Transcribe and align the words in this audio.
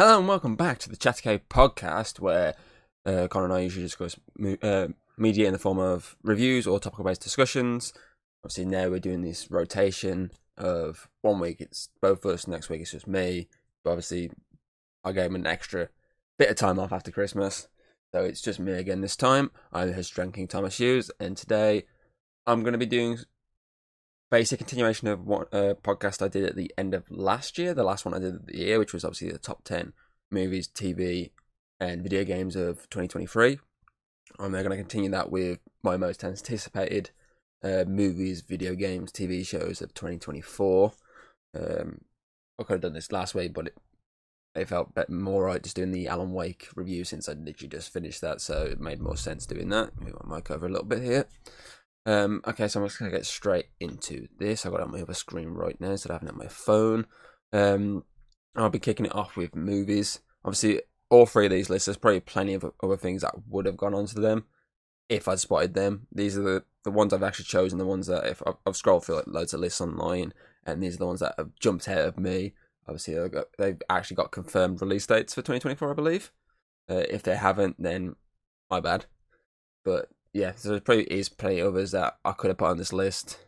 Hello 0.00 0.18
and 0.18 0.26
welcome 0.26 0.56
back 0.56 0.78
to 0.78 0.88
the 0.88 0.96
Chattercade 0.96 1.42
podcast, 1.50 2.20
where 2.20 2.54
uh, 3.04 3.28
Connor 3.28 3.44
and 3.44 3.52
I 3.52 3.60
usually 3.60 3.84
discuss 3.84 4.16
mo- 4.34 4.56
uh, 4.62 4.88
media 5.18 5.46
in 5.46 5.52
the 5.52 5.58
form 5.58 5.78
of 5.78 6.16
reviews 6.22 6.66
or 6.66 6.80
topical-based 6.80 7.20
discussions. 7.20 7.92
Obviously, 8.42 8.64
now 8.64 8.88
we're 8.88 8.98
doing 8.98 9.20
this 9.20 9.50
rotation 9.50 10.30
of 10.56 11.06
one 11.20 11.38
week 11.38 11.60
it's 11.60 11.90
both 12.00 12.24
of 12.24 12.30
us, 12.32 12.48
next 12.48 12.70
week 12.70 12.80
it's 12.80 12.92
just 12.92 13.06
me. 13.06 13.48
But 13.84 13.90
obviously, 13.90 14.30
I 15.04 15.12
gave 15.12 15.26
him 15.26 15.34
an 15.34 15.46
extra 15.46 15.90
bit 16.38 16.48
of 16.48 16.56
time 16.56 16.78
off 16.78 16.94
after 16.94 17.10
Christmas, 17.10 17.68
so 18.14 18.24
it's 18.24 18.40
just 18.40 18.58
me 18.58 18.72
again 18.72 19.02
this 19.02 19.16
time. 19.16 19.50
I'm 19.70 19.92
his 19.92 20.08
drinking 20.08 20.48
Thomas 20.48 20.78
Hughes, 20.78 21.10
and 21.20 21.36
today 21.36 21.84
I'm 22.46 22.62
going 22.62 22.72
to 22.72 22.78
be 22.78 22.86
doing 22.86 23.18
basic 24.30 24.58
continuation 24.58 25.08
of 25.08 25.26
what 25.26 25.52
uh, 25.52 25.74
podcast 25.74 26.24
I 26.24 26.28
did 26.28 26.44
at 26.44 26.56
the 26.56 26.72
end 26.78 26.94
of 26.94 27.10
last 27.10 27.58
year, 27.58 27.74
the 27.74 27.84
last 27.84 28.04
one 28.04 28.14
I 28.14 28.18
did 28.18 28.34
of 28.34 28.46
the 28.46 28.56
year, 28.56 28.78
which 28.78 28.92
was 28.92 29.04
obviously 29.04 29.30
the 29.30 29.38
top 29.38 29.64
10 29.64 29.92
movies, 30.30 30.68
TV, 30.68 31.30
and 31.80 32.02
video 32.02 32.24
games 32.24 32.56
of 32.56 32.88
2023. 32.90 33.58
I'm 34.38 34.52
going 34.52 34.70
to 34.70 34.76
continue 34.76 35.10
that 35.10 35.30
with 35.30 35.58
my 35.82 35.96
most 35.96 36.22
anticipated 36.22 37.10
uh, 37.62 37.84
movies, 37.86 38.42
video 38.42 38.74
games, 38.74 39.12
TV 39.12 39.46
shows 39.46 39.82
of 39.82 39.92
2024. 39.94 40.92
Um, 41.58 42.00
I 42.58 42.62
could 42.62 42.74
have 42.74 42.80
done 42.82 42.92
this 42.92 43.12
last 43.12 43.34
week, 43.34 43.52
but 43.52 43.68
it, 43.68 43.78
it 44.54 44.68
felt 44.68 44.94
bit 44.94 45.10
more 45.10 45.44
right 45.44 45.62
just 45.62 45.76
doing 45.76 45.90
the 45.90 46.08
Alan 46.08 46.32
Wake 46.32 46.68
review 46.76 47.04
since 47.04 47.28
I 47.28 47.32
literally 47.32 47.68
just 47.68 47.92
finished 47.92 48.20
that, 48.20 48.40
so 48.40 48.62
it 48.62 48.80
made 48.80 49.00
more 49.00 49.16
sense 49.16 49.46
doing 49.46 49.68
that. 49.70 50.00
Move 50.00 50.14
my 50.24 50.36
mic 50.36 50.50
over 50.50 50.66
a 50.66 50.70
little 50.70 50.86
bit 50.86 51.02
here. 51.02 51.26
Um, 52.06 52.40
okay, 52.46 52.66
so 52.68 52.80
I'm 52.80 52.86
just 52.86 52.98
gonna 52.98 53.10
get 53.10 53.26
straight 53.26 53.66
into 53.78 54.28
this. 54.38 54.64
I've 54.64 54.72
got 54.72 54.80
it 54.80 54.84
on 54.84 54.92
my 54.92 55.02
other 55.02 55.14
screen 55.14 55.48
right 55.48 55.80
now 55.80 55.90
instead 55.90 56.10
of 56.10 56.20
having 56.20 56.28
it 56.28 56.32
on 56.32 56.38
my 56.38 56.48
phone. 56.48 57.06
Um, 57.52 58.04
I'll 58.56 58.70
be 58.70 58.78
kicking 58.78 59.06
it 59.06 59.14
off 59.14 59.36
with 59.36 59.54
movies. 59.54 60.20
Obviously, 60.44 60.80
all 61.08 61.26
three 61.26 61.46
of 61.46 61.52
these 61.52 61.70
lists, 61.70 61.86
there's 61.86 61.98
probably 61.98 62.20
plenty 62.20 62.54
of 62.54 62.64
other 62.82 62.96
things 62.96 63.22
that 63.22 63.34
would 63.48 63.66
have 63.66 63.76
gone 63.76 63.94
onto 63.94 64.20
them 64.20 64.44
if 65.08 65.28
I'd 65.28 65.40
spotted 65.40 65.74
them. 65.74 66.06
These 66.12 66.38
are 66.38 66.42
the, 66.42 66.64
the 66.84 66.90
ones 66.90 67.12
I've 67.12 67.22
actually 67.22 67.46
chosen, 67.46 67.78
the 67.78 67.84
ones 67.84 68.06
that 68.06 68.26
if 68.26 68.42
I've, 68.46 68.56
I've 68.64 68.76
scrolled 68.76 69.04
through 69.04 69.16
like 69.16 69.26
loads 69.26 69.52
of 69.52 69.60
lists 69.60 69.80
online, 69.80 70.32
and 70.64 70.82
these 70.82 70.94
are 70.94 70.98
the 70.98 71.06
ones 71.06 71.20
that 71.20 71.34
have 71.36 71.50
jumped 71.58 71.88
out 71.88 72.06
of 72.06 72.18
me. 72.18 72.54
Obviously, 72.86 73.14
they've, 73.14 73.30
got, 73.30 73.46
they've 73.58 73.82
actually 73.90 74.16
got 74.16 74.32
confirmed 74.32 74.80
release 74.80 75.06
dates 75.06 75.34
for 75.34 75.42
2024, 75.42 75.90
I 75.90 75.94
believe. 75.94 76.32
Uh, 76.88 77.04
if 77.10 77.22
they 77.22 77.36
haven't, 77.36 77.76
then 77.78 78.16
my 78.70 78.80
bad. 78.80 79.06
But 79.84 80.08
yeah, 80.32 80.52
so 80.56 80.70
there 80.70 80.80
probably 80.80 81.04
is 81.04 81.28
plenty 81.28 81.60
others 81.60 81.92
that 81.92 82.18
I 82.24 82.32
could 82.32 82.48
have 82.48 82.58
put 82.58 82.70
on 82.70 82.78
this 82.78 82.92
list 82.92 83.38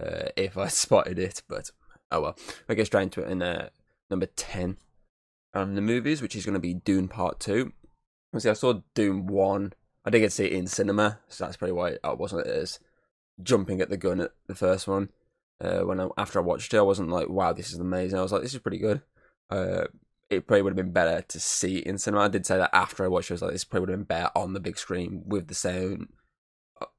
uh, 0.00 0.28
if 0.36 0.56
I 0.56 0.68
spotted 0.68 1.18
it, 1.18 1.42
but 1.48 1.70
oh 2.10 2.20
well. 2.20 2.36
I 2.68 2.74
get 2.74 2.86
straight 2.86 3.04
into 3.04 3.22
it 3.22 3.30
in 3.30 3.42
uh, 3.42 3.68
number 4.10 4.26
10 4.26 4.76
um, 5.54 5.74
the 5.74 5.80
movies, 5.80 6.22
which 6.22 6.36
is 6.36 6.44
going 6.44 6.54
to 6.54 6.60
be 6.60 6.74
Dune 6.74 7.08
Part 7.08 7.40
2. 7.40 7.72
See, 8.38 8.48
I 8.48 8.52
saw 8.52 8.80
Dune 8.94 9.26
1. 9.26 9.72
I 10.04 10.10
did 10.10 10.20
get 10.20 10.26
to 10.26 10.30
see 10.30 10.46
it 10.46 10.52
in 10.52 10.66
cinema, 10.66 11.18
so 11.28 11.44
that's 11.44 11.56
probably 11.56 11.72
why 11.72 11.96
I 12.04 12.12
wasn't 12.12 12.46
as 12.46 12.78
jumping 13.42 13.80
at 13.80 13.90
the 13.90 13.96
gun 13.96 14.20
at 14.20 14.32
the 14.46 14.54
first 14.54 14.86
one. 14.86 15.10
Uh, 15.60 15.80
when 15.80 16.00
I, 16.00 16.08
after 16.16 16.38
I 16.38 16.42
watched 16.42 16.72
it, 16.72 16.78
I 16.78 16.82
wasn't 16.82 17.10
like, 17.10 17.28
"Wow, 17.28 17.52
this 17.52 17.70
is 17.70 17.78
amazing." 17.78 18.18
I 18.18 18.22
was 18.22 18.32
like, 18.32 18.42
"This 18.42 18.54
is 18.54 18.60
pretty 18.60 18.78
good." 18.78 19.02
Uh, 19.50 19.86
it 20.30 20.46
probably 20.46 20.62
would 20.62 20.70
have 20.70 20.84
been 20.84 20.92
better 20.92 21.22
to 21.22 21.40
see 21.40 21.78
it 21.78 21.86
in 21.86 21.98
cinema. 21.98 22.24
I 22.24 22.28
did 22.28 22.46
say 22.46 22.56
that 22.56 22.70
after 22.72 23.04
I 23.04 23.08
watched 23.08 23.30
it, 23.30 23.34
I 23.34 23.36
was 23.36 23.42
like, 23.42 23.52
this 23.52 23.64
probably 23.64 23.80
would 23.80 23.90
have 23.90 23.98
been 23.98 24.16
better 24.16 24.30
on 24.36 24.52
the 24.52 24.60
big 24.60 24.78
screen 24.78 25.22
with 25.26 25.48
the 25.48 25.54
sound 25.54 26.08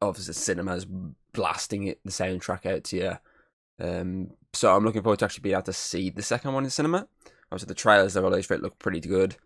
of 0.02 0.18
the 0.18 0.34
cinemas 0.34 0.86
blasting 1.34 1.88
it, 1.88 2.00
the 2.04 2.12
soundtrack 2.12 2.66
out 2.66 2.84
to 2.86 2.98
you. 2.98 3.18
Um, 3.80 4.32
so 4.54 4.76
I'm 4.76 4.84
looking 4.84 5.02
forward 5.02 5.20
to 5.20 5.26
actually 5.26 5.44
being 5.44 5.56
able 5.56 5.64
to 5.64 5.74
see 5.74 6.10
the 6.10 6.22
second 6.22 6.54
one 6.54 6.66
in 6.66 6.70
cinema. 6.70 7.08
Obviously, 7.52 7.68
the 7.68 7.74
trailers 7.74 8.14
they 8.14 8.22
released 8.22 8.50
for 8.50 8.54
it 8.56 8.62
look 8.62 8.78
pretty 8.78 9.00
good. 9.00 9.38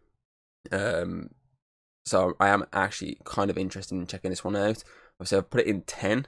Um, 0.71 1.29
so 2.05 2.35
I 2.39 2.49
am 2.49 2.65
actually 2.73 3.19
kind 3.23 3.49
of 3.49 3.57
interested 3.57 3.95
in 3.95 4.07
checking 4.07 4.31
this 4.31 4.43
one 4.43 4.55
out. 4.55 4.83
Obviously, 5.19 5.37
I've 5.37 5.49
put 5.49 5.61
it 5.61 5.67
in 5.67 5.81
10 5.81 6.27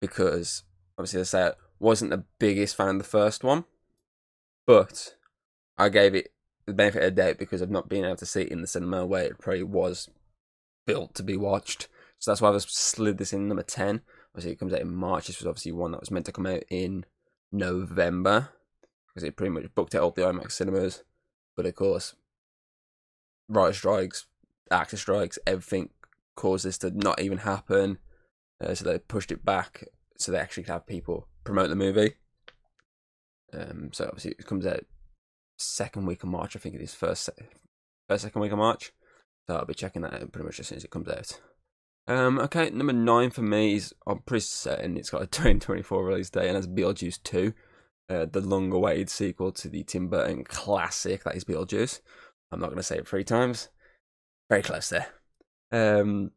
because, 0.00 0.64
obviously, 0.98 1.20
I 1.20 1.24
say 1.24 1.46
I 1.46 1.52
wasn't 1.78 2.10
the 2.10 2.24
biggest 2.38 2.76
fan 2.76 2.88
of 2.90 2.98
the 2.98 3.04
first 3.04 3.42
one, 3.42 3.64
but 4.66 5.16
I 5.78 5.88
gave 5.88 6.14
it 6.14 6.33
the 6.66 6.74
benefit 6.74 7.02
of 7.02 7.14
the 7.14 7.22
doubt 7.22 7.38
because 7.38 7.60
of 7.60 7.70
not 7.70 7.88
being 7.88 8.04
able 8.04 8.16
to 8.16 8.26
see 8.26 8.42
it 8.42 8.48
in 8.48 8.60
the 8.60 8.66
cinema 8.66 9.04
where 9.04 9.24
it 9.24 9.38
probably 9.38 9.62
was 9.62 10.08
built 10.86 11.14
to 11.14 11.22
be 11.22 11.36
watched. 11.36 11.88
So 12.18 12.30
that's 12.30 12.40
why 12.40 12.50
I've 12.50 12.62
slid 12.62 13.18
this 13.18 13.32
in 13.32 13.48
number 13.48 13.62
10. 13.62 14.00
Obviously, 14.32 14.52
it 14.52 14.58
comes 14.58 14.72
out 14.72 14.80
in 14.80 14.94
March. 14.94 15.26
This 15.26 15.38
was 15.38 15.46
obviously 15.46 15.72
one 15.72 15.92
that 15.92 16.00
was 16.00 16.10
meant 16.10 16.26
to 16.26 16.32
come 16.32 16.46
out 16.46 16.62
in 16.70 17.04
November 17.52 18.50
because 19.08 19.24
it 19.24 19.36
pretty 19.36 19.50
much 19.50 19.74
booked 19.74 19.94
out 19.94 20.02
all 20.02 20.10
the 20.10 20.22
IMAX 20.22 20.52
cinemas. 20.52 21.04
But 21.56 21.66
of 21.66 21.74
course, 21.74 22.14
writer 23.48 23.72
strikes, 23.72 24.26
actor 24.70 24.96
strikes, 24.96 25.38
everything 25.46 25.90
caused 26.34 26.64
this 26.64 26.78
to 26.78 26.90
not 26.90 27.20
even 27.20 27.38
happen. 27.38 27.98
Uh, 28.60 28.74
so 28.74 28.84
they 28.84 28.98
pushed 28.98 29.30
it 29.30 29.44
back 29.44 29.84
so 30.16 30.32
they 30.32 30.38
actually 30.38 30.64
could 30.64 30.72
have 30.72 30.86
people 30.86 31.28
promote 31.44 31.68
the 31.68 31.76
movie. 31.76 32.14
Um, 33.52 33.90
so 33.92 34.06
obviously 34.06 34.32
it 34.32 34.46
comes 34.46 34.66
out 34.66 34.84
second 35.58 36.06
week 36.06 36.22
of 36.22 36.28
March. 36.28 36.56
I 36.56 36.58
think 36.58 36.74
it 36.74 36.80
is 36.80 36.94
first, 36.94 37.28
first 38.08 38.24
second 38.24 38.40
week 38.40 38.52
of 38.52 38.58
March. 38.58 38.92
So 39.46 39.56
I'll 39.56 39.66
be 39.66 39.74
checking 39.74 40.02
that 40.02 40.14
out 40.14 40.32
pretty 40.32 40.46
much 40.46 40.60
as 40.60 40.68
soon 40.68 40.76
as 40.76 40.84
it 40.84 40.90
comes 40.90 41.08
out. 41.08 41.40
Um, 42.06 42.38
okay, 42.38 42.70
number 42.70 42.92
nine 42.92 43.30
for 43.30 43.42
me 43.42 43.74
is 43.74 43.94
I'm 44.06 44.18
pretty 44.20 44.44
certain 44.44 44.96
it's 44.96 45.10
got 45.10 45.22
a 45.22 45.26
2024 45.26 46.04
release 46.04 46.30
date, 46.30 46.48
and 46.48 46.56
that's 46.56 46.66
Beetlejuice 46.66 47.22
2, 47.22 47.52
uh, 48.10 48.26
the 48.30 48.40
long-awaited 48.40 49.08
sequel 49.08 49.52
to 49.52 49.68
the 49.68 49.82
Tim 49.84 50.08
Burton 50.08 50.44
classic 50.44 51.24
that 51.24 51.36
is 51.36 51.44
Beetlejuice. 51.44 52.00
I'm 52.52 52.60
not 52.60 52.66
going 52.66 52.76
to 52.76 52.82
say 52.82 52.98
it 52.98 53.08
three 53.08 53.24
times. 53.24 53.68
Very 54.50 54.62
close 54.62 54.90
there. 54.90 55.06
Um, 55.72 56.32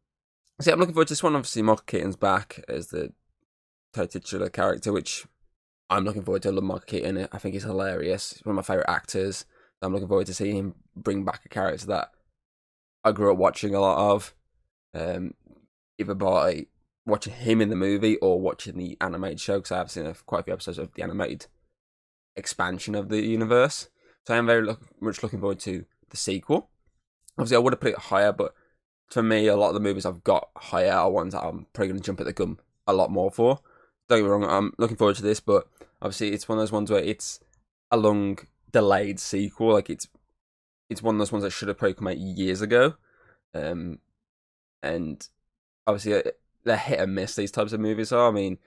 yeah, 0.64 0.72
I'm 0.72 0.80
looking 0.80 0.94
forward 0.94 1.08
to 1.08 1.12
this 1.12 1.22
one. 1.22 1.36
Obviously, 1.36 1.62
Michael 1.62 1.84
Keaton's 1.86 2.16
back 2.16 2.64
as 2.68 2.88
the 2.88 3.12
titular 3.94 4.48
character, 4.48 4.92
which 4.92 5.26
I'm 5.90 6.04
looking 6.04 6.22
forward 6.22 6.42
to. 6.42 6.48
I 6.48 6.52
love 6.52 6.64
Michael 6.64 6.84
Keaton. 6.86 7.28
I 7.32 7.38
think 7.38 7.54
he's 7.54 7.64
hilarious. 7.64 8.34
He's 8.34 8.44
one 8.44 8.52
of 8.52 8.56
my 8.56 8.62
favorite 8.62 8.90
actors. 8.90 9.44
I'm 9.80 9.92
looking 9.92 10.08
forward 10.08 10.26
to 10.26 10.34
seeing 10.34 10.56
him 10.56 10.74
bring 10.96 11.24
back 11.24 11.42
a 11.44 11.48
character 11.48 11.86
that 11.86 12.10
I 13.04 13.12
grew 13.12 13.32
up 13.32 13.38
watching 13.38 13.74
a 13.74 13.80
lot 13.80 14.12
of, 14.12 14.34
um, 14.94 15.34
either 15.98 16.14
by 16.14 16.66
watching 17.06 17.32
him 17.32 17.60
in 17.60 17.70
the 17.70 17.76
movie 17.76 18.16
or 18.16 18.40
watching 18.40 18.76
the 18.76 18.96
animated 19.00 19.40
show. 19.40 19.58
Because 19.58 19.72
I've 19.72 19.90
seen 19.90 20.12
quite 20.26 20.40
a 20.40 20.42
few 20.44 20.52
episodes 20.52 20.78
of 20.78 20.92
the 20.94 21.02
animated 21.02 21.46
expansion 22.36 22.94
of 22.94 23.08
the 23.08 23.22
universe. 23.22 23.88
So 24.26 24.34
I 24.34 24.38
am 24.38 24.46
very 24.46 24.62
look, 24.62 24.80
much 25.00 25.22
looking 25.22 25.40
forward 25.40 25.60
to 25.60 25.84
the 26.10 26.16
sequel. 26.16 26.70
Obviously, 27.38 27.56
I 27.56 27.60
would 27.60 27.72
have 27.72 27.80
put 27.80 27.92
it 27.92 27.98
higher, 27.98 28.32
but 28.32 28.52
for 29.08 29.22
me, 29.22 29.46
a 29.46 29.56
lot 29.56 29.68
of 29.68 29.74
the 29.74 29.80
movies 29.80 30.04
I've 30.04 30.24
got 30.24 30.48
higher 30.56 30.92
are 30.92 31.10
ones 31.10 31.32
that 31.32 31.44
I'm 31.44 31.66
probably 31.72 31.88
going 31.88 32.00
to 32.00 32.04
jump 32.04 32.20
at 32.20 32.26
the 32.26 32.32
gun 32.32 32.58
a 32.86 32.92
lot 32.92 33.10
more 33.10 33.30
for. 33.30 33.60
Don't 34.08 34.20
get 34.20 34.24
me 34.24 34.30
wrong, 34.30 34.44
I'm 34.44 34.72
looking 34.78 34.96
forward 34.96 35.16
to 35.16 35.22
this, 35.22 35.40
but 35.40 35.68
obviously 36.00 36.32
it's 36.32 36.48
one 36.48 36.58
of 36.58 36.62
those 36.62 36.72
ones 36.72 36.90
where 36.90 37.02
it's 37.02 37.40
a 37.90 37.96
long 37.96 38.38
delayed 38.72 39.20
sequel. 39.20 39.72
Like 39.74 39.90
it's 39.90 40.08
it's 40.88 41.02
one 41.02 41.16
of 41.16 41.18
those 41.18 41.32
ones 41.32 41.44
that 41.44 41.50
should 41.50 41.68
have 41.68 41.78
probably 41.78 41.94
come 41.94 42.08
out 42.08 42.18
years 42.18 42.62
ago. 42.62 42.94
Um, 43.54 43.98
and 44.82 45.26
obviously 45.86 46.14
uh, 46.14 46.30
they're 46.64 46.76
hit 46.76 47.00
and 47.00 47.14
miss. 47.14 47.34
These 47.36 47.50
types 47.50 47.72
of 47.72 47.80
movies 47.80 48.12
are. 48.12 48.28
I 48.28 48.32
mean, 48.32 48.58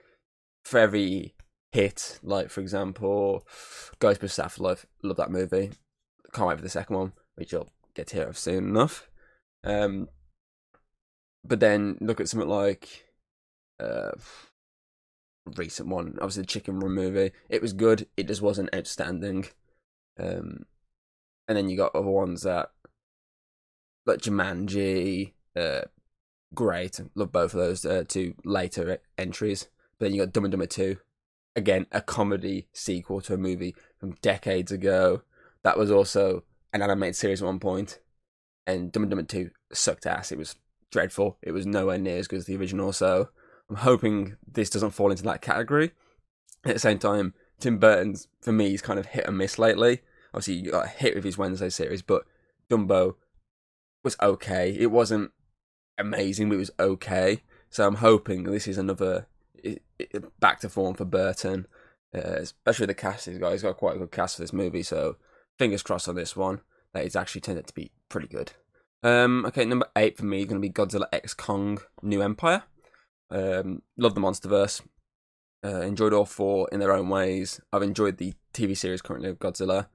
for 0.64 0.78
every 0.78 1.34
hit, 1.72 2.20
like 2.22 2.50
for 2.50 2.60
example, 2.60 3.46
Ghostbusters 4.00 4.44
Afterlife, 4.44 4.86
love 5.02 5.16
that 5.16 5.30
movie. 5.30 5.72
Can't 6.32 6.48
wait 6.48 6.58
for 6.58 6.62
the 6.62 6.68
second 6.68 6.96
one, 6.96 7.12
which 7.34 7.52
you'll 7.52 7.70
get 7.94 8.08
to 8.08 8.16
hear 8.16 8.28
of 8.28 8.38
soon 8.38 8.68
enough. 8.68 9.08
Um, 9.64 10.08
but 11.44 11.60
then 11.60 11.98
look 12.00 12.20
at 12.20 12.28
something 12.28 12.48
like 12.48 13.06
uh, 13.80 14.12
recent 15.56 15.88
one, 15.88 16.14
obviously 16.20 16.42
the 16.42 16.46
Chicken 16.46 16.80
Run 16.80 16.92
movie. 16.92 17.32
It 17.48 17.62
was 17.62 17.72
good. 17.72 18.06
It 18.16 18.28
just 18.28 18.42
wasn't 18.42 18.74
outstanding. 18.74 19.46
Um, 20.18 20.66
and 21.48 21.56
then 21.56 21.68
you 21.68 21.76
got 21.76 21.94
other 21.94 22.10
ones 22.10 22.42
that 22.42 22.70
like 24.06 24.20
Jumanji, 24.20 25.32
uh, 25.56 25.82
great. 26.54 27.00
Love 27.14 27.32
both 27.32 27.54
of 27.54 27.60
those 27.60 27.84
uh, 27.84 28.04
two 28.06 28.34
later 28.44 28.98
entries. 29.18 29.68
But 29.98 30.06
then 30.06 30.14
you 30.14 30.22
got 30.22 30.32
Dumb 30.32 30.44
and 30.44 30.52
Dumber 30.52 30.66
Two, 30.66 30.98
again 31.54 31.86
a 31.92 32.00
comedy 32.00 32.68
sequel 32.72 33.20
to 33.22 33.34
a 33.34 33.38
movie 33.38 33.74
from 33.98 34.16
decades 34.22 34.72
ago. 34.72 35.22
That 35.62 35.78
was 35.78 35.90
also 35.90 36.44
an 36.72 36.82
animated 36.82 37.16
series 37.16 37.42
at 37.42 37.46
one 37.46 37.60
point, 37.60 38.00
and 38.66 38.90
Dumb 38.90 39.04
and 39.04 39.10
Dumber 39.10 39.24
Two 39.24 39.50
sucked 39.72 40.06
ass. 40.06 40.32
It 40.32 40.38
was 40.38 40.56
dreadful. 40.90 41.38
It 41.42 41.52
was 41.52 41.66
nowhere 41.66 41.98
near 41.98 42.18
as 42.18 42.28
good 42.28 42.40
as 42.40 42.46
the 42.46 42.56
original. 42.56 42.92
So 42.92 43.28
I'm 43.70 43.76
hoping 43.76 44.36
this 44.46 44.70
doesn't 44.70 44.90
fall 44.90 45.10
into 45.10 45.22
that 45.24 45.40
category. 45.42 45.92
At 46.64 46.74
the 46.74 46.80
same 46.80 46.98
time, 46.98 47.34
Tim 47.58 47.78
Burton's 47.78 48.28
for 48.40 48.52
me 48.52 48.70
he's 48.70 48.82
kind 48.82 48.98
of 48.98 49.06
hit 49.06 49.26
and 49.26 49.38
miss 49.38 49.58
lately. 49.58 50.00
Obviously, 50.34 50.54
you 50.54 50.70
got 50.70 50.88
hit 50.88 51.14
with 51.14 51.24
his 51.24 51.38
Wednesday 51.38 51.68
series, 51.68 52.02
but 52.02 52.24
Dumbo 52.70 53.16
was 54.04 54.16
okay. 54.22 54.74
It 54.78 54.90
wasn't 54.90 55.30
amazing, 55.98 56.48
but 56.48 56.56
it 56.56 56.58
was 56.58 56.70
okay. 56.80 57.42
So 57.70 57.86
I'm 57.86 57.96
hoping 57.96 58.44
this 58.44 58.66
is 58.66 58.78
another 58.78 59.26
back 60.40 60.60
to 60.60 60.68
form 60.68 60.94
for 60.94 61.04
Burton, 61.04 61.66
uh, 62.14 62.18
especially 62.18 62.86
the 62.86 62.94
cast. 62.94 63.26
He's 63.26 63.38
got 63.38 63.52
he's 63.52 63.62
got 63.62 63.76
quite 63.76 63.96
a 63.96 63.98
good 63.98 64.10
cast 64.10 64.36
for 64.36 64.42
this 64.42 64.52
movie. 64.52 64.82
So 64.82 65.16
fingers 65.58 65.82
crossed 65.82 66.08
on 66.08 66.14
this 66.14 66.36
one. 66.36 66.60
that 66.92 67.04
it's 67.04 67.16
actually 67.16 67.40
turned 67.40 67.58
out 67.58 67.66
to 67.66 67.74
be 67.74 67.92
pretty 68.08 68.28
good. 68.28 68.52
Um, 69.02 69.44
okay, 69.46 69.64
number 69.64 69.86
eight 69.96 70.16
for 70.16 70.24
me 70.24 70.40
is 70.40 70.46
going 70.46 70.60
to 70.60 70.68
be 70.68 70.72
Godzilla 70.72 71.06
X 71.12 71.34
Kong 71.34 71.78
New 72.02 72.22
Empire. 72.22 72.64
Um, 73.32 73.82
love 73.96 74.14
the 74.14 74.20
MonsterVerse. 74.20 74.82
Uh, 75.64 75.80
enjoyed 75.80 76.12
all 76.12 76.24
four 76.24 76.68
in 76.70 76.80
their 76.80 76.92
own 76.92 77.08
ways. 77.08 77.60
I've 77.72 77.82
enjoyed 77.82 78.18
the 78.18 78.34
TV 78.52 78.76
series 78.76 79.00
currently 79.00 79.30
of 79.30 79.38
Godzilla. 79.38 79.86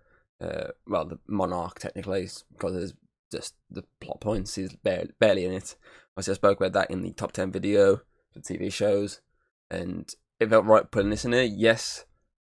Uh, 0.42 0.69
well, 0.88 1.06
the 1.06 1.19
Monarch 1.28 1.80
technically, 1.80 2.30
because 2.51 2.74
there's 2.74 2.94
just 3.31 3.56
the 3.69 3.84
plot 4.00 4.22
points 4.22 4.57
is 4.57 4.75
barely, 4.75 5.45
in 5.45 5.51
it. 5.51 5.75
Obviously, 6.16 6.31
I 6.31 6.36
spoke 6.36 6.60
about 6.60 6.74
that 6.74 6.92
in 6.92 7.01
the 7.01 7.12
top 7.12 7.31
ten 7.34 7.51
video 7.51 8.01
for 8.31 8.39
TV 8.39 8.72
shows, 8.72 9.22
and 9.69 10.12
it 10.40 10.50
felt 10.50 10.66
right 10.66 10.90
putting 10.90 11.10
this 11.10 11.25
in 11.25 11.31
there. 11.31 11.44
Yes, 11.44 12.06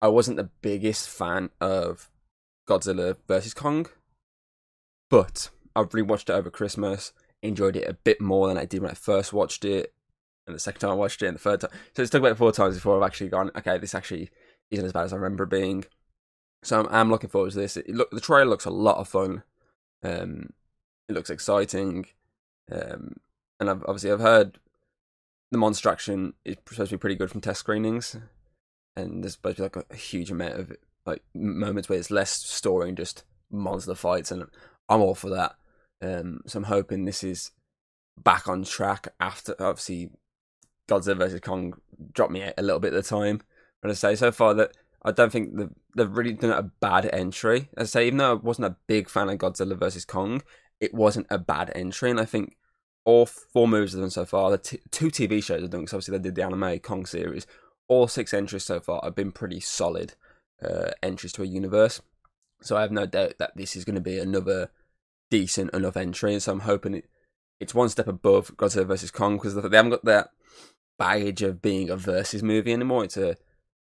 I 0.00 0.08
wasn't 0.08 0.36
the 0.36 0.50
biggest 0.62 1.08
fan 1.08 1.50
of 1.60 2.10
Godzilla 2.68 3.16
versus 3.26 3.54
Kong, 3.54 3.86
but 5.10 5.50
I've 5.74 5.90
rewatched 5.90 6.30
it 6.30 6.30
over 6.30 6.50
Christmas, 6.50 7.12
enjoyed 7.42 7.76
it 7.76 7.88
a 7.88 7.94
bit 7.94 8.20
more 8.20 8.46
than 8.46 8.58
I 8.58 8.66
did 8.66 8.82
when 8.82 8.92
I 8.92 8.94
first 8.94 9.32
watched 9.32 9.64
it, 9.64 9.92
and 10.50 10.56
the 10.56 10.60
second 10.60 10.80
time 10.80 10.90
I 10.90 10.94
watched 10.94 11.22
it, 11.22 11.26
and 11.26 11.36
the 11.36 11.40
third 11.40 11.60
time. 11.60 11.70
So 11.94 12.02
it's 12.02 12.10
took 12.10 12.22
about 12.22 12.36
four 12.36 12.52
times 12.52 12.74
before 12.74 12.96
I've 12.96 13.06
actually 13.06 13.28
gone, 13.28 13.50
okay, 13.56 13.78
this 13.78 13.94
actually 13.94 14.30
isn't 14.70 14.84
as 14.84 14.92
bad 14.92 15.04
as 15.04 15.12
I 15.12 15.16
remember 15.16 15.44
it 15.44 15.50
being. 15.50 15.84
So 16.62 16.80
I'm, 16.80 16.88
I'm 16.90 17.10
looking 17.10 17.30
forward 17.30 17.52
to 17.52 17.58
this. 17.58 17.76
It 17.76 17.88
look, 17.88 18.10
the 18.10 18.20
trailer 18.20 18.44
looks 18.44 18.64
a 18.64 18.70
lot 18.70 18.98
of 18.98 19.08
fun. 19.08 19.42
Um, 20.02 20.50
it 21.08 21.14
looks 21.14 21.30
exciting, 21.30 22.06
um, 22.70 23.16
and 23.58 23.68
I've, 23.70 23.82
obviously 23.82 24.12
I've 24.12 24.20
heard 24.20 24.58
the 25.50 25.58
monster 25.58 25.88
action 25.88 26.34
is 26.44 26.56
supposed 26.68 26.90
to 26.90 26.96
be 26.96 27.00
pretty 27.00 27.16
good 27.16 27.30
from 27.30 27.40
test 27.40 27.60
screenings, 27.60 28.16
and 28.96 29.22
there's 29.22 29.34
supposed 29.34 29.56
to 29.56 29.62
be 29.62 29.64
like 29.64 29.76
a, 29.76 29.84
a 29.90 29.96
huge 29.96 30.30
amount 30.30 30.54
of 30.54 30.72
like 31.06 31.22
moments 31.34 31.88
where 31.88 31.98
it's 31.98 32.10
less 32.10 32.30
story 32.30 32.88
and 32.88 32.96
just 32.96 33.24
monster 33.50 33.94
fights, 33.94 34.30
and 34.30 34.46
I'm 34.88 35.00
all 35.00 35.14
for 35.14 35.30
that. 35.30 35.56
Um, 36.02 36.40
so 36.46 36.58
I'm 36.58 36.64
hoping 36.64 37.04
this 37.04 37.24
is 37.24 37.50
back 38.22 38.48
on 38.48 38.64
track 38.64 39.08
after 39.18 39.54
obviously 39.58 40.10
Godzilla 40.90 41.18
vs 41.18 41.40
Kong 41.40 41.74
dropped 42.12 42.32
me 42.32 42.42
a 42.42 42.62
little 42.62 42.80
bit 42.80 42.92
at 42.92 43.02
the 43.02 43.08
time. 43.08 43.40
But 43.80 43.90
I 43.90 43.94
say 43.94 44.14
so 44.14 44.32
far 44.32 44.54
that 44.54 44.72
I 45.02 45.12
don't 45.12 45.32
think 45.32 45.56
they've, 45.56 45.70
they've 45.96 46.16
really 46.16 46.32
done 46.32 46.50
a 46.50 46.62
bad 46.62 47.08
entry. 47.12 47.68
As 47.76 47.88
I 47.88 48.00
say, 48.00 48.06
even 48.08 48.18
though 48.18 48.32
I 48.32 48.34
wasn't 48.34 48.66
a 48.66 48.76
big 48.86 49.08
fan 49.08 49.30
of 49.30 49.38
Godzilla 49.38 49.78
vs 49.78 50.04
Kong, 50.04 50.42
it 50.80 50.92
wasn't 50.92 51.26
a 51.30 51.38
bad 51.38 51.72
entry, 51.74 52.10
and 52.10 52.20
I 52.20 52.24
think 52.24 52.56
all 53.04 53.26
four 53.26 53.68
movies 53.68 53.92
they've 53.92 54.12
so 54.12 54.24
far, 54.24 54.50
the 54.50 54.58
t- 54.58 54.80
two 54.90 55.08
TV 55.08 55.42
shows 55.42 55.60
they've 55.60 55.70
done, 55.70 55.80
because 55.80 55.94
obviously 55.94 56.18
they 56.18 56.22
did 56.22 56.34
the 56.34 56.42
anime 56.42 56.78
Kong 56.80 57.06
series, 57.06 57.46
all 57.88 58.08
six 58.08 58.34
entries 58.34 58.64
so 58.64 58.80
far 58.80 59.00
have 59.02 59.14
been 59.14 59.32
pretty 59.32 59.60
solid 59.60 60.14
uh, 60.62 60.90
entries 61.02 61.32
to 61.32 61.42
a 61.42 61.46
universe. 61.46 62.00
So 62.62 62.76
I 62.76 62.82
have 62.82 62.92
no 62.92 63.06
doubt 63.06 63.34
that 63.38 63.56
this 63.56 63.74
is 63.76 63.84
going 63.84 63.94
to 63.94 64.00
be 64.00 64.18
another 64.18 64.70
decent 65.30 65.72
enough 65.74 65.96
entry, 65.96 66.32
and 66.32 66.42
so 66.42 66.52
I'm 66.52 66.60
hoping 66.60 66.94
it, 66.94 67.08
it's 67.58 67.74
one 67.74 67.88
step 67.88 68.08
above 68.08 68.56
Godzilla 68.56 68.86
vs 68.86 69.10
Kong 69.10 69.36
because 69.36 69.54
they 69.54 69.62
haven't 69.62 69.90
got 69.90 70.04
that 70.04 70.30
baggage 71.00 71.40
of 71.40 71.62
being 71.62 71.88
a 71.88 71.96
versus 71.96 72.42
movie 72.42 72.74
anymore. 72.74 73.04
It's 73.04 73.16
a 73.16 73.36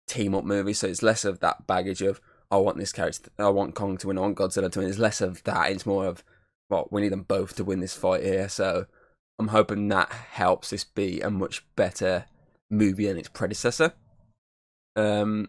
team 0.07 0.35
up 0.35 0.45
movie, 0.45 0.73
so 0.73 0.87
it's 0.87 1.03
less 1.03 1.25
of 1.25 1.41
that 1.41 1.67
baggage 1.67 2.01
of 2.01 2.21
I 2.51 2.57
want 2.57 2.79
this 2.79 2.93
character, 2.93 3.31
I 3.39 3.49
want 3.51 3.75
Kong 3.75 3.99
to 3.99 4.07
win, 4.07 4.17
I 4.17 4.23
want 4.23 4.39
Godzilla 4.39 4.71
to 4.71 4.79
win. 4.79 4.89
It's 4.89 4.99
less 4.99 5.21
of 5.21 5.43
that. 5.43 5.71
It's 5.71 5.85
more 5.85 6.07
of 6.07 6.23
well, 6.71 6.89
we 6.91 7.01
need 7.03 7.13
them 7.13 7.23
both 7.23 7.57
to 7.57 7.65
win 7.65 7.81
this 7.81 7.97
fight 7.97 8.23
here. 8.23 8.49
So 8.49 8.87
I'm 9.39 9.49
hoping 9.49 9.89
that 9.89 10.13
helps 10.13 10.71
this 10.71 10.85
be 10.85 11.21
a 11.21 11.31
much 11.31 11.65
better 11.77 12.27
movie 12.71 13.07
than 13.07 13.19
its 13.19 13.29
predecessor. 13.29 13.95
Um, 14.97 15.49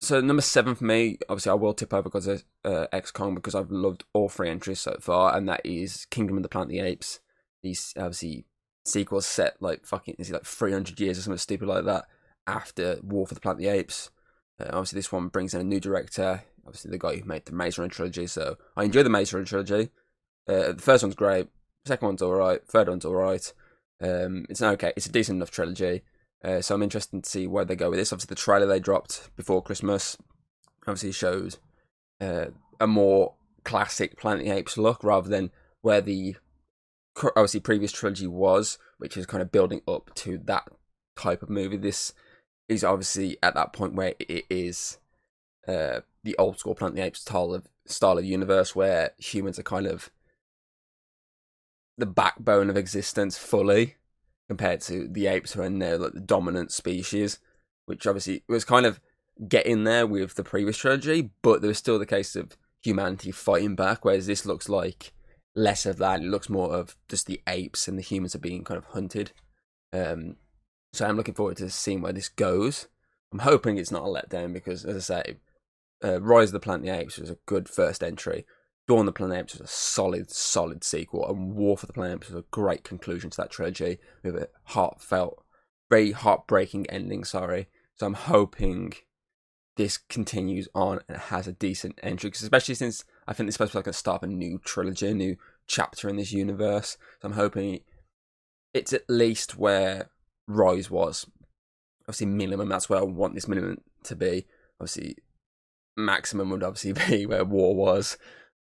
so 0.00 0.20
number 0.20 0.42
seven 0.42 0.74
for 0.74 0.84
me, 0.84 1.18
obviously 1.28 1.50
I 1.50 1.54
will 1.54 1.74
tip 1.74 1.92
over 1.92 2.08
Godzilla 2.08 2.42
uh, 2.64 2.86
X 2.92 3.10
Kong 3.10 3.34
because 3.34 3.54
I've 3.54 3.70
loved 3.70 4.04
all 4.12 4.28
three 4.28 4.48
entries 4.48 4.80
so 4.80 4.96
far, 5.00 5.36
and 5.36 5.48
that 5.48 5.60
is 5.64 6.06
Kingdom 6.10 6.36
of 6.38 6.42
the 6.42 6.48
Planet 6.48 6.68
of 6.68 6.72
the 6.72 6.80
Apes. 6.80 7.20
These 7.62 7.92
obviously 7.96 8.46
sequels 8.88 9.26
set 9.26 9.56
like 9.60 9.84
fucking 9.86 10.16
is 10.18 10.30
it 10.30 10.34
like 10.34 10.44
300 10.44 10.98
years 11.00 11.18
or 11.18 11.22
something 11.22 11.38
stupid 11.38 11.68
like 11.68 11.84
that 11.84 12.04
after 12.46 12.98
War 13.02 13.26
for 13.26 13.34
the 13.34 13.40
Planet 13.40 13.58
of 13.58 13.62
the 13.62 13.78
Apes. 13.78 14.10
Uh, 14.60 14.68
obviously, 14.70 14.98
this 14.98 15.12
one 15.12 15.28
brings 15.28 15.54
in 15.54 15.60
a 15.60 15.64
new 15.64 15.80
director. 15.80 16.44
Obviously, 16.66 16.90
the 16.90 16.98
guy 16.98 17.16
who 17.16 17.24
made 17.24 17.44
the 17.44 17.52
Maze 17.52 17.78
Runner 17.78 17.90
trilogy. 17.90 18.26
So 18.26 18.56
I 18.76 18.84
enjoy 18.84 19.02
the 19.02 19.10
Maze 19.10 19.32
Runner 19.32 19.46
trilogy. 19.46 19.90
Uh, 20.48 20.72
the 20.72 20.82
first 20.82 21.02
one's 21.02 21.14
great. 21.14 21.48
Second 21.84 22.06
one's 22.06 22.22
all 22.22 22.32
right. 22.32 22.64
Third 22.66 22.88
one's 22.88 23.04
all 23.04 23.14
right. 23.14 23.52
Um, 24.00 24.46
it's 24.48 24.62
okay. 24.62 24.92
It's 24.96 25.06
a 25.06 25.12
decent 25.12 25.36
enough 25.36 25.50
trilogy. 25.50 26.02
Uh, 26.44 26.60
so 26.60 26.74
I'm 26.74 26.82
interested 26.82 27.22
to 27.22 27.28
see 27.28 27.46
where 27.46 27.64
they 27.64 27.76
go 27.76 27.90
with 27.90 27.98
this. 27.98 28.12
Obviously, 28.12 28.34
the 28.34 28.40
trailer 28.40 28.66
they 28.66 28.80
dropped 28.80 29.30
before 29.36 29.62
Christmas 29.62 30.16
obviously 30.86 31.12
shows 31.12 31.58
uh, 32.20 32.46
a 32.80 32.86
more 32.86 33.34
classic 33.64 34.16
Planet 34.16 34.40
of 34.42 34.46
the 34.46 34.56
Apes 34.56 34.78
look 34.78 35.02
rather 35.02 35.28
than 35.28 35.50
where 35.80 36.00
the 36.00 36.36
obviously 37.24 37.60
previous 37.60 37.92
trilogy 37.92 38.26
was, 38.26 38.78
which 38.98 39.16
is 39.16 39.26
kind 39.26 39.42
of 39.42 39.52
building 39.52 39.80
up 39.88 40.14
to 40.16 40.38
that 40.44 40.68
type 41.16 41.42
of 41.42 41.50
movie. 41.50 41.76
This 41.76 42.12
is 42.68 42.84
obviously 42.84 43.38
at 43.42 43.54
that 43.54 43.72
point 43.72 43.94
where 43.94 44.14
it 44.18 44.44
is 44.50 44.98
uh, 45.66 46.00
the 46.24 46.36
old 46.38 46.58
school 46.58 46.74
Planet 46.74 46.96
the 46.96 47.02
Apes 47.02 47.20
style 47.20 47.54
of 47.54 47.66
style 47.86 48.18
of 48.18 48.24
universe 48.24 48.74
where 48.74 49.12
humans 49.18 49.58
are 49.58 49.64
kind 49.64 49.86
of 49.86 50.10
the 51.96 52.06
backbone 52.06 52.68
of 52.68 52.76
existence 52.76 53.38
fully 53.38 53.94
compared 54.48 54.80
to 54.80 55.08
the 55.08 55.26
apes 55.26 55.52
who 55.52 55.62
are 55.62 55.70
there 55.70 55.98
like 55.98 56.12
the 56.12 56.20
dominant 56.20 56.70
species, 56.70 57.38
which 57.86 58.06
obviously 58.06 58.42
was 58.48 58.64
kind 58.64 58.86
of 58.86 59.00
getting 59.48 59.84
there 59.84 60.06
with 60.06 60.34
the 60.34 60.44
previous 60.44 60.76
trilogy, 60.76 61.30
but 61.42 61.60
there 61.60 61.68
was 61.68 61.78
still 61.78 61.98
the 61.98 62.06
case 62.06 62.36
of 62.36 62.56
humanity 62.82 63.30
fighting 63.30 63.74
back, 63.74 64.04
whereas 64.04 64.26
this 64.26 64.46
looks 64.46 64.68
like 64.68 65.12
less 65.56 65.86
of 65.86 65.96
that. 65.96 66.20
It 66.20 66.26
looks 66.26 66.48
more 66.48 66.72
of 66.72 66.96
just 67.08 67.26
the 67.26 67.40
apes 67.48 67.88
and 67.88 67.98
the 67.98 68.02
humans 68.02 68.36
are 68.36 68.40
being 68.40 68.62
kind 68.62 68.78
of 68.78 68.84
hunted. 68.84 69.32
Um, 69.92 70.36
so 70.92 71.06
I'm 71.06 71.16
looking 71.16 71.34
forward 71.34 71.56
to 71.56 71.70
seeing 71.70 72.02
where 72.02 72.12
this 72.12 72.28
goes. 72.28 72.86
I'm 73.32 73.40
hoping 73.40 73.76
it's 73.76 73.90
not 73.90 74.04
a 74.04 74.06
letdown 74.06 74.52
because, 74.52 74.84
as 74.84 75.10
I 75.10 75.22
say, 75.22 75.36
uh, 76.04 76.20
Rise 76.20 76.50
of 76.50 76.52
the 76.52 76.60
Planet 76.60 76.88
of 76.88 76.94
the 76.94 77.00
Apes 77.02 77.18
was 77.18 77.30
a 77.30 77.38
good 77.46 77.68
first 77.68 78.02
entry. 78.02 78.46
Dawn 78.86 79.00
of 79.00 79.06
the 79.06 79.12
Planet 79.12 79.32
of 79.32 79.36
the 79.36 79.40
Apes 79.40 79.52
was 79.54 79.68
a 79.68 79.72
solid, 79.72 80.30
solid 80.30 80.84
sequel, 80.84 81.28
and 81.28 81.54
War 81.54 81.76
for 81.76 81.86
the 81.86 81.92
Planet 81.92 82.18
Apes 82.18 82.28
was 82.30 82.38
a 82.38 82.46
great 82.50 82.84
conclusion 82.84 83.30
to 83.30 83.36
that 83.38 83.50
trilogy 83.50 83.98
with 84.22 84.36
a 84.36 84.48
heartfelt, 84.64 85.42
very 85.90 86.12
heartbreaking 86.12 86.88
ending. 86.88 87.24
Sorry, 87.24 87.68
so 87.94 88.06
I'm 88.06 88.14
hoping 88.14 88.92
this 89.76 89.96
continues 89.98 90.68
on 90.74 91.00
and 91.08 91.18
has 91.18 91.48
a 91.48 91.52
decent 91.52 91.98
entry, 92.02 92.30
especially 92.32 92.74
since 92.74 93.04
I 93.26 93.32
think 93.32 93.46
this 93.46 93.54
is 93.54 93.56
supposed 93.56 93.72
to 93.72 93.78
like 93.78 93.94
start 93.94 94.22
a 94.22 94.26
new 94.26 94.58
trilogy, 94.64 95.08
a 95.08 95.14
new 95.14 95.36
chapter 95.66 96.08
in 96.08 96.16
this 96.16 96.32
universe. 96.32 96.96
So 97.20 97.28
I'm 97.28 97.34
hoping 97.34 97.80
it's 98.72 98.92
at 98.92 99.08
least 99.08 99.56
where 99.58 100.10
Rise 100.46 100.90
was. 100.90 101.26
Obviously, 102.02 102.26
minimum. 102.26 102.68
That's 102.68 102.88
where 102.88 103.00
I 103.00 103.04
want 103.04 103.34
this 103.34 103.48
minimum 103.48 103.80
to 104.04 104.14
be. 104.14 104.46
Obviously, 104.80 105.16
maximum 105.96 106.50
would 106.50 106.62
obviously 106.62 106.92
be 107.08 107.26
where 107.26 107.44
War 107.44 107.74
was. 107.74 108.16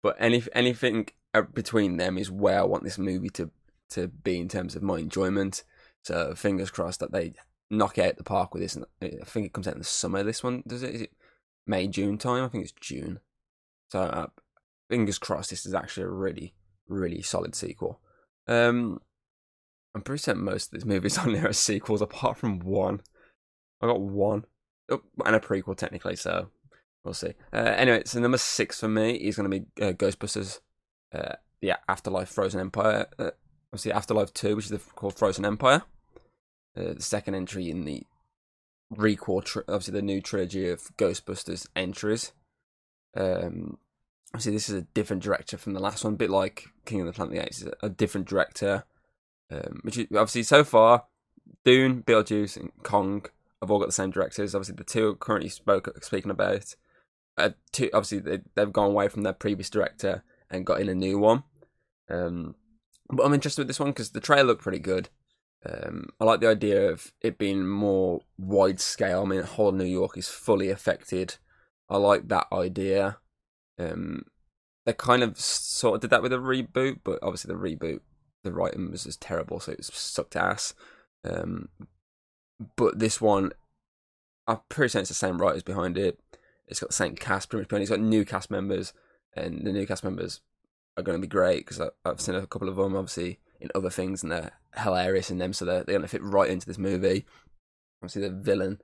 But 0.02 0.16
any 0.18 0.42
anything 0.54 1.08
between 1.52 1.96
them 1.96 2.16
is 2.16 2.30
where 2.30 2.60
I 2.60 2.64
want 2.64 2.84
this 2.84 2.98
movie 2.98 3.30
to 3.30 3.50
to 3.90 4.08
be 4.08 4.38
in 4.38 4.48
terms 4.48 4.74
of 4.74 4.82
my 4.82 4.98
enjoyment. 4.98 5.64
So 6.04 6.34
fingers 6.34 6.70
crossed 6.70 7.00
that 7.00 7.12
they 7.12 7.34
knock 7.70 7.98
out 7.98 8.16
the 8.16 8.24
park 8.24 8.54
with 8.54 8.62
this. 8.62 8.78
I 9.02 9.24
think 9.24 9.46
it 9.46 9.52
comes 9.52 9.66
out 9.66 9.74
in 9.74 9.80
the 9.80 9.84
summer. 9.84 10.22
This 10.22 10.42
one 10.42 10.62
does 10.66 10.82
it? 10.82 10.94
Is 10.94 11.00
it 11.02 11.12
May 11.66 11.88
June 11.88 12.16
time? 12.16 12.44
I 12.44 12.48
think 12.48 12.64
it's 12.64 12.72
June. 12.80 13.20
So 13.90 14.00
uh, 14.00 14.26
fingers 14.88 15.18
crossed. 15.18 15.50
This 15.50 15.66
is 15.66 15.74
actually 15.74 16.04
a 16.04 16.10
really 16.10 16.54
really 16.88 17.22
solid 17.22 17.54
sequel. 17.54 18.00
Um, 18.46 19.00
I'm 19.94 20.02
pretty 20.02 20.20
certain 20.20 20.44
most 20.44 20.66
of 20.66 20.72
these 20.72 20.84
movies 20.84 21.18
on 21.18 21.32
there 21.32 21.48
are 21.48 21.52
sequels, 21.52 22.02
apart 22.02 22.36
from 22.36 22.60
one. 22.60 23.00
I 23.80 23.86
got 23.86 24.00
one, 24.00 24.44
oh, 24.90 25.02
and 25.24 25.36
a 25.36 25.40
prequel 25.40 25.76
technically. 25.76 26.16
So 26.16 26.48
we'll 27.04 27.14
see. 27.14 27.34
Uh, 27.52 27.74
anyway, 27.76 28.02
so 28.04 28.20
number 28.20 28.38
six 28.38 28.80
for 28.80 28.88
me 28.88 29.12
is 29.14 29.36
going 29.36 29.50
to 29.50 29.60
be 29.60 29.84
uh, 29.84 29.92
Ghostbusters. 29.92 30.60
Uh, 31.14 31.36
yeah, 31.60 31.76
Afterlife 31.88 32.28
Frozen 32.28 32.60
Empire. 32.60 33.06
Uh, 33.18 33.30
obviously, 33.72 33.92
Afterlife 33.92 34.32
Two, 34.32 34.56
which 34.56 34.66
is 34.66 34.70
the, 34.70 34.78
called 34.78 35.16
Frozen 35.16 35.44
Empire. 35.44 35.82
Uh, 36.76 36.94
the 36.94 37.02
second 37.02 37.34
entry 37.34 37.70
in 37.70 37.84
the 37.84 38.02
requel, 38.94 39.42
tri- 39.42 39.62
obviously 39.68 39.92
the 39.92 40.02
new 40.02 40.20
trilogy 40.20 40.68
of 40.68 40.94
Ghostbusters 40.96 41.66
entries. 41.74 42.32
Um, 43.16 43.78
obviously, 44.34 44.52
this 44.52 44.68
is 44.68 44.74
a 44.74 44.86
different 44.94 45.22
director 45.22 45.56
from 45.56 45.74
the 45.74 45.80
last 45.80 46.04
one, 46.04 46.14
a 46.14 46.16
bit 46.16 46.30
like 46.30 46.66
King 46.84 47.00
of 47.00 47.06
the 47.06 47.12
Planet 47.12 47.36
of 47.36 47.38
the 47.38 47.46
Apes. 47.46 47.64
A 47.82 47.88
different 47.88 48.28
director 48.28 48.84
um, 49.50 49.80
which 49.82 49.98
is, 49.98 50.06
obviously 50.12 50.42
so 50.42 50.64
far, 50.64 51.04
Dune, 51.64 52.02
Beetlejuice, 52.02 52.56
and 52.56 52.70
Kong 52.82 53.24
have 53.60 53.70
all 53.70 53.78
got 53.78 53.86
the 53.86 53.92
same 53.92 54.10
directors. 54.10 54.54
Obviously, 54.54 54.76
the 54.76 54.84
two 54.84 55.16
currently 55.16 55.48
spoke 55.48 55.88
speaking 56.02 56.30
about. 56.30 56.74
Uh, 57.36 57.50
two, 57.72 57.90
obviously, 57.92 58.18
they, 58.18 58.40
they've 58.54 58.72
gone 58.72 58.90
away 58.90 59.08
from 59.08 59.22
their 59.22 59.32
previous 59.32 59.70
director 59.70 60.24
and 60.50 60.66
got 60.66 60.80
in 60.80 60.88
a 60.88 60.94
new 60.94 61.18
one. 61.18 61.44
Um, 62.08 62.54
but 63.08 63.24
I'm 63.24 63.34
interested 63.34 63.62
with 63.62 63.68
this 63.68 63.80
one 63.80 63.90
because 63.90 64.10
the 64.10 64.20
trailer 64.20 64.44
looked 64.44 64.62
pretty 64.62 64.78
good. 64.78 65.08
Um, 65.64 66.08
I 66.20 66.24
like 66.24 66.40
the 66.40 66.48
idea 66.48 66.90
of 66.90 67.12
it 67.20 67.38
being 67.38 67.66
more 67.66 68.20
wide 68.38 68.80
scale. 68.80 69.22
I 69.22 69.26
mean, 69.26 69.42
whole 69.42 69.72
New 69.72 69.84
York 69.84 70.16
is 70.16 70.28
fully 70.28 70.70
affected. 70.70 71.36
I 71.88 71.96
like 71.98 72.28
that 72.28 72.46
idea. 72.52 73.18
Um, 73.78 74.24
they 74.84 74.92
kind 74.92 75.22
of 75.22 75.38
sort 75.38 75.96
of 75.96 76.00
did 76.00 76.10
that 76.10 76.22
with 76.22 76.32
a 76.32 76.36
reboot, 76.36 77.00
but 77.04 77.18
obviously 77.22 77.52
the 77.52 77.60
reboot, 77.60 78.00
the 78.44 78.52
writing 78.52 78.90
was 78.90 79.04
just 79.04 79.20
terrible, 79.20 79.60
so 79.60 79.72
it 79.72 79.84
sucked 79.84 80.36
ass. 80.36 80.74
Um, 81.24 81.68
but 82.76 82.98
this 82.98 83.20
one, 83.20 83.52
I'm 84.46 84.60
pretty 84.68 84.92
sure 84.92 85.00
it's 85.00 85.08
the 85.10 85.14
same 85.14 85.40
writers 85.40 85.64
behind 85.64 85.98
it. 85.98 86.20
It's 86.68 86.80
got 86.80 86.90
the 86.90 86.94
same 86.94 87.16
cast 87.16 87.50
pretty 87.50 87.62
much 87.62 87.68
behind 87.68 87.82
it. 87.82 87.84
It's 87.84 87.90
got 87.90 88.00
new 88.00 88.24
cast 88.24 88.50
members, 88.50 88.92
and 89.34 89.66
the 89.66 89.72
new 89.72 89.86
cast 89.86 90.04
members 90.04 90.40
are 90.96 91.02
going 91.02 91.18
to 91.18 91.22
be 91.22 91.28
great 91.28 91.66
because 91.66 91.80
I've 92.04 92.20
seen 92.20 92.36
a 92.36 92.46
couple 92.46 92.68
of 92.68 92.76
them 92.76 92.96
obviously 92.96 93.40
in 93.60 93.70
other 93.74 93.90
things, 93.90 94.22
and 94.22 94.30
they're 94.30 94.52
hilarious 94.76 95.30
in 95.30 95.38
them, 95.38 95.52
so 95.52 95.64
they're, 95.64 95.82
they're 95.82 95.94
going 95.94 96.02
to 96.02 96.08
fit 96.08 96.22
right 96.22 96.50
into 96.50 96.66
this 96.66 96.78
movie. 96.78 97.26
Obviously, 98.02 98.22
the 98.22 98.30
villain, 98.30 98.80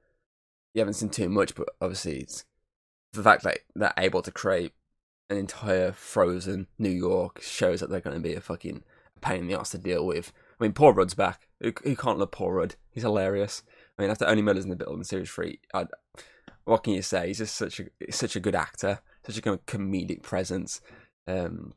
you 0.74 0.80
haven't 0.80 0.94
seen 0.94 1.10
too 1.10 1.28
much, 1.28 1.54
but 1.54 1.68
obviously 1.80 2.18
it's 2.18 2.44
the 3.12 3.22
fact 3.22 3.44
that 3.44 3.58
they're 3.76 3.92
able 3.96 4.22
to 4.22 4.32
create 4.32 4.72
an 5.32 5.38
entire 5.38 5.92
frozen 5.92 6.68
New 6.78 6.90
York 6.90 7.40
shows 7.42 7.80
that 7.80 7.90
they're 7.90 8.00
going 8.00 8.16
to 8.16 8.22
be 8.22 8.34
a 8.34 8.40
fucking 8.40 8.84
pain 9.20 9.42
in 9.42 9.48
the 9.48 9.58
ass 9.58 9.70
to 9.70 9.78
deal 9.78 10.06
with. 10.06 10.32
I 10.60 10.64
mean, 10.64 10.72
Paul 10.72 10.92
Rudd's 10.92 11.14
back. 11.14 11.48
Who, 11.60 11.72
can't 11.72 12.18
love 12.18 12.30
Paul 12.30 12.52
Rudd? 12.52 12.76
He's 12.90 13.02
hilarious. 13.02 13.62
I 13.98 14.02
mean, 14.02 14.10
after 14.10 14.26
only 14.26 14.42
murders 14.42 14.64
in 14.64 14.76
the 14.76 14.90
in 14.90 15.04
series 15.04 15.30
three, 15.30 15.60
I'd, 15.74 15.88
what 16.64 16.84
can 16.84 16.92
you 16.92 17.02
say? 17.02 17.28
He's 17.28 17.38
just 17.38 17.56
such 17.56 17.80
a 17.80 18.12
such 18.12 18.36
a 18.36 18.40
good 18.40 18.54
actor, 18.54 19.00
such 19.26 19.36
a 19.36 19.42
kind 19.42 19.58
of 19.58 19.66
comedic 19.66 20.22
presence. 20.22 20.80
Um, 21.26 21.74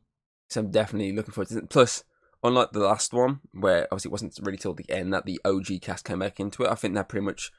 so 0.50 0.62
I'm 0.62 0.72
definitely 0.72 1.12
looking 1.12 1.34
forward 1.34 1.50
to 1.50 1.58
it. 1.58 1.70
Plus, 1.70 2.04
unlike 2.44 2.72
the 2.72 2.80
last 2.80 3.14
one, 3.14 3.42
where 3.52 3.86
obviously 3.86 4.10
it 4.10 4.12
wasn't 4.12 4.38
really 4.42 4.58
till 4.58 4.74
the 4.74 4.90
end 4.90 5.14
that 5.14 5.26
the 5.26 5.40
OG 5.44 5.82
cast 5.82 6.06
came 6.06 6.20
back 6.20 6.40
into 6.40 6.64
it, 6.64 6.70
I 6.70 6.76
think 6.76 6.94
they're 6.94 7.04
pretty 7.04 7.26
much 7.26 7.52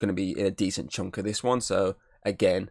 going 0.00 0.08
to 0.08 0.14
be 0.14 0.38
in 0.38 0.46
a 0.46 0.50
decent 0.50 0.90
chunk 0.90 1.18
of 1.18 1.24
this 1.24 1.42
one. 1.42 1.60
So 1.60 1.96
again, 2.24 2.70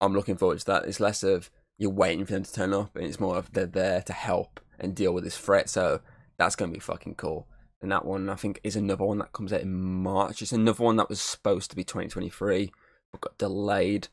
I'm 0.00 0.12
looking 0.12 0.36
forward 0.36 0.58
to 0.58 0.66
that. 0.66 0.84
It's 0.84 1.00
less 1.00 1.22
of 1.22 1.50
you're 1.78 1.90
waiting 1.90 2.24
for 2.24 2.32
them 2.32 2.44
to 2.44 2.52
turn 2.52 2.72
up, 2.72 2.96
and 2.96 3.04
it's 3.04 3.20
more 3.20 3.36
of 3.36 3.52
they're 3.52 3.66
there 3.66 4.02
to 4.02 4.12
help 4.12 4.60
and 4.78 4.94
deal 4.94 5.12
with 5.12 5.24
this 5.24 5.36
threat. 5.36 5.68
So 5.68 6.00
that's 6.38 6.56
going 6.56 6.70
to 6.70 6.74
be 6.76 6.80
fucking 6.80 7.16
cool. 7.16 7.46
And 7.82 7.92
that 7.92 8.04
one, 8.04 8.28
I 8.28 8.34
think, 8.34 8.60
is 8.64 8.76
another 8.76 9.04
one 9.04 9.18
that 9.18 9.32
comes 9.32 9.52
out 9.52 9.60
in 9.60 9.72
March. 9.72 10.40
It's 10.40 10.52
another 10.52 10.82
one 10.82 10.96
that 10.96 11.08
was 11.08 11.20
supposed 11.20 11.70
to 11.70 11.76
be 11.76 11.84
2023, 11.84 12.72
but 13.12 13.20
got 13.20 13.38
delayed. 13.38 14.08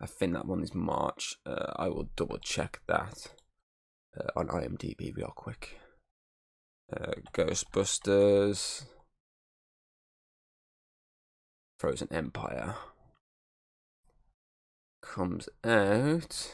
I 0.00 0.06
think 0.06 0.34
that 0.34 0.46
one 0.46 0.62
is 0.62 0.74
March. 0.74 1.36
Uh, 1.46 1.72
I 1.76 1.88
will 1.88 2.10
double 2.16 2.38
check 2.38 2.80
that 2.86 3.28
uh, 4.18 4.28
on 4.36 4.48
IMDb 4.48 5.16
real 5.16 5.32
quick. 5.34 5.78
Uh, 6.94 7.12
Ghostbusters, 7.32 8.84
Frozen 11.78 12.08
Empire 12.12 12.76
comes 15.02 15.48
out. 15.64 16.52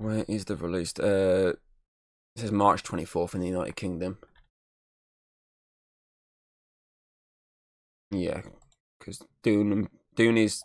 Where 0.00 0.24
is 0.28 0.46
the 0.46 0.56
release? 0.56 0.98
Uh, 0.98 1.52
it 2.34 2.40
says 2.40 2.52
March 2.52 2.82
24th 2.82 3.34
in 3.34 3.42
the 3.42 3.48
United 3.48 3.76
Kingdom. 3.76 4.16
Yeah, 8.10 8.40
because 8.98 9.22
Dune, 9.42 9.90
Dune 10.16 10.38
is 10.38 10.62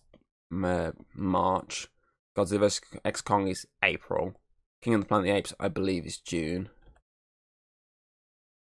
uh, 0.63 0.92
March. 1.13 1.89
Godzilla. 2.38 2.80
X 3.04 3.20
Kong 3.20 3.50
is 3.50 3.65
April. 3.84 4.36
King 4.82 4.94
of 4.94 5.01
the 5.01 5.08
Planet 5.08 5.27
of 5.27 5.34
the 5.34 5.38
Apes, 5.38 5.54
I 5.60 5.68
believe, 5.68 6.06
is 6.06 6.18
June. 6.18 6.70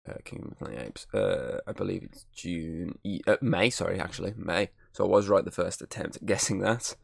Uh, 0.10 0.16
King 0.24 0.46
of 0.46 0.50
the 0.50 0.56
Planet 0.56 0.78
of 0.78 0.82
the 0.82 0.88
Apes, 0.88 1.08
uh, 1.14 1.60
I 1.68 1.74
believe 1.74 2.02
it's 2.02 2.26
June. 2.34 2.98
Uh, 3.28 3.38
May, 3.40 3.70
sorry, 3.70 4.00
actually, 4.00 4.34
May. 4.36 4.72
So 4.94 5.06
I 5.06 5.08
was 5.08 5.28
right 5.28 5.46
the 5.46 5.52
first 5.52 5.84
attempt 5.84 6.16
at 6.16 6.26
guessing 6.26 6.60
that. 6.62 6.96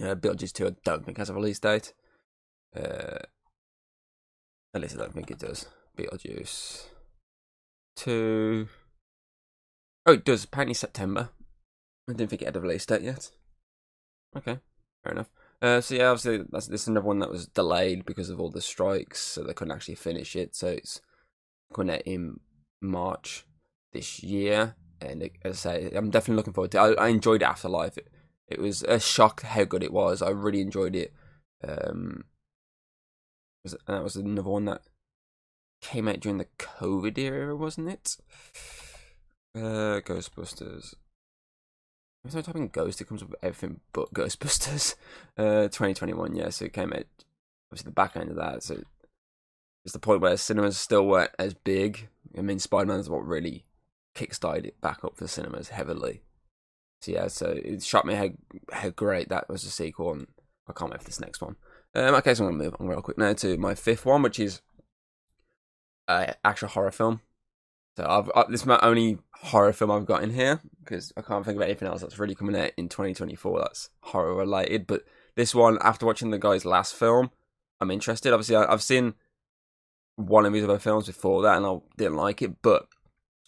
Uh, 0.00 0.14
Beetlejuice 0.14 0.54
2, 0.54 0.66
I 0.66 0.70
don't 0.82 1.04
think 1.04 1.18
has 1.18 1.28
a 1.28 1.34
release 1.34 1.58
date. 1.58 1.92
Uh, 2.76 3.18
at 4.74 4.80
least 4.80 4.94
I 4.94 4.98
don't 4.98 5.14
think 5.14 5.30
it 5.30 5.38
does. 5.38 5.66
Beetlejuice. 5.96 6.86
Two. 7.96 8.68
Oh, 10.06 10.12
it 10.14 10.24
does. 10.24 10.44
Apparently 10.44 10.74
September. 10.74 11.30
I 12.08 12.12
didn't 12.12 12.30
think 12.30 12.42
it 12.42 12.46
had 12.46 12.56
a 12.56 12.60
release 12.60 12.86
date 12.86 13.02
yet. 13.02 13.30
Okay, 14.36 14.58
fair 15.02 15.12
enough. 15.12 15.30
Uh, 15.62 15.80
so 15.80 15.94
yeah, 15.94 16.08
obviously 16.08 16.44
that's 16.50 16.68
this 16.68 16.82
is 16.82 16.88
another 16.88 17.06
one 17.06 17.18
that 17.18 17.30
was 17.30 17.46
delayed 17.46 18.06
because 18.06 18.30
of 18.30 18.40
all 18.40 18.50
the 18.50 18.60
strikes, 18.62 19.20
so 19.20 19.42
they 19.42 19.52
couldn't 19.52 19.72
actually 19.72 19.94
finish 19.94 20.34
it. 20.34 20.54
So 20.54 20.68
it's 20.68 21.00
coming 21.74 21.94
out 21.94 22.02
in 22.02 22.40
March 22.80 23.44
this 23.92 24.22
year, 24.22 24.76
and 25.00 25.22
it, 25.22 25.32
as 25.44 25.66
I 25.66 25.80
say, 25.80 25.90
I'm 25.94 26.10
definitely 26.10 26.36
looking 26.36 26.52
forward 26.52 26.70
to. 26.72 26.78
it. 26.78 26.98
I, 26.98 27.04
I 27.04 27.08
enjoyed 27.08 27.42
Afterlife. 27.42 27.98
It, 27.98 28.08
it 28.48 28.60
was 28.60 28.82
a 28.84 28.98
shock 28.98 29.42
how 29.42 29.64
good 29.64 29.82
it 29.82 29.92
was. 29.92 30.22
I 30.22 30.30
really 30.30 30.60
enjoyed 30.60 30.96
it. 30.96 31.12
Um, 31.66 32.24
was 33.64 33.74
it, 33.74 33.80
that 33.86 34.02
was 34.02 34.16
another 34.16 34.48
one 34.48 34.64
that 34.66 34.82
came 35.80 36.08
out 36.08 36.20
during 36.20 36.38
the 36.38 36.48
COVID 36.58 37.18
era, 37.18 37.56
wasn't 37.56 37.88
it? 37.88 38.16
Uh, 39.54 40.00
Ghostbusters. 40.00 40.94
Every 42.24 42.30
time 42.30 42.38
I 42.38 42.42
type 42.42 42.56
in 42.56 42.68
Ghost, 42.68 43.00
it 43.00 43.06
comes 43.06 43.22
up 43.22 43.30
with 43.30 43.44
everything 43.44 43.80
but 43.92 44.12
Ghostbusters. 44.14 44.94
Uh, 45.36 45.68
2021, 45.68 46.36
yeah, 46.36 46.50
so 46.50 46.66
it 46.66 46.72
came 46.72 46.92
out, 46.92 47.06
obviously, 47.70 47.88
the 47.88 47.94
back 47.94 48.16
end 48.16 48.30
of 48.30 48.36
that. 48.36 48.62
So 48.62 48.82
it's 49.84 49.92
the 49.92 49.98
point 49.98 50.20
where 50.20 50.36
cinemas 50.36 50.76
still 50.76 51.06
weren't 51.06 51.32
as 51.38 51.54
big. 51.54 52.08
I 52.36 52.42
mean, 52.42 52.58
Spider 52.58 52.86
Man 52.86 53.00
is 53.00 53.08
what 53.08 53.26
really 53.26 53.64
kickstarted 54.14 54.66
it 54.66 54.80
back 54.80 55.04
up 55.04 55.16
for 55.16 55.26
cinemas 55.26 55.70
heavily. 55.70 56.22
So 57.02 57.12
yeah, 57.12 57.28
so 57.28 57.46
it 57.46 57.82
shot 57.82 58.04
me 58.04 58.14
how 58.14 58.30
how 58.72 58.90
great 58.90 59.30
that 59.30 59.48
was 59.48 59.64
a 59.64 59.70
sequel, 59.70 60.12
and 60.12 60.26
I 60.68 60.74
can't 60.74 60.90
wait 60.90 61.00
for 61.00 61.06
this 61.06 61.20
next 61.20 61.40
one. 61.40 61.56
Um, 61.94 62.14
okay, 62.16 62.34
so 62.34 62.44
I'm 62.44 62.52
gonna 62.52 62.64
move 62.64 62.76
on 62.78 62.86
real 62.86 63.02
quick 63.02 63.18
now 63.18 63.32
to 63.32 63.56
my 63.56 63.74
fifth 63.74 64.06
one, 64.06 64.22
which 64.22 64.38
is 64.38 64.60
uh, 66.06 66.32
actual 66.44 66.68
horror 66.68 66.92
film. 66.92 67.20
So 67.96 68.06
I've 68.08 68.30
uh, 68.30 68.44
this 68.48 68.60
is 68.60 68.66
my 68.66 68.78
only 68.82 69.18
horror 69.34 69.72
film 69.72 69.90
I've 69.90 70.06
got 70.06 70.22
in 70.22 70.34
here 70.34 70.60
because 70.78 71.12
I 71.16 71.22
can't 71.22 71.44
think 71.44 71.56
of 71.56 71.62
anything 71.62 71.88
else 71.88 72.00
that's 72.00 72.18
really 72.18 72.34
coming 72.34 72.56
out 72.56 72.70
in 72.76 72.88
2024 72.88 73.58
that's 73.58 73.90
horror 74.02 74.34
related. 74.34 74.86
But 74.86 75.04
this 75.34 75.54
one, 75.54 75.78
after 75.82 76.06
watching 76.06 76.30
the 76.30 76.38
guy's 76.38 76.64
last 76.64 76.94
film, 76.94 77.30
I'm 77.80 77.90
interested. 77.90 78.32
Obviously, 78.32 78.56
I, 78.56 78.70
have 78.70 78.82
seen 78.82 79.14
one 80.16 80.46
of 80.46 80.52
his 80.52 80.64
other 80.64 80.78
films 80.78 81.06
before 81.06 81.42
that, 81.42 81.56
and 81.56 81.66
I 81.66 81.78
didn't 81.96 82.16
like 82.16 82.42
it, 82.42 82.62
but 82.62 82.86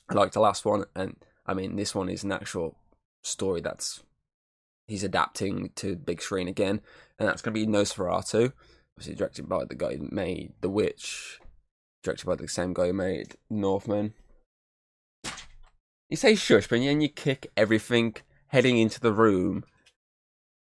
I 0.08 0.14
liked 0.14 0.34
the 0.34 0.40
last 0.40 0.64
one. 0.64 0.84
And 0.96 1.16
I 1.46 1.54
mean, 1.54 1.76
this 1.76 1.94
one 1.94 2.08
is 2.08 2.24
an 2.24 2.32
actual 2.32 2.76
story 3.22 3.60
that's 3.60 4.02
he's 4.86 5.04
adapting 5.04 5.70
to 5.76 5.96
big 5.96 6.20
screen 6.22 6.48
again, 6.48 6.80
and 7.18 7.28
that's 7.28 7.42
going 7.42 7.54
to 7.54 7.60
be 7.60 7.66
Nosferatu, 7.66 8.52
obviously 8.96 9.14
directed 9.14 9.48
by 9.48 9.64
the 9.64 9.74
guy 9.74 9.96
who 9.96 10.08
made 10.10 10.52
The 10.60 10.68
Witch, 10.68 11.38
directed 12.02 12.26
by 12.26 12.34
the 12.34 12.48
same 12.48 12.72
guy 12.72 12.88
who 12.88 12.92
made 12.92 13.36
Northman. 13.48 14.14
You 16.08 16.16
say 16.16 16.34
shush, 16.34 16.68
but 16.68 16.80
then 16.80 17.00
you 17.00 17.08
kick 17.08 17.50
everything 17.56 18.16
heading 18.48 18.76
into 18.76 19.00
the 19.00 19.12
room 19.12 19.64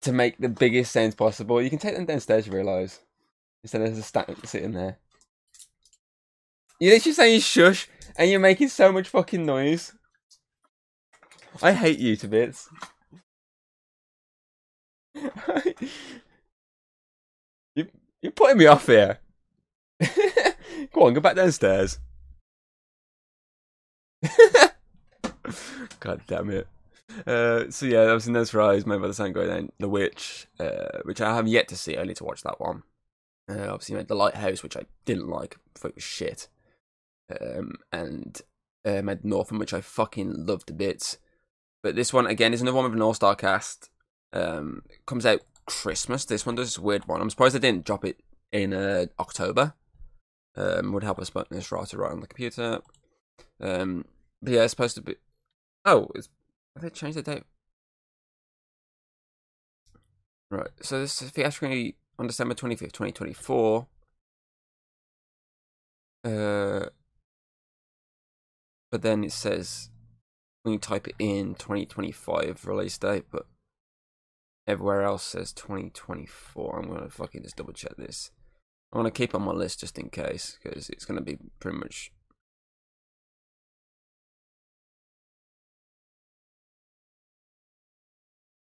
to 0.01 0.11
make 0.11 0.37
the 0.37 0.49
biggest 0.49 0.91
sense 0.91 1.15
possible. 1.15 1.61
You 1.61 1.69
can 1.69 1.79
take 1.79 1.95
them 1.95 2.05
downstairs, 2.05 2.45
you 2.45 2.53
realise, 2.53 2.99
instead 3.63 3.81
of 3.81 3.95
just 3.95 4.15
sitting 4.49 4.73
there. 4.73 4.97
You're 6.79 6.93
literally 6.93 7.13
saying 7.13 7.41
shush, 7.41 7.87
and 8.17 8.29
you're 8.29 8.39
making 8.39 8.69
so 8.69 8.91
much 8.91 9.07
fucking 9.09 9.45
noise. 9.45 9.93
I 11.61 11.73
hate 11.73 11.99
you 11.99 12.15
to 12.17 12.27
bits. 12.27 12.69
you, 17.75 17.87
you're 18.21 18.31
putting 18.31 18.57
me 18.57 18.65
off 18.65 18.85
here. 18.87 19.19
go 20.93 21.05
on, 21.05 21.13
go 21.13 21.19
back 21.19 21.35
downstairs. 21.35 21.99
God 25.99 26.21
damn 26.27 26.49
it. 26.49 26.67
Uh, 27.25 27.69
so 27.69 27.85
yeah, 27.85 28.05
that 28.05 28.13
was 28.13 28.27
in 28.27 28.33
those 28.33 28.53
rise 28.53 28.85
made 28.85 29.01
by 29.01 29.07
the 29.07 29.13
same 29.13 29.33
guy 29.33 29.45
then, 29.45 29.71
The 29.79 29.89
Witch, 29.89 30.47
uh, 30.59 30.99
which 31.03 31.21
I 31.21 31.35
have 31.35 31.47
yet 31.47 31.67
to 31.69 31.75
see. 31.75 31.97
I 31.97 32.03
need 32.03 32.17
to 32.17 32.23
watch 32.23 32.43
that 32.43 32.59
one. 32.59 32.83
Uh, 33.49 33.67
obviously, 33.69 33.95
made 33.95 34.07
The 34.07 34.15
Lighthouse, 34.15 34.61
which 34.61 34.77
I 34.77 34.83
didn't 35.05 35.27
like. 35.27 35.57
Thought 35.75 35.89
it 35.89 35.95
was 35.95 36.03
shit. 36.03 36.47
Um, 37.41 37.75
and 37.91 38.41
uh, 38.85 39.01
made 39.01 39.25
Northman, 39.25 39.59
which 39.59 39.73
I 39.73 39.81
fucking 39.81 40.45
loved 40.45 40.69
a 40.69 40.73
bit. 40.73 41.17
But 41.81 41.95
this 41.95 42.13
one 42.13 42.27
again 42.27 42.53
is 42.53 42.61
another 42.61 42.75
one 42.75 42.85
with 42.85 42.93
an 42.93 43.01
all-star 43.01 43.35
cast. 43.35 43.89
Um, 44.31 44.83
comes 45.05 45.25
out 45.25 45.41
Christmas. 45.65 46.25
This 46.25 46.45
one 46.45 46.55
does 46.55 46.67
this 46.67 46.79
weird 46.79 47.07
one. 47.07 47.21
I'm 47.21 47.29
surprised 47.29 47.55
they 47.55 47.59
didn't 47.59 47.85
drop 47.85 48.05
it 48.05 48.19
in 48.51 48.73
uh, 48.73 49.05
October. 49.19 49.73
Um, 50.55 50.91
would 50.93 51.03
help 51.03 51.19
us 51.19 51.29
put 51.29 51.49
this 51.49 51.71
right 51.71 51.93
right 51.93 52.11
on 52.11 52.21
the 52.21 52.27
computer. 52.27 52.81
Um, 53.61 54.05
but 54.41 54.53
yeah, 54.53 54.63
it's 54.63 54.71
supposed 54.71 54.95
to 54.95 55.01
be. 55.01 55.15
Oh, 55.85 56.09
it's... 56.15 56.29
have 56.75 56.83
they 56.83 56.89
changed 56.89 57.17
the 57.17 57.23
date? 57.23 57.43
Right. 60.51 60.69
So 60.81 60.99
this 60.99 61.21
is 61.21 61.29
theatrically 61.31 61.95
on 62.17 62.27
December 62.27 62.55
twenty 62.55 62.75
fifth, 62.75 62.93
twenty 62.93 63.11
twenty 63.11 63.33
four. 63.33 63.87
Uh, 66.23 66.87
but 68.91 69.01
then 69.01 69.23
it 69.23 69.31
says 69.31 69.89
when 70.63 70.73
you 70.73 70.79
type 70.79 71.07
it 71.07 71.15
in 71.19 71.55
2025 71.55 72.65
release 72.65 72.97
date, 72.97 73.25
but 73.31 73.45
everywhere 74.69 75.01
else 75.01 75.23
says 75.23 75.51
2024. 75.53 76.79
I'm 76.79 76.87
gonna 76.93 77.09
fucking 77.09 77.43
just 77.43 77.55
double 77.57 77.73
check 77.73 77.95
this. 77.97 78.31
I 78.93 78.97
want 78.97 79.13
to 79.13 79.17
keep 79.17 79.35
on 79.35 79.41
my 79.41 79.51
list 79.51 79.79
just 79.81 79.97
in 79.97 80.09
case 80.09 80.57
because 80.63 80.89
it's 80.89 81.05
gonna 81.05 81.21
be 81.21 81.37
pretty 81.59 81.77
much. 81.77 82.11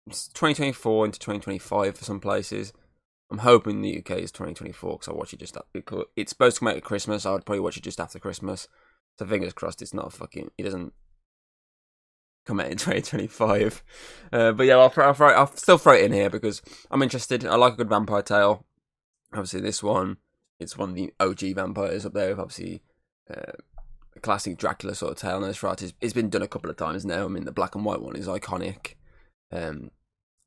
It's 0.07 0.27
2024 0.29 1.05
into 1.05 1.19
2025 1.19 1.97
for 1.97 2.03
some 2.03 2.19
places. 2.19 2.73
I'm 3.29 3.39
hoping 3.39 3.81
the 3.81 3.97
UK 3.97 4.11
is 4.19 4.31
2024 4.31 4.93
because 4.93 5.07
I 5.07 5.13
watch 5.13 5.33
it 5.33 5.39
just 5.39 5.55
after. 5.55 6.03
It's 6.15 6.31
supposed 6.31 6.57
to 6.57 6.59
come 6.59 6.67
out 6.69 6.77
at 6.77 6.83
Christmas. 6.83 7.25
I 7.25 7.31
would 7.31 7.45
probably 7.45 7.61
watch 7.61 7.77
it 7.77 7.83
just 7.83 7.99
after 7.99 8.19
Christmas. 8.19 8.67
So 9.19 9.25
fingers 9.25 9.53
crossed 9.53 9.81
it's 9.81 9.93
not 9.93 10.11
fucking. 10.11 10.51
It 10.57 10.63
doesn't 10.63 10.93
come 12.45 12.59
out 12.59 12.67
in 12.67 12.77
2025. 12.77 13.83
Uh, 14.31 14.51
but 14.51 14.65
yeah, 14.65 14.75
I'll, 14.75 14.93
I'll, 14.97 15.13
throw, 15.13 15.29
I'll 15.31 15.55
still 15.55 15.77
throw 15.77 15.93
it 15.93 16.05
in 16.05 16.13
here 16.13 16.29
because 16.29 16.61
I'm 16.89 17.01
interested. 17.01 17.45
I 17.45 17.55
like 17.55 17.73
a 17.73 17.77
good 17.77 17.89
vampire 17.89 18.21
tale. 18.21 18.65
Obviously, 19.33 19.61
this 19.61 19.81
one, 19.81 20.17
it's 20.59 20.77
one 20.77 20.89
of 20.89 20.95
the 20.95 21.13
OG 21.19 21.55
vampires 21.55 22.05
up 22.05 22.13
there. 22.13 22.39
Obviously, 22.39 22.83
uh, 23.29 23.53
a 24.15 24.19
classic 24.19 24.57
Dracula 24.57 24.95
sort 24.95 25.13
of 25.13 25.17
tale. 25.17 25.41
Nosferatu. 25.41 25.83
It's, 25.83 25.93
it's 26.01 26.13
been 26.13 26.29
done 26.29 26.41
a 26.41 26.47
couple 26.47 26.69
of 26.69 26.77
times 26.77 27.05
now. 27.05 27.25
I 27.25 27.27
mean, 27.27 27.45
the 27.45 27.51
black 27.51 27.75
and 27.75 27.85
white 27.85 28.01
one 28.01 28.15
is 28.15 28.27
iconic. 28.27 28.95
Um, 29.51 29.91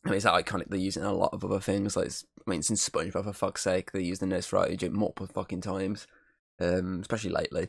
I 0.04 0.10
mean, 0.10 0.16
it's 0.16 0.26
iconic. 0.26 0.68
They're 0.68 0.78
using 0.78 1.02
a 1.02 1.12
lot 1.12 1.32
of 1.32 1.44
other 1.44 1.60
things. 1.60 1.96
Like, 1.96 2.10
I 2.46 2.50
mean, 2.50 2.62
since 2.62 2.86
SpongeBob, 2.88 3.24
for 3.24 3.32
fuck's 3.32 3.62
sake, 3.62 3.92
they 3.92 4.02
used 4.02 4.20
the 4.20 4.26
Nosferatu 4.26 4.90
multiple 4.90 5.26
fucking 5.26 5.62
times, 5.62 6.06
um, 6.60 7.00
especially 7.00 7.30
lately. 7.30 7.68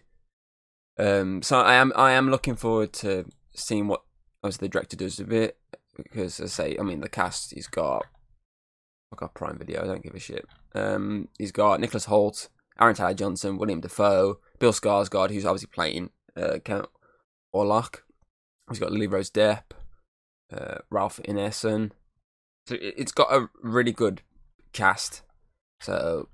Um, 0.97 1.41
so 1.41 1.59
I 1.59 1.75
am, 1.75 1.93
I 1.95 2.11
am 2.11 2.29
looking 2.29 2.55
forward 2.55 2.93
to 2.93 3.25
seeing 3.53 3.87
what 3.87 4.01
obviously 4.45 4.67
the 4.67 4.71
director 4.71 4.95
does 4.95 5.19
a 5.19 5.23
bit 5.25 5.57
because, 5.97 6.39
as 6.39 6.59
I 6.59 6.63
say, 6.63 6.77
I 6.79 6.83
mean, 6.83 7.01
the 7.01 7.09
cast 7.09 7.53
he's 7.53 7.67
got. 7.67 8.05
I 9.11 9.15
got 9.17 9.33
Prime 9.33 9.57
Video. 9.57 9.83
I 9.83 9.87
don't 9.87 10.03
give 10.03 10.15
a 10.15 10.19
shit. 10.19 10.45
Um, 10.73 11.29
he's 11.37 11.51
got 11.51 11.79
Nicholas 11.79 12.05
Hoult, 12.05 12.49
Aaron 12.79 12.95
Taylor 12.95 13.13
Johnson, 13.13 13.57
William 13.57 13.81
Dafoe, 13.81 14.39
Bill 14.59 14.71
Skarsgård, 14.71 15.31
who's 15.31 15.45
obviously 15.45 15.69
playing 15.71 16.09
uh, 16.35 16.59
Count 16.63 16.89
Orlok. 17.55 18.01
He's 18.69 18.79
got 18.79 18.91
Lily 18.91 19.07
Rose 19.07 19.31
Depp, 19.31 19.63
uh, 20.51 20.79
Ralph 20.89 21.19
Ineson. 21.23 21.91
So 22.67 22.77
it's 22.79 23.11
got 23.11 23.31
a 23.31 23.49
really 23.61 23.91
good 23.91 24.21
cast. 24.73 25.21
So 25.81 26.29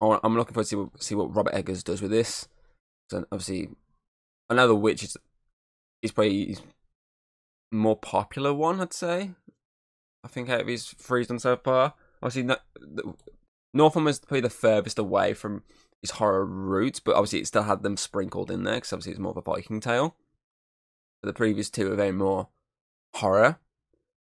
I'm 0.00 0.36
looking 0.36 0.54
forward 0.54 0.64
to 0.64 0.68
see 0.68 0.76
what, 0.76 1.02
see 1.02 1.14
what 1.14 1.34
Robert 1.34 1.54
Eggers 1.54 1.84
does 1.84 2.02
with 2.02 2.10
this. 2.10 2.48
So 3.10 3.24
obviously, 3.32 3.70
I 4.50 4.54
know 4.54 4.68
the 4.68 4.74
Witch 4.74 5.02
is 5.02 5.16
is 6.02 6.12
probably 6.12 6.56
more 7.70 7.96
popular 7.96 8.52
one. 8.52 8.80
I'd 8.80 8.92
say. 8.92 9.30
I 10.24 10.28
think 10.28 10.48
out 10.48 10.68
of 10.68 10.80
three 10.80 11.24
done 11.24 11.38
so 11.38 11.56
far, 11.56 11.94
obviously 12.22 12.42
no, 12.42 12.56
was 13.72 14.18
probably 14.18 14.40
the 14.40 14.50
furthest 14.50 14.98
away 14.98 15.32
from 15.32 15.62
his 16.02 16.12
horror 16.12 16.44
roots, 16.44 17.00
but 17.00 17.14
obviously 17.14 17.40
it 17.40 17.46
still 17.46 17.62
had 17.64 17.82
them 17.82 17.96
sprinkled 17.96 18.50
in 18.50 18.64
there 18.64 18.74
because 18.74 18.92
obviously 18.92 19.12
it's 19.12 19.20
more 19.20 19.30
of 19.30 19.36
a 19.36 19.42
Viking 19.42 19.80
tale. 19.80 20.16
But 21.22 21.28
the 21.28 21.34
previous 21.34 21.70
two 21.70 21.92
are 21.92 21.96
very 21.96 22.12
more 22.12 22.48
horror. 23.14 23.58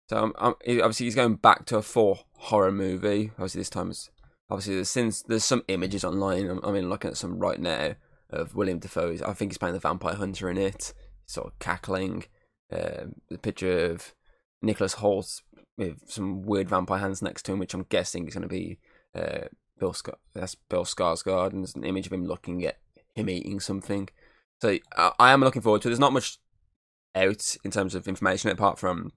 So 0.09 0.19
um, 0.19 0.35
um, 0.39 0.55
obviously 0.67 1.07
he's 1.07 1.15
going 1.15 1.37
back 1.37 1.67
to 1.67 1.77
a 1.77 1.83
full 1.83 2.27
horror 2.37 2.73
movie. 2.73 3.31
Obviously 3.35 3.61
this 3.61 3.71
time 3.71 3.91
is 3.91 4.11
obviously 4.49 4.75
there's 4.75 4.91
since 4.91 5.23
there's 5.23 5.45
some 5.45 5.63
images 5.69 6.05
online. 6.05 6.61
I 6.63 6.73
mean, 6.73 6.89
looking 6.89 7.11
at 7.11 7.17
some 7.17 7.39
right 7.39 7.61
now 7.61 7.95
of 8.31 8.55
William 8.55 8.79
Dafoe. 8.79 9.17
I 9.27 9.33
think 9.33 9.53
he's 9.53 9.59
playing 9.59 9.75
the 9.75 9.81
vampire 9.81 10.15
hunter 10.15 10.49
in 10.51 10.59
it, 10.59 10.93
sort 11.27 11.49
of 11.49 11.59
cackling. 11.59 12.25
Uh, 12.73 13.07
the 13.29 13.39
picture 13.39 13.91
of 13.91 14.15
Nicholas 14.63 14.97
Hoult 14.97 15.43
with 15.77 16.11
some 16.11 16.43
weird 16.43 16.69
vampire 16.69 16.99
hands 16.99 17.23
next 17.23 17.43
to 17.45 17.53
him, 17.53 17.59
which 17.59 17.75
I'm 17.75 17.87
guessing 17.89 18.29
is 18.29 18.35
going 18.35 18.43
to 18.43 18.49
be 18.49 18.79
uh, 19.15 19.49
Bill 19.79 19.93
Scar- 19.93 20.19
that's 20.35 20.55
Bill 20.55 20.85
Skarsgård, 20.85 21.53
and 21.53 21.63
there's 21.63 21.75
an 21.75 21.85
image 21.85 22.07
of 22.07 22.13
him 22.13 22.27
looking 22.27 22.65
at 22.65 22.79
him 23.15 23.29
eating 23.29 23.61
something. 23.61 24.09
So 24.61 24.79
I, 24.97 25.13
I 25.19 25.33
am 25.33 25.41
looking 25.41 25.63
forward 25.63 25.83
to. 25.83 25.89
it. 25.89 25.91
There's 25.91 25.99
not 26.01 26.13
much 26.13 26.39
out 27.15 27.57
in 27.65 27.71
terms 27.71 27.95
of 27.95 28.07
information 28.07 28.51
apart 28.51 28.79
from 28.79 29.13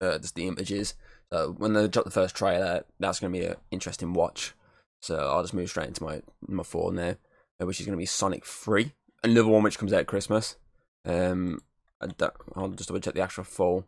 uh, 0.00 0.18
just 0.18 0.34
the 0.34 0.46
images. 0.46 0.94
So 1.32 1.54
when 1.56 1.72
they 1.72 1.88
drop 1.88 2.04
the 2.04 2.10
first 2.10 2.36
trailer, 2.36 2.84
that's 3.00 3.20
going 3.20 3.32
to 3.32 3.38
be 3.38 3.46
an 3.46 3.56
interesting 3.70 4.12
watch. 4.12 4.52
So 5.00 5.16
I'll 5.16 5.42
just 5.42 5.54
move 5.54 5.68
straight 5.68 5.88
into 5.88 6.04
my 6.04 6.22
number 6.46 6.64
four 6.64 6.92
now, 6.92 7.14
which 7.58 7.80
is 7.80 7.86
going 7.86 7.96
to 7.96 8.00
be 8.00 8.06
Sonic 8.06 8.44
3, 8.44 8.92
another 9.22 9.48
one 9.48 9.62
which 9.62 9.78
comes 9.78 9.92
out 9.92 10.00
at 10.00 10.06
Christmas. 10.06 10.56
Um, 11.04 11.60
I'll 12.56 12.68
just 12.70 12.88
double 12.88 13.00
check 13.00 13.14
the 13.14 13.22
actual 13.22 13.44
full. 13.44 13.86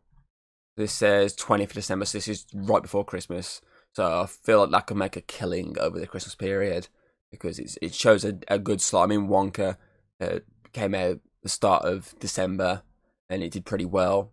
This 0.77 0.93
says 0.93 1.35
20th 1.35 1.65
of 1.65 1.73
December, 1.73 2.05
so 2.05 2.19
this 2.19 2.29
is 2.29 2.47
right 2.55 2.83
before 2.83 3.05
Christmas. 3.05 3.61
So 3.95 4.05
I 4.05 4.27
feel 4.27 4.61
like 4.61 4.71
that 4.71 4.87
could 4.87 4.97
make 4.99 5.17
a 5.17 5.23
killing 5.23 5.77
over 5.81 5.99
the 5.99 6.07
Christmas 6.07 6.35
period 6.35 6.89
because 7.31 7.59
it's, 7.59 7.79
it 7.81 7.95
shows 7.95 8.25
a, 8.25 8.39
a 8.49 8.59
good 8.59 8.81
slot. 8.81 9.05
I 9.05 9.07
mean, 9.07 9.29
Wonka 9.29 9.79
uh, 10.21 10.41
came 10.73 10.95
out 10.95 11.21
the 11.43 11.49
start 11.49 11.85
of 11.85 12.15
December 12.19 12.83
and 13.31 13.43
it 13.43 13.53
did 13.53 13.65
pretty 13.65 13.87
well 13.87 14.33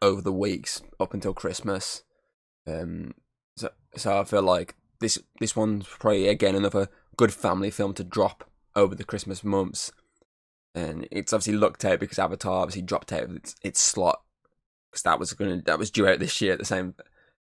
over 0.00 0.20
the 0.20 0.32
weeks 0.32 0.82
up 0.98 1.14
until 1.14 1.32
Christmas. 1.32 2.02
Um, 2.66 3.14
so, 3.56 3.70
so 3.96 4.20
I 4.20 4.24
feel 4.24 4.42
like 4.42 4.74
this 5.00 5.18
this 5.40 5.54
one's 5.54 5.86
probably 5.86 6.28
again 6.28 6.54
another 6.54 6.88
good 7.16 7.32
family 7.32 7.70
film 7.70 7.94
to 7.94 8.04
drop 8.04 8.50
over 8.74 8.94
the 8.94 9.04
Christmas 9.04 9.44
months, 9.44 9.92
and 10.74 11.06
it's 11.10 11.32
obviously 11.32 11.54
looked 11.54 11.84
out 11.84 12.00
because 12.00 12.18
Avatar 12.18 12.62
obviously 12.62 12.82
dropped 12.82 13.12
out 13.12 13.24
of 13.24 13.36
its, 13.36 13.54
its 13.62 13.80
slot 13.80 14.22
because 14.90 15.02
that 15.02 15.18
was 15.18 15.32
going 15.32 15.62
that 15.66 15.78
was 15.78 15.90
due 15.90 16.06
out 16.06 16.18
this 16.18 16.40
year 16.40 16.52
at 16.52 16.58
the 16.58 16.64
same 16.64 16.94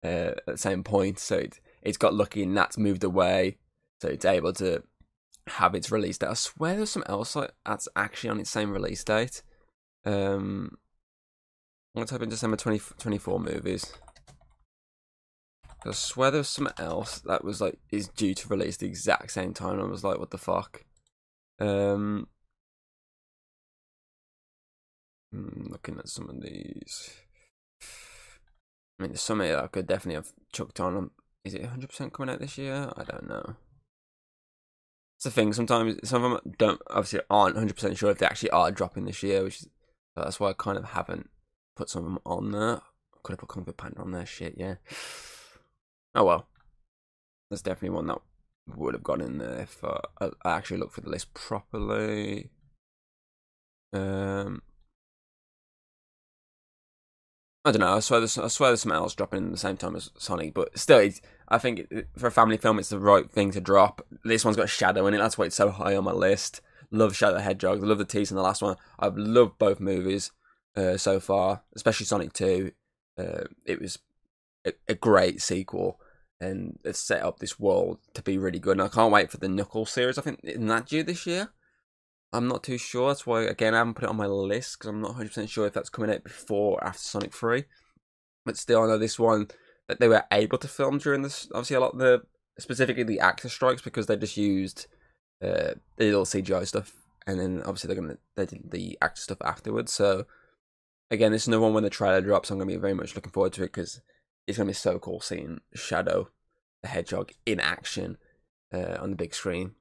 uh, 0.05 0.33
at 0.37 0.47
the 0.47 0.59
same 0.59 0.85
point. 0.85 1.19
So 1.19 1.37
it, 1.37 1.61
it's 1.83 1.99
got 1.99 2.15
lucky 2.15 2.43
and 2.43 2.57
that's 2.57 2.79
moved 2.79 3.05
away, 3.05 3.59
so 4.01 4.09
it's 4.09 4.25
able 4.25 4.53
to 4.55 4.83
have 5.49 5.75
its 5.75 5.91
release 5.91 6.19
date. 6.19 6.31
I 6.31 6.35
swear 6.35 6.77
there's 6.77 6.91
something 6.91 7.11
else 7.11 7.37
that's 7.65 7.89
actually 7.97 8.31
on 8.31 8.41
its 8.41 8.51
same 8.51 8.73
release 8.73 9.05
date. 9.05 9.43
Um, 10.05 10.79
gonna 11.95 12.07
type 12.07 12.23
in 12.23 12.29
December 12.29 12.57
2024 12.57 13.41
movies. 13.41 13.93
I 15.85 15.93
swear 15.93 16.31
there's 16.33 16.49
something 16.49 16.75
else 16.79 17.21
that 17.21 17.45
was 17.45 17.61
like 17.61 17.79
is 17.93 18.09
due 18.09 18.35
to 18.35 18.49
release 18.49 18.77
the 18.77 18.87
exact 18.87 19.31
same 19.31 19.55
time. 19.55 19.81
I 19.81 19.85
was 19.85 20.03
like, 20.03 20.19
what 20.19 20.31
the 20.31 20.39
fuck? 20.39 20.85
Um, 21.61 22.27
looking 25.33 25.99
at 25.99 26.09
some 26.09 26.29
of 26.29 26.41
these. 26.41 27.11
I 28.99 29.03
mean, 29.03 29.11
there's 29.11 29.23
some 29.23 29.39
that 29.39 29.59
I 29.59 29.67
could 29.67 29.87
definitely 29.87 30.15
have 30.15 30.33
chucked 30.53 30.81
on. 30.81 31.11
Is 31.45 31.55
it 31.55 31.63
100% 31.63 32.13
coming 32.13 32.33
out 32.33 32.41
this 32.41 32.59
year? 32.59 32.91
I 32.97 33.05
don't 33.05 33.29
know. 33.29 33.57
It's 35.17 35.25
the 35.25 35.31
thing. 35.31 35.53
Sometimes 35.53 35.97
some 36.09 36.25
of 36.25 36.43
them 36.43 36.55
don't 36.59 36.81
obviously 36.89 37.21
aren't 37.31 37.57
100% 37.57 37.97
sure 37.97 38.11
if 38.11 38.19
they 38.19 38.27
actually 38.27 38.51
are 38.51 38.71
dropping 38.71 39.05
this 39.05 39.23
year, 39.23 39.45
which 39.45 39.61
is 39.61 39.69
that's 40.15 40.41
why 40.41 40.51
I 40.51 40.55
kind 40.55 40.79
of 40.79 40.85
haven't 40.85 41.29
put 41.77 41.91
some 41.91 42.05
of 42.05 42.09
them 42.09 42.19
on 42.25 42.53
there. 42.53 42.77
I 42.77 43.19
Could 43.23 43.33
have 43.33 43.49
put 43.49 43.65
Fu 43.65 43.73
Panda 43.73 44.01
on 44.01 44.13
there. 44.13 44.27
Shit, 44.27 44.55
yeah. 44.57 44.77
Oh 46.15 46.25
well. 46.25 46.49
There's 47.51 47.63
definitely 47.63 47.91
one 47.91 48.07
that 48.07 48.19
would 48.75 48.95
have 48.95 49.05
gone 49.05 49.21
in 49.21 49.39
there 49.39 49.61
if 49.61 49.85
uh, 49.85 50.01
I 50.21 50.57
actually 50.57 50.79
looked 50.79 50.95
for 50.95 51.03
the 51.03 51.11
list 51.11 51.33
properly. 51.35 52.51
Um, 53.93 54.63
I 57.67 57.73
don't 57.73 57.81
know. 57.81 57.97
I 57.97 58.01
swear, 58.01 58.21
there's, 58.21 58.39
I 58.39 58.47
swear 58.47 58.71
else 58.71 59.15
dropping 59.17 59.39
in 59.43 59.51
the 59.51 59.59
same 59.59 59.77
time 59.77 59.97
as 59.97 60.13
Sonic, 60.17 60.55
but 60.55 60.79
still, 60.79 61.11
I 61.49 61.59
think 61.59 61.93
for 62.17 62.29
a 62.29 62.31
family 62.31 62.59
film, 62.59 62.79
it's 62.79 62.91
the 62.91 63.01
right 63.01 63.29
thing 63.29 63.51
to 63.51 63.61
drop. 63.61 64.07
This 64.23 64.45
one's 64.45 64.57
got 64.57 64.71
Shadow 64.71 65.09
in 65.09 65.15
it. 65.15 65.19
That's 65.19 65.37
why 65.37 65.47
it's 65.47 65.57
so 65.57 65.71
high 65.71 65.97
on 65.97 66.05
my 66.05 66.13
list. 66.13 66.61
Love 66.93 67.17
Shadow 67.17 67.35
the 67.35 67.43
Hedgehog. 67.43 67.83
Love 67.83 67.99
the 67.99 68.05
tease 68.05 68.31
in 68.31 68.37
the 68.37 68.43
last 68.45 68.63
one. 68.63 68.77
I've 69.01 69.19
loved 69.19 69.59
both 69.59 69.81
movies 69.81 70.31
uh, 70.77 70.97
so 70.97 71.19
far, 71.19 71.63
especially 71.75 72.07
Sonic 72.07 72.33
Two. 72.33 72.71
Uh, 73.19 73.47
it 73.65 73.81
was 73.81 73.99
a, 74.65 74.73
a, 74.87 74.95
great 74.95 75.43
sequel, 75.43 75.99
and 76.41 76.79
it 76.85 76.95
set 76.95 77.25
up 77.25 77.41
this 77.41 77.59
world 77.59 77.99
to 78.15 78.23
be 78.23 78.39
really 78.39 78.61
good. 78.61 78.79
And 78.79 78.83
I 78.83 78.89
can't 78.89 79.13
wait 79.13 79.33
for 79.33 79.39
the 79.39 79.49
Knuckles 79.49 79.91
series. 79.91 80.19
I 80.19 80.23
think 80.23 80.39
isn't 80.45 80.69
that 80.69 80.87
due 80.87 81.03
this 81.03 81.27
year? 81.27 81.49
I'm 82.37 82.49
not 82.49 82.63
too 82.63 82.79
sure. 82.79 83.09
That's 83.09 83.27
why 83.27 83.43
again 83.43 83.75
I 83.75 83.79
haven't 83.79 83.95
put 83.95 84.05
it 84.05 84.11
on 84.11 84.17
my 84.17 84.27
list 84.27 84.79
because 84.79 84.89
I'm 84.89 85.01
not 85.01 85.11
100 85.11 85.29
percent 85.29 85.51
sure 85.51 85.67
if 85.67 85.73
that's 85.73 85.89
coming 85.89 86.11
out 86.11 86.25
before 86.25 86.75
or 86.75 86.85
after 86.85 86.99
Sonic 86.99 87.33
Three. 87.33 87.65
But 88.45 88.57
still, 88.57 88.83
I 88.83 88.87
know 88.87 88.99
this 88.99 89.19
one 89.19 89.49
that 89.89 90.01
they 90.01 90.09
were 90.09 90.25
able 90.33 90.59
to 90.59 90.69
film 90.69 90.99
during 90.99 91.23
this. 91.23 91.49
Obviously, 91.53 91.77
a 91.77 91.81
lot 91.81 91.93
of 91.93 91.99
the 91.99 92.23
specifically 92.59 93.03
the 93.03 93.21
actor 93.21 93.49
strikes 93.49 93.83
because 93.83 94.07
they 94.07 94.17
just 94.17 94.37
used 94.37 94.87
uh, 95.43 95.75
the 95.97 96.05
little 96.05 96.25
CGI 96.25 96.67
stuff, 96.67 96.93
and 97.27 97.41
then 97.41 97.63
obviously 97.63 97.89
they're 97.89 98.03
gonna 98.03 98.19
they 98.37 98.47
did 98.47 98.71
the 98.71 98.99
actor 99.01 99.21
stuff 99.21 99.39
afterwards. 99.43 99.93
So 99.93 100.27
again, 101.11 101.33
this 101.33 101.43
is 101.43 101.49
another 101.49 101.63
one 101.63 101.75
when 101.75 101.85
the 101.85 101.91
trailer 101.91 102.21
drops. 102.21 102.51
I'm 102.51 102.59
gonna 102.59 102.71
be 102.71 102.77
very 102.77 102.95
much 102.95 103.15
looking 103.15 103.33
forward 103.33 103.53
to 103.55 103.63
it 103.63 103.73
because 103.73 104.01
it's 104.47 104.59
gonna 104.59 104.69
be 104.69 104.75
so 104.75 104.99
cool 104.99 105.21
seeing 105.21 105.61
Shadow 105.75 106.29
the 106.83 106.89
Hedgehog 106.89 107.33
in 107.45 107.61
action 107.61 108.19
uh, 108.73 108.97
on 109.01 109.11
the 109.11 109.17
big 109.17 109.35
screen. 109.35 109.73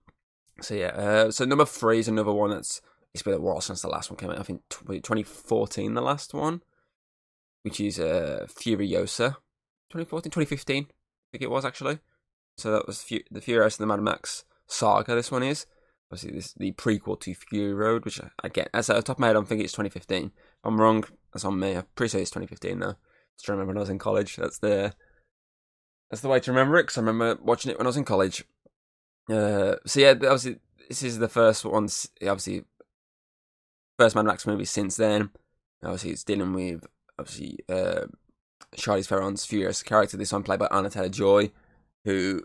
So 0.62 0.74
yeah, 0.74 0.88
uh, 0.88 1.32
so 1.32 1.46
number 1.46 1.66
three 1.66 2.00
is 2.00 2.08
another 2.08 2.32
one 2.32 2.52
that's 2.52 2.82
it's 3.14 3.24
been 3.24 3.34
a 3.34 3.40
while 3.40 3.62
since 3.62 3.82
the 3.82 3.88
last 3.88 4.10
one 4.10 4.18
came 4.18 4.30
out. 4.30 4.40
I 4.40 4.44
think 4.44 4.62
2014, 4.70 5.94
the 5.94 6.02
last 6.02 6.34
one, 6.34 6.62
which 7.64 7.80
is 7.80 8.00
uh, 8.00 8.46
Furiosa. 8.50 9.38
2014, 9.90 10.32
2015, 10.32 10.84
I 10.84 10.88
think 11.32 11.42
it 11.42 11.50
was 11.50 11.66
actually. 11.66 12.00
So 12.58 12.72
that 12.72 12.88
was 12.88 13.02
Fu- 13.02 13.24
the 13.32 13.42
Furious 13.42 13.78
and 13.78 13.84
the 13.84 13.88
Mad 13.88 14.02
Max 14.02 14.46
saga. 14.68 15.16
This 15.16 15.32
one 15.32 15.44
is 15.44 15.66
obviously 16.12 16.32
this 16.32 16.54
the 16.54 16.72
prequel 16.74 17.20
to 17.22 17.34
Fury 17.34 17.74
Road, 17.74 18.06
which 18.06 18.22
I, 18.22 18.30
I 18.44 18.50
get. 18.50 18.70
As 18.74 18.90
at 18.90 18.96
the 18.96 19.02
top 19.02 19.18
of 19.18 19.20
my 19.20 19.28
head, 19.28 19.36
I'm 19.36 19.46
thinking 19.46 19.66
it's 19.66 19.74
2015. 19.74 20.26
If 20.26 20.32
I'm 20.64 20.80
wrong. 20.80 21.06
That's 21.34 21.46
on 21.46 21.60
me. 21.60 21.74
I'm 21.74 21.86
pretty 21.96 22.12
sure 22.12 22.22
it's 22.22 22.32
2015 22.32 22.80
though. 22.80 22.96
Just 23.38 23.50
remember 23.50 23.72
when 23.72 23.78
I 23.78 23.82
was 23.82 23.90
in 23.90 24.00
college. 24.00 24.38
That's 24.38 24.60
the 24.60 24.94
that's 26.10 26.22
the 26.22 26.30
way 26.30 26.40
to 26.40 26.52
remember 26.52 26.78
it 26.78 26.84
because 26.84 26.98
I 26.98 27.02
remember 27.02 27.38
watching 27.44 27.72
it 27.72 27.78
when 27.78 27.88
I 27.88 27.90
was 27.90 27.98
in 27.98 28.06
college. 28.06 28.46
Uh, 29.30 29.76
so 29.86 30.00
yeah, 30.00 30.12
obviously 30.12 30.58
this 30.88 31.04
is 31.04 31.20
the 31.20 31.28
first 31.28 31.66
one. 31.66 31.90
Obviously, 32.22 32.64
first 33.98 34.16
Mad 34.16 34.26
Max 34.26 34.46
movie 34.46 34.66
since 34.66 34.98
then. 34.98 35.30
Obviously, 35.84 36.12
it's 36.12 36.24
dealing 36.24 36.54
with 36.54 36.86
obviously 37.20 37.60
uh, 37.70 38.06
Charlize 38.76 39.08
Theron's 39.08 39.46
Furiosa 39.46 39.86
character. 39.86 40.18
This 40.18 40.34
one 40.34 40.44
played 40.44 40.60
by 40.60 40.68
Anya 40.72 40.90
Taylor 40.90 41.10
Joy, 41.10 41.52
who 42.04 42.44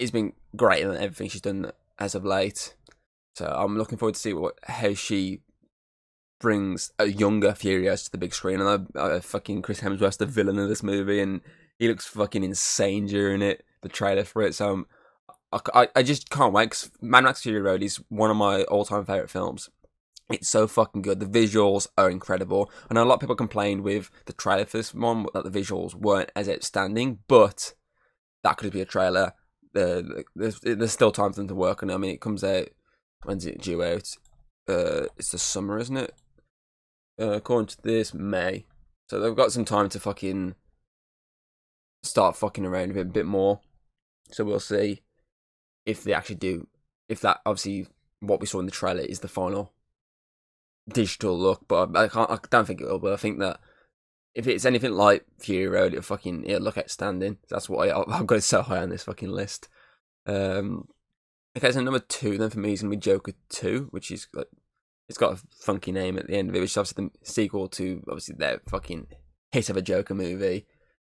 has 0.00 0.10
been 0.10 0.32
great 0.56 0.82
in 0.82 0.90
everything 0.90 1.28
she's 1.28 1.40
done 1.40 1.72
as 1.98 2.14
of 2.14 2.24
late. 2.24 2.74
So 3.36 3.46
I'm 3.46 3.76
looking 3.76 3.98
forward 3.98 4.14
to 4.14 4.20
see 4.20 4.32
what 4.32 4.58
how 4.64 4.94
she 4.94 5.40
brings 6.40 6.92
a 6.98 7.06
younger 7.06 7.52
Furiosa 7.52 8.06
to 8.06 8.12
the 8.12 8.18
big 8.18 8.34
screen. 8.34 8.60
And 8.60 8.88
I, 8.96 9.16
I 9.16 9.20
fucking 9.20 9.62
Chris 9.62 9.80
Hemsworth's 9.80 10.16
the 10.16 10.26
villain 10.26 10.58
of 10.58 10.68
this 10.68 10.82
movie, 10.82 11.20
and 11.20 11.40
he 11.78 11.88
looks 11.88 12.06
fucking 12.06 12.44
insane 12.44 13.06
during 13.06 13.42
it. 13.42 13.64
The 13.80 13.88
trailer 13.88 14.24
for 14.24 14.42
it, 14.42 14.56
so 14.56 14.74
i 14.74 14.82
I, 15.52 15.88
I 15.96 16.02
just 16.02 16.30
can't 16.30 16.52
wait. 16.52 16.70
Cause 16.70 16.90
Mad 17.00 17.24
Max 17.24 17.42
Fury 17.42 17.60
Road 17.60 17.82
is 17.82 17.96
one 18.08 18.30
of 18.30 18.36
my 18.36 18.64
all 18.64 18.84
time 18.84 19.04
favorite 19.04 19.30
films. 19.30 19.70
It's 20.30 20.48
so 20.48 20.66
fucking 20.66 21.02
good. 21.02 21.20
The 21.20 21.26
visuals 21.26 21.86
are 21.96 22.10
incredible. 22.10 22.70
I 22.90 22.94
know 22.94 23.02
a 23.02 23.06
lot 23.06 23.14
of 23.14 23.20
people 23.20 23.34
complained 23.34 23.80
with 23.80 24.10
the 24.26 24.34
trailer 24.34 24.66
for 24.66 24.76
this 24.76 24.92
one 24.92 25.26
that 25.32 25.44
the 25.44 25.58
visuals 25.58 25.94
weren't 25.94 26.30
as 26.36 26.50
outstanding, 26.50 27.20
but 27.28 27.72
that 28.44 28.58
could 28.58 28.72
be 28.72 28.82
a 28.82 28.86
trailer. 28.86 29.32
Uh, 29.74 30.02
there's, 30.36 30.60
there's 30.60 30.92
still 30.92 31.12
time 31.12 31.32
for 31.32 31.36
them 31.36 31.48
to 31.48 31.54
work 31.54 31.82
on 31.82 31.88
it. 31.88 31.94
I 31.94 31.96
mean, 31.96 32.10
it 32.10 32.20
comes 32.20 32.44
out 32.44 32.68
when's 33.24 33.46
it 33.46 33.62
due 33.62 33.82
out? 33.82 34.16
Uh, 34.68 35.06
it's 35.16 35.30
the 35.30 35.38
summer, 35.38 35.78
isn't 35.78 35.96
it? 35.96 36.14
Uh, 37.20 37.32
according 37.32 37.68
to 37.68 37.82
this, 37.82 38.12
May. 38.12 38.66
So 39.08 39.18
they've 39.18 39.34
got 39.34 39.52
some 39.52 39.64
time 39.64 39.88
to 39.90 40.00
fucking 40.00 40.54
start 42.02 42.36
fucking 42.36 42.66
around 42.66 42.90
a 42.90 42.94
bit, 42.94 43.06
a 43.06 43.10
bit 43.10 43.26
more. 43.26 43.60
So 44.30 44.44
we'll 44.44 44.60
see 44.60 45.02
if 45.88 46.04
they 46.04 46.12
actually 46.12 46.36
do. 46.36 46.68
If 47.08 47.22
that 47.22 47.40
obviously 47.46 47.86
what 48.20 48.40
we 48.40 48.46
saw 48.46 48.60
in 48.60 48.66
the 48.66 48.72
trailer 48.72 49.00
is 49.00 49.20
the 49.20 49.28
final 49.28 49.72
digital 50.88 51.36
look, 51.36 51.66
but 51.66 51.96
I 51.96 52.08
can't. 52.08 52.30
I 52.30 52.38
don't 52.50 52.66
think 52.66 52.80
it 52.80 52.86
will. 52.86 52.98
But 52.98 53.14
I 53.14 53.16
think 53.16 53.38
that 53.40 53.58
if 54.34 54.46
it's 54.46 54.66
anything 54.66 54.92
like 54.92 55.24
Fury 55.38 55.66
Road, 55.66 55.92
it'll 55.92 56.02
fucking 56.02 56.44
it'll 56.44 56.62
look 56.62 56.78
outstanding. 56.78 57.38
That's 57.48 57.68
why 57.68 57.90
I've 57.90 58.26
got 58.26 58.38
it 58.38 58.42
so 58.42 58.62
high 58.62 58.82
on 58.82 58.90
this 58.90 59.04
fucking 59.04 59.30
list. 59.30 59.68
Um, 60.26 60.88
okay, 61.56 61.72
so 61.72 61.80
number 61.80 62.00
two 62.00 62.36
then 62.36 62.50
for 62.50 62.58
me 62.58 62.74
is 62.74 62.82
gonna 62.82 62.90
be 62.90 62.96
Joker 62.98 63.32
Two, 63.48 63.88
which 63.90 64.10
is 64.10 64.28
like 64.34 64.48
it's 65.08 65.18
got 65.18 65.32
a 65.32 65.42
funky 65.64 65.90
name 65.90 66.18
at 66.18 66.26
the 66.26 66.36
end 66.36 66.50
of 66.50 66.56
it, 66.56 66.60
which 66.60 66.72
is 66.72 66.76
obviously 66.76 67.06
the 67.06 67.30
sequel 67.30 67.68
to 67.68 68.02
obviously 68.08 68.34
their 68.38 68.60
fucking 68.68 69.06
hit 69.52 69.70
of 69.70 69.76
a 69.78 69.82
Joker 69.82 70.14
movie, 70.14 70.66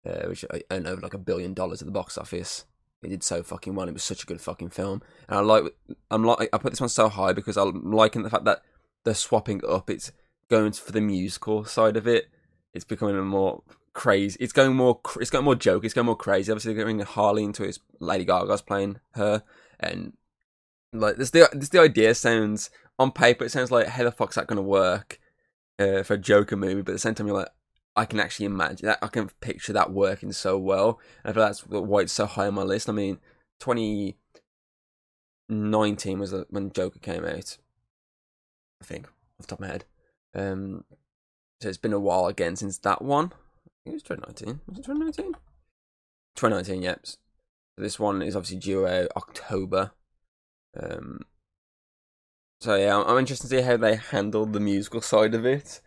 uh, 0.06 0.24
which 0.28 0.44
I 0.52 0.64
earned 0.72 0.88
over 0.88 1.02
like 1.02 1.14
a 1.14 1.20
billion 1.20 1.54
dollars 1.54 1.82
at 1.82 1.86
the 1.86 1.92
box 1.92 2.18
office. 2.18 2.66
It 3.04 3.10
did 3.10 3.24
so 3.24 3.44
fucking 3.44 3.76
well. 3.76 3.88
It 3.88 3.94
was 3.94 4.04
such 4.04 4.24
a 4.24 4.26
good 4.26 4.42
fucking 4.42 4.70
film, 4.70 5.02
and 5.28 5.38
I 5.38 5.42
like. 5.42 5.64
I'm 6.10 6.24
like. 6.24 6.50
I 6.54 6.58
put 6.58 6.72
this 6.72 6.82
one 6.82 6.90
so 6.90 7.10
high 7.10 7.34
because 7.34 7.58
I'm 7.58 7.92
liking 7.92 8.24
the 8.24 8.30
fact 8.30 8.46
that 8.46 8.62
they're 9.04 9.14
swapping 9.14 9.62
up. 9.68 9.90
It's 9.90 10.12
going 10.50 10.72
for 10.74 10.92
the 10.92 11.02
musical 11.02 11.66
side 11.66 11.98
of 11.98 12.08
it. 12.08 12.30
It's 12.74 12.86
becoming 12.86 13.18
a 13.18 13.22
more 13.22 13.64
crazy. 13.94 14.38
It's 14.40 14.54
going 14.54 14.76
more. 14.76 15.00
It's 15.20 15.30
going 15.30 15.46
more 15.46 15.56
joke. 15.56 15.86
It's 15.86 15.94
going 15.94 16.06
more 16.06 16.18
crazy. 16.18 16.52
Obviously, 16.52 16.74
they're 16.74 16.86
getting 16.86 17.00
Harley 17.00 17.44
into 17.44 17.64
it. 17.64 17.78
Lady 18.00 18.26
Gaga's 18.26 18.62
playing 18.62 19.00
her, 19.12 19.44
and 19.80 20.14
like 20.92 21.18
this. 21.18 21.32
The 21.32 21.50
this 21.54 21.70
the 21.70 21.82
idea 21.82 22.16
sounds 22.16 22.70
on 23.00 23.12
paper. 23.12 23.46
It 23.46 23.52
sounds 23.52 23.72
like 23.72 23.88
how 23.88 24.04
the 24.04 24.12
fuck's 24.12 24.36
that 24.36 24.48
going 24.48 24.58
to 24.58 24.64
work 24.64 25.20
uh, 25.80 26.04
for 26.04 26.16
a 26.16 26.18
Joker 26.18 26.56
movie? 26.56 26.82
But 26.82 26.92
at 26.92 26.96
the 26.96 27.00
same 27.00 27.16
time, 27.16 27.28
you're 27.28 27.38
like, 27.38 27.50
I 27.96 28.06
can 28.06 28.20
actually 28.20 28.48
imagine 28.48 28.88
that. 28.88 28.98
I 29.02 29.08
can 29.08 29.30
picture 29.40 29.74
that 29.74 29.92
working 29.92 30.32
so 30.32 30.58
well. 30.58 31.00
And 31.24 31.32
I 31.32 31.34
feel 31.34 31.44
that's 31.44 31.68
why 31.68 32.02
it's 32.02 32.14
so 32.14 32.26
high 32.26 32.48
on 32.48 32.56
my 32.56 32.64
list. 32.64 32.90
I 32.90 32.94
mean, 32.94 33.20
2019 33.60 36.20
was 36.20 36.34
when 36.50 36.72
Joker 36.72 37.00
came 37.00 37.26
out. 37.26 37.58
I 38.82 38.86
think 38.86 39.08
off 39.08 39.14
the 39.42 39.48
top 39.48 39.60
of 39.60 39.66
my 39.66 39.72
head. 39.72 39.86
Um, 40.36 40.84
so 41.62 41.70
it's 41.70 41.78
been 41.78 41.94
a 41.94 42.00
while 42.00 42.28
again 42.28 42.56
since 42.56 42.78
that 42.80 43.02
one. 43.02 43.26
I 43.26 43.30
think 43.84 43.94
it 43.94 43.94
was 43.94 44.04
2019. 44.04 44.62
Was 44.68 44.80
it 44.80 44.86
2019? 44.86 45.36
2019, 46.36 46.82
yep. 46.82 47.06
So 47.06 47.18
this 47.78 48.00
one 48.00 48.22
is 48.22 48.36
obviously 48.36 48.58
due 48.58 48.88
out 48.88 49.10
October. 49.16 49.92
Um, 50.80 51.22
so 52.60 52.76
yeah, 52.76 53.02
I'm, 53.02 53.18
interested 53.18 53.50
to 53.50 53.58
see 53.58 53.62
how 53.62 53.78
they 53.78 53.96
handle 53.96 54.46
the 54.46 54.60
musical 54.60 55.02
side 55.02 55.36
of 55.36 55.46
it. 55.46 55.82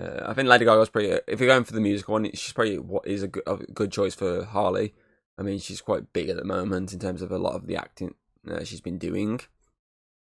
Uh, 0.00 0.24
I 0.26 0.34
think 0.34 0.48
Lady 0.48 0.64
Gaga's 0.64 0.88
pretty. 0.88 1.20
If 1.26 1.40
you're 1.40 1.48
going 1.48 1.64
for 1.64 1.74
the 1.74 1.80
musical 1.80 2.12
one, 2.12 2.30
she's 2.32 2.52
probably 2.52 2.78
what 2.78 3.06
is 3.06 3.22
a 3.22 3.28
good, 3.28 3.42
a 3.46 3.56
good 3.56 3.92
choice 3.92 4.14
for 4.14 4.44
Harley. 4.44 4.94
I 5.36 5.42
mean, 5.42 5.58
she's 5.58 5.80
quite 5.80 6.12
big 6.12 6.28
at 6.28 6.36
the 6.36 6.44
moment 6.44 6.92
in 6.92 6.98
terms 6.98 7.22
of 7.22 7.32
a 7.32 7.38
lot 7.38 7.54
of 7.54 7.66
the 7.66 7.76
acting 7.76 8.14
uh, 8.48 8.64
she's 8.64 8.80
been 8.80 8.98
doing. 8.98 9.40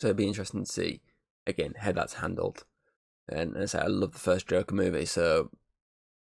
So 0.00 0.08
it'd 0.08 0.16
be 0.16 0.26
interesting 0.26 0.64
to 0.64 0.72
see 0.72 1.00
again 1.46 1.74
how 1.78 1.92
that's 1.92 2.14
handled. 2.14 2.64
And 3.28 3.56
as 3.56 3.74
I 3.74 3.78
say, 3.78 3.84
I 3.84 3.88
love 3.88 4.12
the 4.12 4.18
first 4.18 4.48
Joker 4.48 4.74
movie, 4.74 5.06
so 5.06 5.50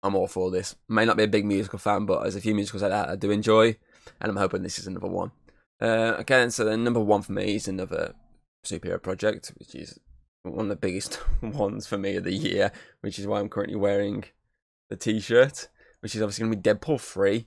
I'm 0.02 0.16
all 0.16 0.28
for 0.28 0.50
this. 0.50 0.76
May 0.88 1.06
not 1.06 1.18
be 1.18 1.24
a 1.24 1.28
big 1.28 1.46
musical 1.46 1.78
fan, 1.78 2.06
but 2.06 2.26
as 2.26 2.36
a 2.36 2.42
few 2.42 2.56
musicals 2.56 2.82
like 2.82 2.92
that 2.92 3.10
I 3.10 3.16
do 3.16 3.30
enjoy, 3.30 3.78
and 4.20 4.32
I'm 4.32 4.38
hoping 4.38 4.64
this 4.64 4.80
is 4.80 4.88
another 4.88 5.08
one. 5.08 5.32
Uh, 5.80 6.16
okay, 6.20 6.50
so 6.50 6.66
then 6.66 6.84
number 6.84 7.00
one 7.00 7.22
for 7.22 7.34
me 7.34 7.56
is 7.56 7.68
another 7.68 8.16
superhero 8.66 9.02
project, 9.02 9.54
which 9.58 9.76
is 9.76 10.00
one 10.44 10.66
of 10.66 10.70
the 10.70 10.76
biggest 10.76 11.20
ones 11.42 11.88
for 11.88 11.98
me 11.98 12.16
of 12.16 12.24
the 12.24 12.34
year, 12.34 12.72
which 13.02 13.20
is 13.20 13.28
why 13.28 13.40
I'm 13.40 13.50
currently 13.50 13.76
wearing 13.76 14.26
the 14.90 14.96
t-shirt, 14.96 15.68
which 16.00 16.16
is 16.16 16.22
obviously 16.22 16.44
going 16.44 16.52
to 16.54 16.58
be 16.58 16.70
Deadpool 16.70 17.02
3. 17.02 17.46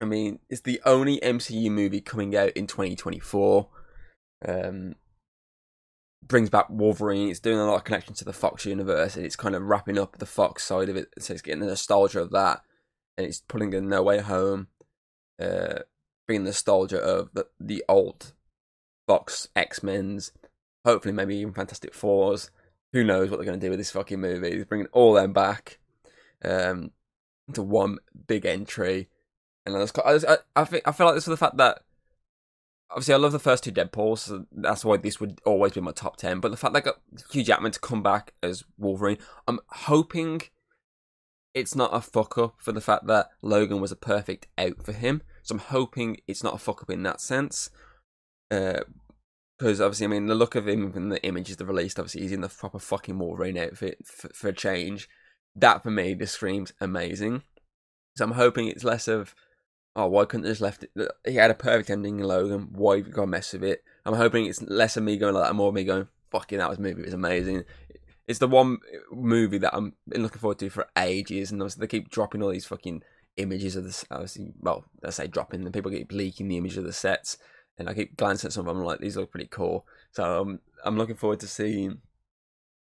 I 0.00 0.04
mean, 0.04 0.40
it's 0.48 0.60
the 0.60 0.80
only 0.84 1.18
MCU 1.20 1.70
movie 1.70 2.00
coming 2.00 2.36
out 2.36 2.50
in 2.50 2.66
2024. 2.66 3.68
Um, 4.46 4.94
brings 6.26 6.50
back 6.50 6.66
Wolverine. 6.68 7.30
It's 7.30 7.40
doing 7.40 7.58
a 7.58 7.66
lot 7.66 7.76
of 7.76 7.84
connection 7.84 8.14
to 8.14 8.24
the 8.24 8.32
Fox 8.32 8.66
universe, 8.66 9.16
and 9.16 9.24
it's 9.24 9.36
kind 9.36 9.54
of 9.54 9.62
wrapping 9.62 9.98
up 9.98 10.18
the 10.18 10.26
Fox 10.26 10.64
side 10.64 10.88
of 10.88 10.96
it. 10.96 11.08
So 11.18 11.32
it's 11.32 11.42
getting 11.42 11.60
the 11.60 11.66
nostalgia 11.66 12.20
of 12.20 12.30
that, 12.32 12.62
and 13.16 13.26
it's 13.26 13.40
pulling 13.40 13.72
in 13.72 13.88
No 13.88 14.02
Way 14.02 14.20
Home, 14.20 14.68
uh, 15.40 15.80
bringing 16.26 16.44
the 16.44 16.50
nostalgia 16.50 16.98
of 16.98 17.30
the, 17.32 17.46
the 17.58 17.84
old 17.88 18.32
Fox 19.06 19.48
X 19.56 19.82
Men's, 19.82 20.32
hopefully 20.86 21.12
maybe 21.12 21.36
even 21.36 21.52
Fantastic 21.52 21.92
Fours. 21.92 22.50
Who 22.92 23.02
knows 23.02 23.28
what 23.28 23.36
they're 23.36 23.44
going 23.44 23.58
to 23.58 23.66
do 23.66 23.70
with 23.70 23.80
this 23.80 23.90
fucking 23.90 24.20
movie? 24.20 24.54
He's 24.54 24.64
bringing 24.64 24.86
all 24.92 25.12
them 25.12 25.32
back 25.32 25.80
um, 26.44 26.92
into 27.48 27.62
one 27.62 27.98
big 28.28 28.46
entry, 28.46 29.08
and 29.66 29.76
I, 29.76 29.80
just, 29.80 29.98
I, 29.98 30.38
I, 30.54 30.64
think 30.64 30.84
I 30.86 30.92
feel 30.92 31.06
like 31.06 31.16
this 31.16 31.24
for 31.24 31.30
the 31.30 31.36
fact 31.36 31.56
that 31.56 31.80
obviously 32.88 33.14
I 33.14 33.18
love 33.18 33.32
the 33.32 33.40
first 33.40 33.64
two 33.64 33.72
Deadpools, 33.72 34.18
so 34.18 34.46
that's 34.52 34.84
why 34.84 34.96
this 34.96 35.18
would 35.18 35.40
always 35.44 35.72
be 35.72 35.80
my 35.80 35.90
top 35.90 36.16
ten. 36.16 36.38
But 36.38 36.52
the 36.52 36.56
fact 36.56 36.72
that 36.72 36.82
I 36.82 36.86
got 36.86 37.00
Hugh 37.32 37.42
Jackman 37.42 37.72
to 37.72 37.80
come 37.80 38.02
back 38.02 38.32
as 38.40 38.64
Wolverine, 38.78 39.18
I'm 39.48 39.58
hoping 39.66 40.42
it's 41.52 41.74
not 41.74 41.90
a 41.92 42.00
fuck 42.00 42.38
up 42.38 42.54
for 42.58 42.70
the 42.70 42.80
fact 42.80 43.08
that 43.08 43.30
Logan 43.42 43.80
was 43.80 43.90
a 43.90 43.96
perfect 43.96 44.46
out 44.56 44.84
for 44.84 44.92
him. 44.92 45.22
So 45.42 45.56
I'm 45.56 45.60
hoping 45.60 46.18
it's 46.28 46.44
not 46.44 46.54
a 46.54 46.58
fuck 46.58 46.82
up 46.82 46.90
in 46.90 47.02
that 47.02 47.20
sense. 47.20 47.70
Because 49.58 49.80
uh, 49.80 49.84
obviously, 49.84 50.06
I 50.06 50.08
mean, 50.08 50.26
the 50.26 50.34
look 50.34 50.54
of 50.54 50.68
him 50.68 50.92
and 50.94 51.10
the 51.10 51.22
images 51.22 51.56
they've 51.56 51.68
released, 51.68 51.98
obviously, 51.98 52.22
he's 52.22 52.32
in 52.32 52.42
the 52.42 52.48
proper 52.48 52.78
fucking 52.78 53.18
Wolverine 53.18 53.58
outfit 53.58 53.98
for, 54.04 54.28
for 54.28 54.48
a 54.48 54.52
change. 54.52 55.08
That 55.54 55.82
for 55.82 55.90
me 55.90 56.14
just 56.14 56.34
screams 56.34 56.72
amazing. 56.80 57.42
So 58.16 58.24
I'm 58.24 58.32
hoping 58.32 58.68
it's 58.68 58.84
less 58.84 59.08
of 59.08 59.34
oh, 59.96 60.06
why 60.06 60.26
couldn't 60.26 60.44
they 60.44 60.50
just 60.50 60.60
left 60.60 60.84
it? 60.84 61.10
He 61.26 61.36
had 61.36 61.50
a 61.50 61.54
perfect 61.54 61.90
ending 61.90 62.20
in 62.20 62.26
Logan. 62.26 62.68
Why 62.72 62.98
have 62.98 63.06
you 63.06 63.12
got 63.12 63.22
to 63.22 63.26
mess 63.26 63.52
with 63.54 63.64
it? 63.64 63.82
I'm 64.04 64.14
hoping 64.14 64.44
it's 64.44 64.62
less 64.62 64.96
of 64.96 65.02
me 65.02 65.16
going 65.16 65.34
like 65.34 65.48
that, 65.48 65.54
more 65.54 65.68
of 65.68 65.74
me 65.74 65.84
going, 65.84 66.06
fucking, 66.30 66.58
that 66.58 66.68
was 66.68 66.78
movie 66.78 67.00
it 67.00 67.06
was 67.06 67.14
amazing. 67.14 67.64
It's 68.28 68.38
the 68.38 68.46
one 68.46 68.78
movie 69.10 69.58
that 69.58 69.74
I'm 69.74 69.94
been 70.06 70.22
looking 70.22 70.40
forward 70.40 70.58
to 70.58 70.68
for 70.68 70.86
ages, 70.98 71.50
and 71.50 71.62
obviously 71.62 71.80
they 71.80 71.86
keep 71.86 72.10
dropping 72.10 72.42
all 72.42 72.50
these 72.50 72.66
fucking 72.66 73.02
images 73.36 73.74
of 73.74 73.84
this. 73.84 74.04
Obviously, 74.10 74.52
well, 74.60 74.84
I 75.04 75.10
say 75.10 75.28
dropping, 75.28 75.64
the 75.64 75.70
people 75.70 75.90
keep 75.90 76.12
leaking 76.12 76.48
the 76.48 76.58
image 76.58 76.76
of 76.76 76.84
the 76.84 76.92
sets, 76.92 77.38
and 77.78 77.88
I 77.88 77.94
keep 77.94 78.16
glancing 78.16 78.48
at 78.48 78.52
some 78.52 78.66
of 78.66 78.66
them, 78.66 78.78
I'm 78.78 78.84
like, 78.84 79.00
these 79.00 79.16
look 79.16 79.30
pretty 79.30 79.48
cool. 79.50 79.86
So 80.12 80.42
um, 80.42 80.60
I'm 80.84 80.96
looking 80.96 81.16
forward 81.16 81.40
to 81.40 81.46
seeing, 81.46 81.98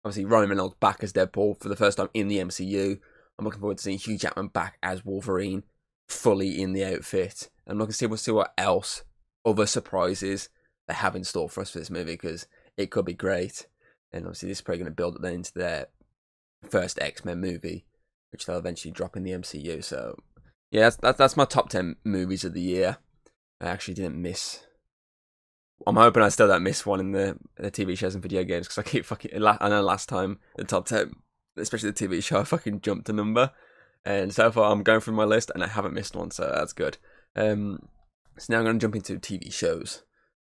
obviously, 0.04 0.26
Ryan 0.26 0.50
Reynolds 0.50 0.76
back 0.80 1.04
as 1.04 1.13
Deadpool 1.13 1.62
for 1.62 1.69
the 1.69 1.76
first 1.76 1.97
time 1.97 2.10
in 2.13 2.28
the 2.28 2.38
MCU. 2.38 3.00
I'm 3.38 3.45
looking 3.45 3.60
forward 3.60 3.78
to 3.78 3.84
seeing 3.84 4.00
Hugh 4.00 4.17
Jackman 4.17 4.47
back 4.47 4.78
as 4.82 5.06
Wolverine 5.06 5.63
fully 6.08 6.62
in 6.62 6.73
the 6.73 6.86
outfit. 6.86 7.50
I'm 7.67 7.78
looking 7.78 7.91
to 7.91 7.97
see, 7.97 8.06
we'll 8.06 8.17
see 8.17 8.32
what 8.32 8.54
else, 8.58 9.04
other 9.45 9.65
surprises 9.65 10.50
they 10.88 10.93
have 10.93 11.15
in 11.15 11.23
store 11.23 11.50
for 11.50 11.62
us 11.62 11.71
for 11.71 11.80
this 11.80 11.89
movie 11.89 12.13
because 12.13 12.47
it 12.78 12.91
could 12.91 13.06
be 13.06 13.13
great. 13.13 13.67
And 14.12 14.26
obviously, 14.26 14.50
this 14.50 14.60
is 14.60 14.62
probably 14.62 14.80
going 14.80 14.91
to 14.91 14.95
build 14.95 15.15
up 15.15 15.21
then 15.21 15.34
into 15.34 15.54
their 15.54 15.88
first 16.69 17.00
X 17.02 17.26
Men 17.26 17.39
movie, 17.41 17.86
which 18.32 18.45
they'll 18.45 18.58
eventually 18.58 18.91
drop 18.91 19.17
in 19.17 19.23
the 19.23 19.32
MCU. 19.32 19.84
So 19.84 20.17
yeah, 20.71 20.82
that's, 20.82 20.95
that's 20.97 21.17
that's 21.17 21.38
my 21.38 21.45
top 21.45 21.69
ten 21.69 21.97
movies 22.04 22.45
of 22.45 22.54
the 22.54 22.62
year. 22.62 22.97
I 23.60 23.67
actually 23.67 23.95
didn't 23.95 24.21
miss. 24.21 24.65
I'm 25.88 25.95
hoping 25.95 26.21
I 26.21 26.30
still 26.30 26.50
don't 26.50 26.63
miss 26.63 26.86
one 26.86 27.00
in 27.00 27.12
the, 27.13 27.38
the 27.56 27.71
TV 27.71 27.97
shows 27.97 28.13
and 28.13 28.21
video 28.21 28.43
games 28.43 28.67
because 28.67 28.78
I 28.78 28.84
keep 28.84 29.06
fucking. 29.06 29.32
I 29.45 29.69
know 29.69 29.82
last 29.82 30.10
time 30.10 30.39
the 30.58 30.65
top 30.65 30.86
ten, 30.86 31.13
especially 31.56 31.91
the 31.91 32.08
TV 32.08 32.21
show, 32.21 32.39
I 32.41 32.43
fucking 32.43 32.82
jumped 32.82 33.08
a 33.08 33.13
number, 33.13 33.52
and 34.04 34.34
so 34.34 34.52
far 34.52 34.71
I'm 34.71 34.84
going 34.84 35.00
through 35.00 35.15
my 35.15 35.23
list 35.23 35.50
and 35.54 35.63
I 35.63 35.67
haven't 35.67 35.93
missed 35.93 36.15
one, 36.15 36.32
so 36.32 36.52
that's 36.54 36.73
good. 36.73 36.97
Um, 37.38 37.88
so 38.38 38.52
now 38.52 38.60
I'm 38.60 38.65
going 38.65 38.80
to 38.80 38.84
jump 38.84 38.95
into 38.95 39.17
TV 39.17 39.52
shows. 39.52 40.04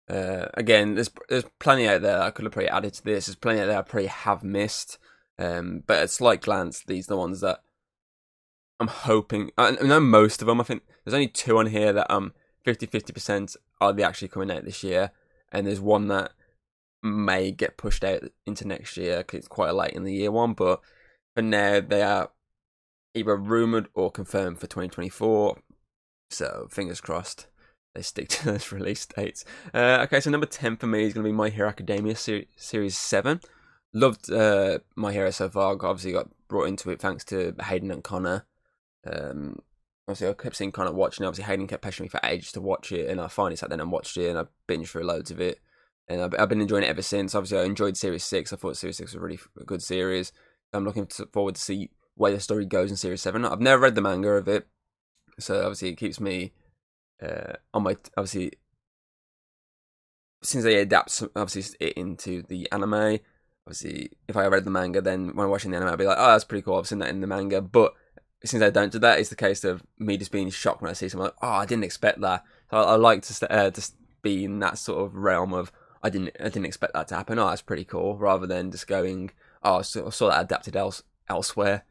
Uh, 0.08 0.48
again, 0.54 0.94
there's 0.94 1.10
there's 1.28 1.46
plenty 1.60 1.88
out 1.88 2.04
there 2.04 2.22
I 2.22 2.30
could 2.30 2.46
have 2.46 2.52
probably 2.52 2.70
added 2.70 2.94
to 2.94 3.04
this. 3.04 3.26
There's 3.26 3.36
plenty 3.36 3.62
out 3.62 3.66
there 3.66 3.80
I 3.80 3.82
probably 3.82 4.08
have 4.08 4.44
missed. 4.44 5.00
Um, 5.40 5.84
but 5.88 5.98
at 5.98 6.12
slight 6.12 6.42
glance, 6.42 6.84
these 6.84 7.08
are 7.08 7.16
the 7.16 7.18
ones 7.18 7.42
that 7.42 7.64
I'm 8.80 8.90
hoping. 8.90 9.50
I 9.58 9.72
know 9.72 10.00
most 10.00 10.42
of 10.42 10.48
them. 10.48 10.62
I 10.62 10.66
think 10.66 10.84
there's 11.04 11.16
only 11.16 11.28
two 11.28 11.58
on 11.58 11.68
here 11.68 11.94
that 11.94 12.14
um 12.14 12.34
50 12.64 12.88
50% 12.88 13.56
are 13.80 13.92
they 13.92 14.04
actually 14.04 14.28
coming 14.28 14.52
out 14.52 14.66
this 14.66 14.84
year, 14.84 15.12
and 15.52 15.68
there's 15.68 15.82
one 15.82 16.08
that 16.08 16.32
may 17.04 17.52
get 17.52 17.78
pushed 17.78 18.04
out 18.04 18.24
into 18.46 18.68
next 18.68 18.96
year 18.98 19.20
because 19.20 19.40
it's 19.40 19.48
quite 19.48 19.74
late 19.74 19.94
in 19.94 20.04
the 20.04 20.14
year 20.14 20.32
one. 20.32 20.54
But 20.54 20.82
for 21.36 21.42
now, 21.42 21.82
they 21.82 22.04
are 22.04 22.32
either 23.14 23.36
rumored 23.36 23.88
or 23.94 24.12
confirmed 24.12 24.60
for 24.60 24.68
2024. 24.68 25.60
So 26.30 26.68
fingers 26.70 27.02
crossed 27.02 27.48
they 27.94 28.02
stick 28.02 28.30
to 28.30 28.46
those 28.52 28.72
release 28.72 29.06
dates. 29.06 29.46
Uh, 29.74 30.00
okay, 30.04 30.20
so 30.20 30.30
number 30.30 30.46
10 30.46 30.78
for 30.78 30.88
me 30.88 31.04
is 31.04 31.14
going 31.14 31.24
to 31.24 31.30
be 31.30 31.36
My 31.36 31.50
Hero 31.50 31.70
Academia 31.70 32.16
ser- 32.16 32.46
Series 32.56 32.98
7. 32.98 33.42
Loved 33.94 34.32
uh, 34.32 34.80
My 34.96 35.12
Hero 35.12 35.32
so 35.32 35.50
far. 35.50 35.74
Obviously, 35.74 36.14
got 36.14 36.30
brought 36.48 36.68
into 36.68 36.90
it 36.90 37.02
thanks 37.02 37.24
to 37.26 37.54
Hayden 37.62 37.92
and 37.92 38.04
Connor. 38.04 38.46
Um, 39.06 39.60
obviously, 40.12 40.30
I 40.30 40.34
kept 40.34 40.56
seeing 40.56 40.72
kind 40.72 40.90
of 40.90 40.96
watching. 40.96 41.26
Obviously, 41.26 41.46
Hayden 41.46 41.68
kept 41.68 41.82
pushing 41.82 42.04
me 42.04 42.10
for 42.10 42.20
ages 42.24 42.52
to 42.54 42.62
watch 42.62 42.92
it, 42.92 43.10
and 43.10 43.20
I 43.20 43.28
finally 43.28 43.56
sat 43.56 43.70
down 43.70 43.80
and 43.80 43.92
watched 43.92 44.18
it, 44.18 44.30
and 44.30 44.38
I 44.38 44.46
binged 44.68 44.90
through 44.90 45.04
loads 45.04 45.32
of 45.32 45.40
it. 45.40 45.60
And 46.08 46.22
I've, 46.22 46.36
I've 46.38 46.50
been 46.50 46.62
enjoying 46.62 46.84
it 46.84 46.90
ever 46.90 47.02
since. 47.02 47.34
Obviously, 47.34 47.60
I 47.60 47.64
enjoyed 47.64 47.98
Series 47.98 48.24
6. 48.26 48.52
I 48.52 48.56
thought 48.56 48.78
Series 48.78 48.98
6 48.98 49.14
was 49.14 49.18
a 49.18 49.24
really 49.24 49.40
good 49.66 49.82
series. 49.82 50.32
I'm 50.74 50.86
looking 50.86 51.08
forward 51.32 51.56
to 51.56 51.62
see 51.62 51.90
where 52.16 52.32
the 52.32 52.40
story 52.40 52.66
goes 52.66 52.92
in 52.92 52.98
Series 52.98 53.22
7. 53.22 53.46
I've 53.46 53.62
never 53.62 53.84
read 53.84 53.96
the 53.96 54.02
manga 54.02 54.30
of 54.30 54.48
it, 54.48 54.68
so 55.40 55.60
obviously, 55.62 55.90
it 55.90 55.98
keeps 55.98 56.20
me 56.20 56.52
uh, 57.22 57.54
on 57.74 57.84
my 57.84 57.96
obviously 58.18 58.52
since 60.44 60.64
they 60.64 60.78
adapt 60.78 61.24
obviously 61.36 61.78
it 61.80 61.94
into 61.94 62.42
the 62.44 62.68
anime. 62.72 63.20
Obviously, 63.68 64.12
if 64.28 64.36
I 64.36 64.48
read 64.48 64.64
the 64.64 64.72
manga, 64.72 65.02
then 65.02 65.36
when 65.36 65.50
watching 65.50 65.72
the 65.72 65.78
anime, 65.78 65.94
I'd 65.94 66.00
be 66.00 66.06
like, 66.06 66.18
"Oh, 66.20 66.32
that's 66.32 66.44
pretty 66.44 66.64
cool." 66.64 66.78
I've 66.78 66.88
seen 66.88 67.00
that 67.00 67.10
in 67.10 67.22
the 67.22 67.28
manga, 67.28 67.62
but 67.62 67.94
since 68.44 68.64
I 68.64 68.70
don't 68.70 68.92
do 68.92 69.00
that, 69.00 69.20
it's 69.20 69.30
the 69.30 69.36
case 69.36 69.64
of 69.64 69.84
me 70.00 70.18
just 70.18 70.32
being 70.32 70.50
shocked 70.50 70.82
when 70.82 70.90
I 70.90 70.94
see 70.94 71.10
something 71.10 71.26
like, 71.26 71.36
"Oh, 71.42 71.50
I 71.50 71.66
didn't 71.66 71.84
expect 71.84 72.22
that." 72.22 72.44
So 72.70 72.78
I, 72.78 72.94
I 72.94 72.96
like 72.96 73.22
to 73.24 73.52
uh, 73.52 73.70
just 73.70 73.96
be 74.22 74.46
in 74.46 74.60
that 74.60 74.78
sort 74.78 75.06
of 75.06 75.16
realm 75.16 75.54
of 75.54 75.72
I 76.04 76.10
didn't 76.10 76.36
I 76.40 76.46
didn't 76.46 76.66
expect 76.66 76.94
that 76.94 77.08
to 77.10 77.16
happen. 77.16 77.40
Oh, 77.40 77.50
that's 77.50 77.62
pretty 77.62 77.86
cool, 77.86 78.18
rather 78.18 78.48
than 78.48 78.72
just 78.72 78.88
going, 78.88 79.32
"Oh, 79.64 79.80
I 79.80 79.82
saw, 79.84 80.08
I 80.08 80.10
saw 80.10 80.30
that 80.30 80.42
adapted 80.42 80.76
else 80.76 81.04
elsewhere." 81.30 81.84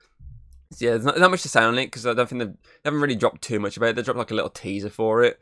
yeah, 0.79 0.91
there's 0.91 1.05
not, 1.05 1.19
not 1.19 1.31
much 1.31 1.43
to 1.43 1.49
say 1.49 1.63
on 1.63 1.79
it 1.79 1.87
because 1.87 2.07
I 2.07 2.15
don't 2.15 2.29
think 2.29 2.43
they 2.43 2.53
haven't 2.85 3.01
really 3.01 3.17
dropped 3.17 3.43
too 3.43 3.59
much 3.59 3.77
about 3.77 3.91
it. 3.91 3.97
They 3.97 4.03
dropped 4.03 4.19
like 4.19 4.31
a 4.31 4.35
little 4.35 4.51
teaser 4.51 4.91
for 4.91 5.25
it, 5.25 5.41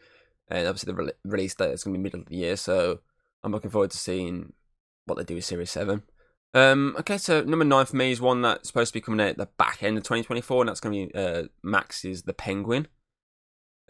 and 0.49 0.67
obviously 0.67 0.93
the 0.93 1.03
re- 1.03 1.13
release 1.25 1.55
date 1.55 1.73
is 1.73 1.85
going 1.85 1.95
to 1.95 1.99
be 1.99 2.03
middle 2.03 2.21
of 2.21 2.27
the 2.27 2.37
year, 2.37 2.57
so 2.57 3.01
I'm 3.45 3.53
looking 3.53 3.71
forward 3.71 3.91
to 3.91 3.99
seeing 3.99 4.53
what 5.05 5.17
they 5.19 5.25
do 5.25 5.35
with 5.35 5.45
Series 5.45 5.71
Seven. 5.71 6.03
Um, 6.55 6.97
okay, 7.01 7.19
so 7.19 7.43
number 7.43 7.65
nine 7.65 7.87
for 7.87 7.97
me 7.97 8.11
is 8.11 8.21
one 8.21 8.43
that's 8.43 8.69
supposed 8.69 8.93
to 8.93 8.99
be 8.99 9.03
coming 9.03 9.21
out 9.21 9.31
at 9.31 9.37
the 9.37 9.49
back 9.59 9.83
end 9.83 9.99
of 9.99 10.05
2024, 10.05 10.63
and 10.63 10.69
that's 10.69 10.81
going 10.81 11.09
to 11.09 11.13
be 11.13 11.19
uh, 11.19 11.43
Max's 11.63 12.23
The 12.23 12.33
Penguin. 12.33 12.89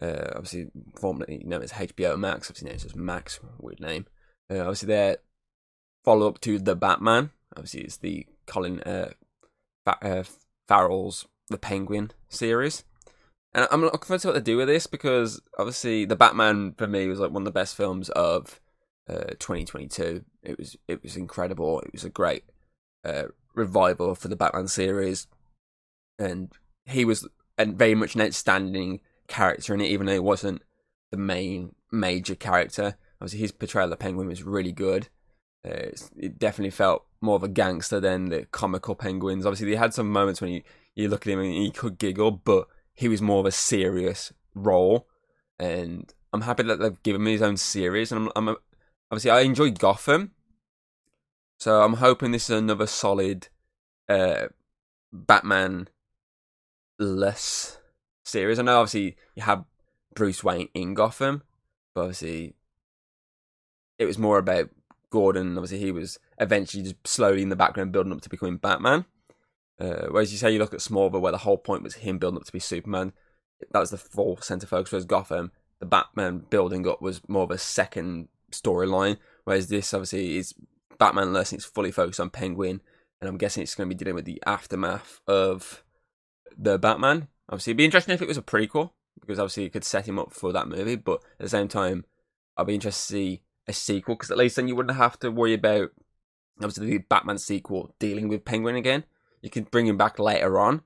Uh, 0.01 0.31
obviously, 0.35 0.67
formerly 0.99 1.43
known 1.45 1.61
as 1.61 1.73
HBO 1.73 2.17
Max, 2.17 2.49
obviously 2.49 2.69
known 2.69 2.75
as 2.75 2.95
Max, 2.95 3.39
weird 3.59 3.79
name. 3.79 4.05
Uh, 4.49 4.59
obviously, 4.59 4.87
their 4.87 5.17
follow 6.03 6.27
up 6.27 6.39
to 6.41 6.59
The 6.59 6.75
Batman. 6.75 7.31
Obviously, 7.55 7.81
it's 7.81 7.97
the 7.97 8.25
Colin 8.45 8.81
uh, 8.81 9.11
Fa- 9.85 10.05
uh, 10.05 10.23
Farrell's 10.67 11.27
The 11.49 11.57
Penguin 11.57 12.11
series. 12.29 12.83
And 13.53 13.67
I'm 13.71 13.81
looking 13.81 13.99
forward 13.99 14.21
to 14.21 14.27
what 14.27 14.33
they 14.35 14.41
do 14.41 14.57
with 14.57 14.67
this 14.67 14.85
because 14.85 15.41
obviously 15.57 16.05
the 16.05 16.15
Batman 16.15 16.73
for 16.77 16.85
me 16.87 17.07
was 17.07 17.19
like 17.19 17.31
one 17.31 17.41
of 17.41 17.45
the 17.45 17.51
best 17.51 17.75
films 17.75 18.09
of 18.09 18.61
uh, 19.09 19.33
2022. 19.39 20.23
It 20.43 20.57
was 20.57 20.77
it 20.87 21.03
was 21.03 21.17
incredible. 21.17 21.79
It 21.81 21.91
was 21.91 22.03
a 22.03 22.09
great 22.09 22.43
uh, 23.03 23.25
revival 23.55 24.15
for 24.15 24.27
the 24.27 24.35
Batman 24.35 24.67
series, 24.67 25.27
and 26.17 26.51
he 26.85 27.05
was 27.05 27.27
a 27.57 27.65
very 27.65 27.95
much 27.95 28.15
an 28.15 28.21
outstanding 28.21 29.01
character 29.27 29.73
in 29.73 29.81
it, 29.81 29.89
even 29.89 30.05
though 30.05 30.13
he 30.13 30.19
wasn't 30.19 30.61
the 31.11 31.17
main 31.17 31.75
major 31.91 32.35
character. 32.35 32.97
Obviously, 33.21 33.39
his 33.39 33.51
portrayal 33.51 33.91
of 33.91 33.99
Penguin 33.99 34.27
was 34.27 34.43
really 34.43 34.71
good. 34.71 35.09
Uh, 35.65 35.91
it 36.17 36.39
definitely 36.39 36.69
felt 36.69 37.05
more 37.19 37.35
of 37.35 37.43
a 37.43 37.49
gangster 37.49 37.99
than 37.99 38.29
the 38.29 38.45
comical 38.45 38.95
penguins. 38.95 39.45
Obviously, 39.45 39.69
they 39.69 39.75
had 39.75 39.93
some 39.93 40.09
moments 40.09 40.39
when 40.39 40.51
you, 40.51 40.61
you 40.95 41.09
look 41.09 41.27
at 41.27 41.33
him 41.33 41.39
and 41.39 41.51
he 41.51 41.69
could 41.71 41.97
giggle, 41.97 42.31
but 42.31 42.67
he 42.93 43.09
was 43.09 43.21
more 43.21 43.41
of 43.41 43.45
a 43.45 43.51
serious 43.51 44.31
role. 44.55 45.07
And 45.59 46.13
I'm 46.31 46.41
happy 46.41 46.63
that 46.63 46.79
they've 46.79 47.03
given 47.03 47.23
me 47.23 47.33
his 47.33 47.41
own 47.41 47.57
series. 47.57 48.11
And 48.11 48.29
I'm, 48.35 48.47
I'm 48.47 48.55
obviously 49.11 49.31
I 49.31 49.41
enjoy 49.41 49.71
Gotham, 49.71 50.31
so 51.57 51.81
I'm 51.81 51.95
hoping 51.95 52.31
this 52.31 52.49
is 52.49 52.57
another 52.57 52.87
solid 52.87 53.47
uh, 54.07 54.47
Batman 55.11 55.89
less 56.97 57.79
series. 58.23 58.59
I 58.59 58.63
know 58.63 58.79
obviously 58.79 59.17
you 59.35 59.43
have 59.43 59.65
Bruce 60.15 60.43
Wayne 60.43 60.69
in 60.73 60.93
Gotham, 60.93 61.43
but 61.93 62.01
obviously 62.01 62.55
it 63.97 64.05
was 64.05 64.17
more 64.17 64.37
about 64.37 64.69
Gordon. 65.09 65.57
Obviously, 65.57 65.79
he 65.79 65.91
was 65.91 66.19
eventually 66.39 66.83
just 66.83 66.95
slowly 67.05 67.41
in 67.41 67.49
the 67.49 67.55
background 67.55 67.91
building 67.91 68.13
up 68.13 68.21
to 68.21 68.29
becoming 68.29 68.57
Batman. 68.57 69.05
Uh, 69.79 70.07
whereas 70.09 70.31
you 70.31 70.37
say 70.37 70.51
you 70.51 70.59
look 70.59 70.73
at 70.73 70.79
Smallville, 70.79 71.21
where 71.21 71.31
the 71.31 71.39
whole 71.39 71.57
point 71.57 71.83
was 71.83 71.95
him 71.95 72.17
building 72.17 72.37
up 72.37 72.45
to 72.45 72.51
be 72.51 72.59
Superman. 72.59 73.13
That 73.71 73.79
was 73.79 73.91
the 73.91 73.97
full 73.97 74.37
center 74.37 74.67
focus. 74.67 74.91
Whereas 74.91 75.05
Gotham, 75.05 75.51
the 75.79 75.85
Batman 75.85 76.45
building 76.49 76.87
up 76.87 77.01
was 77.01 77.21
more 77.27 77.43
of 77.43 77.51
a 77.51 77.57
second 77.57 78.27
storyline. 78.51 79.17
Whereas 79.43 79.67
this 79.67 79.93
obviously 79.93 80.37
is 80.37 80.53
Batman 80.97 81.33
less, 81.33 81.53
it's 81.53 81.65
fully 81.65 81.91
focused 81.91 82.19
on 82.19 82.29
Penguin, 82.29 82.81
and 83.19 83.29
I'm 83.29 83.37
guessing 83.37 83.63
it's 83.63 83.75
going 83.75 83.89
to 83.89 83.95
be 83.95 83.97
dealing 83.97 84.15
with 84.15 84.25
the 84.25 84.41
aftermath 84.45 85.21
of 85.27 85.83
the 86.57 86.77
Batman. 86.77 87.27
Obviously, 87.49 87.71
it'd 87.71 87.77
be 87.77 87.85
interesting 87.85 88.13
if 88.13 88.21
it 88.21 88.27
was 88.27 88.37
a 88.37 88.43
prequel 88.43 88.91
because 89.19 89.39
obviously 89.39 89.65
it 89.65 89.73
could 89.73 89.83
set 89.83 90.07
him 90.07 90.19
up 90.19 90.33
for 90.33 90.51
that 90.51 90.67
movie. 90.67 90.95
But 90.95 91.21
at 91.39 91.45
the 91.45 91.49
same 91.49 91.67
time, 91.67 92.05
I'd 92.57 92.67
be 92.67 92.75
interested 92.75 93.13
to 93.13 93.17
see 93.17 93.41
a 93.67 93.73
sequel 93.73 94.15
because 94.15 94.31
at 94.31 94.37
least 94.37 94.55
then 94.55 94.67
you 94.67 94.75
wouldn't 94.75 94.97
have 94.97 95.19
to 95.19 95.31
worry 95.31 95.53
about 95.53 95.91
obviously 96.57 96.87
the 96.87 96.97
Batman 96.97 97.37
sequel 97.37 97.95
dealing 97.99 98.27
with 98.27 98.45
Penguin 98.45 98.75
again. 98.75 99.03
You 99.41 99.49
can 99.49 99.63
bring 99.63 99.87
him 99.87 99.97
back 99.97 100.19
later 100.19 100.59
on. 100.59 100.81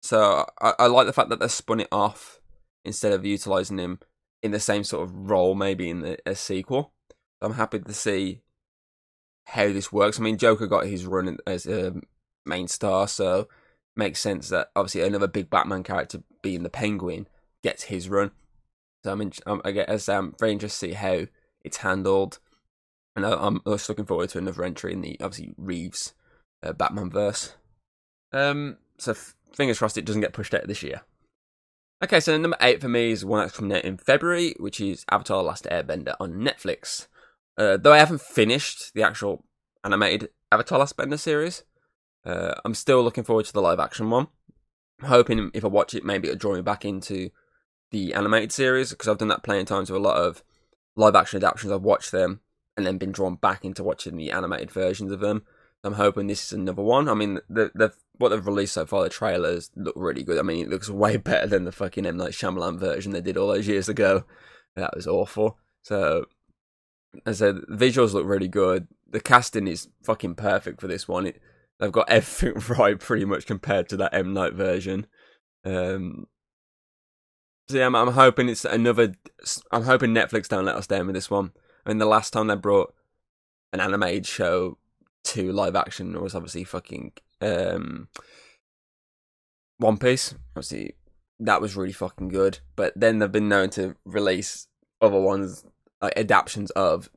So 0.00 0.46
I, 0.60 0.74
I 0.78 0.86
like 0.86 1.06
the 1.06 1.12
fact 1.12 1.28
that 1.28 1.40
they 1.40 1.48
spun 1.48 1.80
it 1.80 1.88
off 1.92 2.40
instead 2.84 3.12
of 3.12 3.24
utilizing 3.24 3.78
him 3.78 4.00
in 4.42 4.50
the 4.50 4.60
same 4.60 4.82
sort 4.82 5.04
of 5.04 5.30
role, 5.30 5.54
maybe 5.54 5.88
in 5.88 6.00
the, 6.00 6.18
a 6.26 6.34
sequel. 6.34 6.91
I'm 7.42 7.54
happy 7.54 7.80
to 7.80 7.92
see 7.92 8.40
how 9.46 9.66
this 9.68 9.92
works. 9.92 10.18
I 10.18 10.22
mean, 10.22 10.38
Joker 10.38 10.66
got 10.66 10.86
his 10.86 11.06
run 11.06 11.38
as 11.46 11.66
a 11.66 11.94
main 12.46 12.68
star, 12.68 13.08
so 13.08 13.48
makes 13.96 14.20
sense 14.20 14.48
that 14.48 14.70
obviously 14.74 15.02
another 15.02 15.26
big 15.26 15.50
Batman 15.50 15.82
character 15.82 16.22
being 16.40 16.62
the 16.62 16.70
Penguin 16.70 17.26
gets 17.62 17.84
his 17.84 18.08
run. 18.08 18.30
So 19.04 19.12
I'm, 19.12 19.20
in, 19.20 19.32
I'm 19.46 19.60
I 19.64 19.72
guess 19.72 20.08
I'm 20.08 20.34
very 20.38 20.52
interested 20.52 20.86
to 20.86 20.92
see 20.92 20.94
how 20.94 21.26
it's 21.62 21.78
handled. 21.78 22.38
And 23.14 23.26
I'm 23.26 23.60
just 23.66 23.88
looking 23.88 24.06
forward 24.06 24.30
to 24.30 24.38
another 24.38 24.64
entry 24.64 24.92
in 24.92 25.02
the 25.02 25.18
obviously 25.20 25.54
Reeves 25.58 26.14
uh, 26.62 26.72
Batman 26.72 27.10
verse. 27.10 27.56
Um, 28.32 28.78
so 28.96 29.10
f- 29.10 29.36
fingers 29.54 29.78
crossed 29.78 29.98
it 29.98 30.06
doesn't 30.06 30.22
get 30.22 30.32
pushed 30.32 30.54
out 30.54 30.66
this 30.66 30.82
year. 30.82 31.02
Okay, 32.02 32.20
so 32.20 32.36
number 32.38 32.56
eight 32.62 32.80
for 32.80 32.88
me 32.88 33.12
is 33.12 33.24
one 33.24 33.40
that's 33.40 33.56
coming 33.56 33.76
out 33.76 33.84
in 33.84 33.98
February, 33.98 34.54
which 34.58 34.80
is 34.80 35.04
Avatar: 35.10 35.42
Last 35.42 35.64
Airbender 35.64 36.14
on 36.18 36.34
Netflix. 36.34 37.06
Uh, 37.56 37.76
though 37.76 37.92
I 37.92 37.98
haven't 37.98 38.20
finished 38.20 38.94
the 38.94 39.02
actual 39.02 39.44
animated 39.84 40.30
Avatar: 40.50 40.78
Last 40.78 40.96
Airbender 40.96 41.18
series, 41.18 41.64
uh, 42.24 42.54
I'm 42.64 42.74
still 42.74 43.02
looking 43.02 43.24
forward 43.24 43.46
to 43.46 43.52
the 43.52 43.62
live 43.62 43.80
action 43.80 44.10
one. 44.10 44.28
I'm 45.00 45.08
hoping 45.08 45.50
if 45.54 45.64
I 45.64 45.68
watch 45.68 45.94
it, 45.94 46.04
maybe 46.04 46.28
it'll 46.28 46.38
draw 46.38 46.54
me 46.54 46.62
back 46.62 46.84
into 46.84 47.30
the 47.90 48.14
animated 48.14 48.52
series 48.52 48.90
because 48.90 49.08
I've 49.08 49.18
done 49.18 49.28
that 49.28 49.42
plenty 49.42 49.60
of 49.62 49.66
times 49.66 49.90
with 49.90 50.00
a 50.00 50.04
lot 50.04 50.16
of 50.16 50.42
live 50.96 51.14
action 51.14 51.38
adaptations. 51.38 51.72
I've 51.72 51.82
watched 51.82 52.12
them 52.12 52.40
and 52.76 52.86
then 52.86 52.98
been 52.98 53.12
drawn 53.12 53.34
back 53.34 53.64
into 53.64 53.82
watching 53.82 54.16
the 54.16 54.30
animated 54.30 54.70
versions 54.70 55.12
of 55.12 55.20
them. 55.20 55.42
I'm 55.84 55.94
hoping 55.94 56.26
this 56.28 56.44
is 56.46 56.52
another 56.52 56.82
one. 56.82 57.08
I 57.08 57.14
mean, 57.14 57.40
the 57.48 57.70
the 57.74 57.92
what 58.18 58.28
they've 58.28 58.46
released 58.46 58.74
so 58.74 58.86
far, 58.86 59.02
the 59.02 59.08
trailers 59.08 59.70
look 59.74 59.94
really 59.96 60.22
good. 60.22 60.38
I 60.38 60.42
mean, 60.42 60.64
it 60.64 60.68
looks 60.70 60.88
way 60.90 61.16
better 61.16 61.46
than 61.46 61.64
the 61.64 61.72
fucking 61.72 62.06
M 62.06 62.16
Night 62.16 62.32
Shyamalan 62.32 62.78
version 62.78 63.12
they 63.12 63.20
did 63.20 63.36
all 63.36 63.48
those 63.48 63.68
years 63.68 63.88
ago. 63.88 64.24
That 64.76 64.94
was 64.94 65.06
awful. 65.06 65.58
So, 65.82 66.26
I 67.26 67.32
said, 67.32 67.56
the 67.68 67.76
visuals 67.76 68.12
look 68.12 68.26
really 68.26 68.48
good. 68.48 68.88
The 69.08 69.20
casting 69.20 69.68
is 69.68 69.88
fucking 70.02 70.34
perfect 70.36 70.80
for 70.80 70.86
this 70.88 71.06
one. 71.06 71.26
It, 71.26 71.40
they've 71.78 71.92
got 71.92 72.08
everything 72.10 72.62
right, 72.76 72.98
pretty 72.98 73.24
much 73.24 73.46
compared 73.46 73.88
to 73.90 73.96
that 73.98 74.14
M 74.14 74.32
Night 74.32 74.54
version. 74.54 75.06
Um, 75.64 76.26
So 77.68 77.78
yeah, 77.78 77.86
I'm, 77.86 77.94
I'm 77.94 78.12
hoping 78.12 78.48
it's 78.48 78.64
another. 78.64 79.14
I'm 79.70 79.84
hoping 79.84 80.12
Netflix 80.14 80.48
don't 80.48 80.64
let 80.64 80.76
us 80.76 80.86
down 80.86 81.06
with 81.06 81.14
this 81.14 81.30
one. 81.30 81.52
I 81.84 81.90
mean, 81.90 81.98
the 81.98 82.06
last 82.06 82.32
time 82.32 82.46
they 82.46 82.56
brought 82.56 82.94
an 83.72 83.80
animated 83.80 84.26
show 84.26 84.78
to 85.24 85.52
live 85.52 85.76
action 85.76 86.20
was 86.20 86.34
obviously 86.34 86.64
fucking 86.64 87.12
um, 87.40 88.08
One 89.78 89.98
Piece. 89.98 90.34
Obviously, 90.56 90.94
that 91.40 91.60
was 91.60 91.76
really 91.76 91.92
fucking 91.92 92.28
good. 92.28 92.60
But 92.76 92.92
then 92.96 93.18
they've 93.18 93.30
been 93.30 93.48
known 93.48 93.70
to 93.70 93.96
release 94.04 94.66
other 95.00 95.20
ones 95.20 95.64
adaptations 96.16 96.70
of 96.72 97.10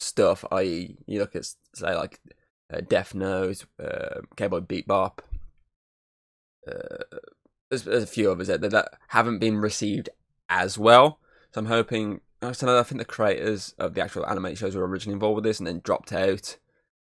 stuff. 0.00 0.44
I.e., 0.50 0.96
you 1.06 1.18
look 1.18 1.36
at 1.36 1.46
say 1.74 1.94
like 1.94 2.20
uh, 2.72 2.80
Death 2.88 3.14
Note, 3.14 3.64
uh, 3.82 4.20
Cowboy 4.36 4.60
Bebop. 4.60 5.18
Uh, 6.66 7.18
there's, 7.70 7.82
there's 7.84 8.02
a 8.02 8.06
few 8.06 8.30
others 8.30 8.48
there 8.48 8.58
that 8.58 8.94
haven't 9.08 9.38
been 9.38 9.58
received 9.58 10.08
as 10.48 10.78
well. 10.78 11.18
So 11.52 11.60
I'm 11.60 11.66
hoping. 11.66 12.20
I 12.40 12.52
think 12.52 12.98
the 12.98 13.04
creators 13.04 13.74
of 13.80 13.94
the 13.94 14.00
actual 14.00 14.24
animated 14.24 14.58
shows 14.58 14.76
were 14.76 14.86
originally 14.86 15.14
involved 15.14 15.36
with 15.36 15.44
this 15.44 15.58
and 15.58 15.66
then 15.66 15.80
dropped 15.82 16.12
out 16.12 16.56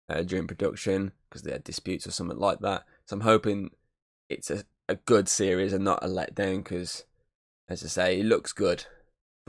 uh, 0.09 0.23
during 0.23 0.47
production 0.47 1.11
because 1.29 1.43
they 1.43 1.51
had 1.51 1.63
disputes 1.63 2.07
or 2.07 2.11
something 2.11 2.39
like 2.39 2.59
that. 2.59 2.85
So 3.05 3.15
I'm 3.15 3.21
hoping 3.21 3.69
it's 4.29 4.49
a, 4.49 4.63
a 4.89 4.95
good 4.95 5.29
series 5.29 5.73
and 5.73 5.85
not 5.85 6.03
a 6.03 6.07
letdown 6.07 6.63
because, 6.63 7.05
as 7.69 7.83
I 7.83 7.87
say, 7.87 8.19
it 8.19 8.25
looks 8.25 8.51
good, 8.51 8.85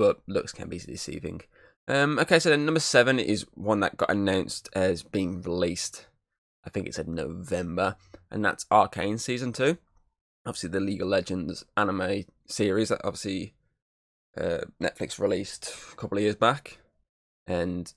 but 0.02 0.20
looks 0.26 0.52
can 0.52 0.68
be 0.68 0.78
deceiving. 0.78 1.42
Um, 1.88 2.18
okay, 2.18 2.38
so 2.38 2.50
then 2.50 2.64
number 2.64 2.80
seven 2.80 3.18
is 3.18 3.46
one 3.54 3.80
that 3.80 3.96
got 3.96 4.10
announced 4.10 4.68
as 4.74 5.02
being 5.02 5.42
released. 5.42 6.06
I 6.64 6.70
think 6.70 6.86
it 6.86 6.94
said 6.94 7.08
November, 7.08 7.96
and 8.30 8.44
that's 8.44 8.66
Arcane 8.70 9.18
season 9.18 9.52
two 9.52 9.78
obviously 10.46 10.70
the 10.70 10.80
League 10.80 11.02
of 11.02 11.08
Legends 11.08 11.64
anime 11.76 12.24
series 12.46 12.88
that 12.88 13.00
obviously 13.04 13.54
uh, 14.36 14.58
Netflix 14.82 15.18
released 15.18 15.74
a 15.92 15.96
couple 15.96 16.18
of 16.18 16.22
years 16.22 16.36
back, 16.36 16.78
and 17.46 17.92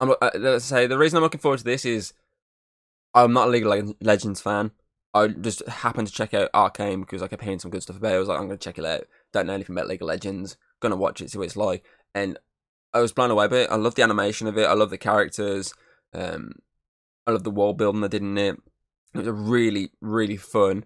I'm 0.00 0.10
uh, 0.10 0.30
let's 0.34 0.64
say 0.64 0.86
the 0.86 0.98
reason 0.98 1.16
I'm 1.16 1.22
looking 1.22 1.40
forward 1.40 1.58
to 1.58 1.64
this 1.64 1.84
is 1.84 2.12
I'm 3.14 3.32
not 3.32 3.48
a 3.48 3.50
League 3.50 3.66
of 3.66 3.94
Legends 4.00 4.40
fan. 4.40 4.72
I 5.12 5.28
just 5.28 5.66
happened 5.68 6.08
to 6.08 6.12
check 6.12 6.34
out 6.34 6.50
Arcane 6.52 7.02
because 7.02 7.22
I 7.22 7.28
kept 7.28 7.44
hearing 7.44 7.60
some 7.60 7.70
good 7.70 7.82
stuff 7.82 7.96
about 7.96 8.12
it. 8.12 8.16
I 8.16 8.18
was 8.18 8.26
like, 8.26 8.38
I'm 8.38 8.46
going 8.46 8.58
to 8.58 8.64
check 8.64 8.78
it 8.78 8.84
out. 8.84 9.04
Don't 9.32 9.46
know 9.46 9.52
anything 9.52 9.76
about 9.76 9.86
League 9.86 10.02
of 10.02 10.08
Legends. 10.08 10.56
Gonna 10.84 10.96
watch 10.96 11.20
it, 11.20 11.30
see 11.30 11.38
what 11.38 11.44
it's 11.44 11.56
like. 11.56 11.84
And 12.14 12.38
I 12.92 13.00
was 13.00 13.12
blown 13.12 13.30
away 13.30 13.48
by 13.48 13.56
it. 13.60 13.70
I 13.70 13.76
love 13.76 13.94
the 13.94 14.02
animation 14.02 14.46
of 14.46 14.56
it. 14.56 14.66
I 14.66 14.74
love 14.74 14.90
the 14.90 14.98
characters. 14.98 15.74
Um, 16.12 16.56
I 17.26 17.32
love 17.32 17.42
the 17.42 17.50
world 17.50 17.78
building 17.78 18.02
they 18.02 18.08
did 18.08 18.22
in 18.22 18.38
it. 18.38 18.56
It 19.14 19.18
was 19.18 19.26
a 19.26 19.32
really, 19.32 19.90
really 20.00 20.36
fun 20.36 20.84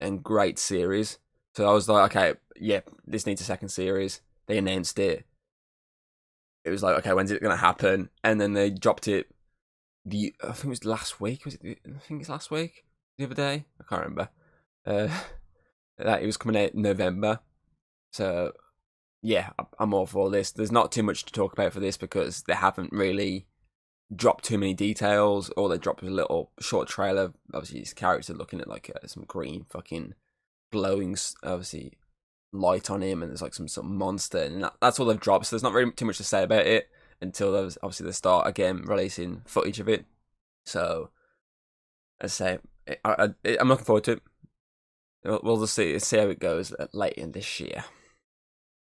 and 0.00 0.22
great 0.22 0.58
series. 0.58 1.18
So 1.54 1.68
I 1.68 1.72
was 1.72 1.88
like, 1.88 2.14
okay, 2.14 2.38
yeah, 2.60 2.80
this 3.06 3.26
needs 3.26 3.40
a 3.40 3.44
second 3.44 3.68
series. 3.68 4.20
They 4.46 4.58
announced 4.58 4.98
it. 4.98 5.24
It 6.64 6.70
was 6.70 6.82
like, 6.82 6.96
okay, 6.98 7.14
when's 7.14 7.30
it 7.30 7.40
going 7.40 7.56
to 7.56 7.60
happen? 7.60 8.10
And 8.22 8.40
then 8.40 8.52
they 8.52 8.70
dropped 8.70 9.08
it. 9.08 9.28
The 10.04 10.34
I 10.42 10.52
think 10.52 10.66
it 10.66 10.68
was 10.68 10.84
last 10.84 11.20
week. 11.20 11.44
Was 11.44 11.54
it? 11.54 11.78
I 11.86 11.98
think 12.00 12.20
it's 12.20 12.30
last 12.30 12.50
week. 12.50 12.84
The 13.18 13.24
other 13.24 13.34
day, 13.34 13.64
I 13.80 13.84
can't 13.88 14.02
remember. 14.02 14.28
Uh, 14.86 15.08
that 15.98 16.22
it 16.22 16.26
was 16.26 16.36
coming 16.36 16.62
out 16.62 16.74
in 16.74 16.82
November. 16.82 17.40
So 18.12 18.52
yeah, 19.22 19.50
I'm 19.78 19.94
all 19.94 20.06
for 20.06 20.30
this. 20.30 20.52
There's 20.52 20.72
not 20.72 20.92
too 20.92 21.02
much 21.02 21.24
to 21.24 21.32
talk 21.32 21.52
about 21.52 21.72
for 21.72 21.80
this 21.80 21.96
because 21.96 22.42
they 22.42 22.54
haven't 22.54 22.92
really 22.92 23.46
dropped 24.14 24.44
too 24.44 24.58
many 24.58 24.74
details, 24.74 25.50
or 25.56 25.68
they 25.68 25.78
drop 25.78 26.02
a 26.02 26.06
little 26.06 26.52
short 26.60 26.88
trailer. 26.88 27.32
Obviously, 27.52 27.80
his 27.80 27.92
character 27.92 28.32
looking 28.32 28.60
at 28.60 28.68
like 28.68 28.90
uh, 28.94 29.06
some 29.06 29.24
green 29.26 29.66
fucking 29.68 30.14
glowing, 30.72 31.16
obviously 31.42 31.98
light 32.52 32.90
on 32.90 33.02
him, 33.02 33.22
and 33.22 33.30
there's 33.30 33.42
like 33.42 33.54
some 33.54 33.68
sort 33.68 33.86
of 33.86 33.92
monster, 33.92 34.38
and 34.38 34.62
that, 34.62 34.74
that's 34.80 35.00
all 35.00 35.06
they've 35.06 35.18
dropped. 35.18 35.46
So 35.46 35.56
there's 35.56 35.64
not 35.64 35.72
really 35.72 35.90
too 35.92 36.04
much 36.06 36.18
to 36.18 36.24
say 36.24 36.44
about 36.44 36.66
it 36.66 36.88
until 37.20 37.52
there's 37.52 37.76
obviously 37.82 38.06
they 38.06 38.12
start 38.12 38.46
again 38.46 38.82
releasing 38.82 39.42
footage 39.46 39.80
of 39.80 39.88
it. 39.88 40.06
So, 40.64 41.10
I 42.20 42.28
say, 42.28 42.58
I, 43.04 43.30
I'm 43.58 43.68
looking 43.68 43.84
forward 43.84 44.04
to 44.04 44.12
it. 44.12 44.22
We'll 45.24 45.60
just 45.60 45.74
see 45.74 45.98
see 45.98 46.18
how 46.18 46.28
it 46.28 46.38
goes 46.38 46.72
late 46.92 47.14
in 47.14 47.32
this 47.32 47.58
year. 47.58 47.84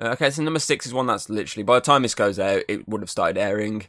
Okay, 0.00 0.30
so 0.30 0.42
number 0.42 0.60
six 0.60 0.86
is 0.86 0.94
one 0.94 1.06
that's 1.06 1.28
literally 1.28 1.64
by 1.64 1.74
the 1.74 1.80
time 1.80 2.02
this 2.02 2.14
goes 2.14 2.38
out, 2.38 2.62
it 2.68 2.88
would 2.88 3.00
have 3.00 3.10
started 3.10 3.38
airing. 3.38 3.86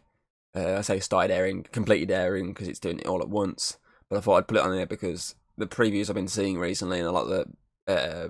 Uh, 0.56 0.78
I 0.78 0.82
say 0.82 1.00
started 1.00 1.34
airing, 1.34 1.64
completed 1.72 2.10
airing 2.10 2.50
because 2.50 2.68
it's 2.68 2.80
doing 2.80 3.00
it 3.00 3.06
all 3.08 3.22
at 3.22 3.30
once. 3.30 3.78
But 4.10 4.18
I 4.18 4.22
thought 4.22 4.38
I'd 4.38 4.48
put 4.48 4.58
it 4.58 4.64
on 4.64 4.76
there 4.76 4.88
because 4.88 5.36
the 5.58 5.68
previews 5.68 6.10
I've 6.10 6.16
been 6.16 6.28
seeing 6.28 6.58
recently 6.58 7.00
and 7.00 7.08
a 7.08 7.12
lot 7.12 7.30
of 7.30 7.48
the 7.86 7.94
uh, 7.94 8.30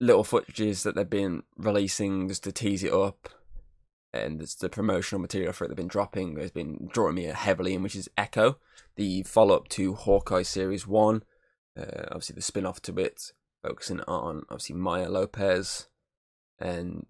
little 0.00 0.24
footages 0.24 0.82
that 0.84 0.94
they've 0.94 1.08
been 1.08 1.42
releasing 1.58 2.28
just 2.28 2.44
to 2.44 2.52
tease 2.52 2.82
it 2.82 2.92
up 2.92 3.28
and 4.12 4.40
the 4.40 4.68
promotional 4.68 5.20
material 5.20 5.52
for 5.52 5.64
it 5.64 5.68
they've 5.68 5.76
been 5.76 5.86
dropping 5.86 6.36
has 6.38 6.50
been 6.50 6.88
drawing 6.92 7.14
me 7.14 7.24
heavily 7.24 7.74
in, 7.74 7.82
which 7.82 7.94
is 7.94 8.08
Echo, 8.16 8.58
the 8.96 9.22
follow 9.22 9.54
up 9.54 9.68
to 9.68 9.94
Hawkeye 9.94 10.42
Series 10.42 10.86
1. 10.86 11.22
Uh, 11.78 11.84
obviously, 12.08 12.34
the 12.34 12.42
spin 12.42 12.66
off 12.66 12.82
to 12.82 12.98
it, 12.98 13.32
focusing 13.62 14.00
on 14.02 14.42
obviously 14.48 14.76
Maya 14.76 15.08
Lopez 15.08 15.88
and 16.58 17.06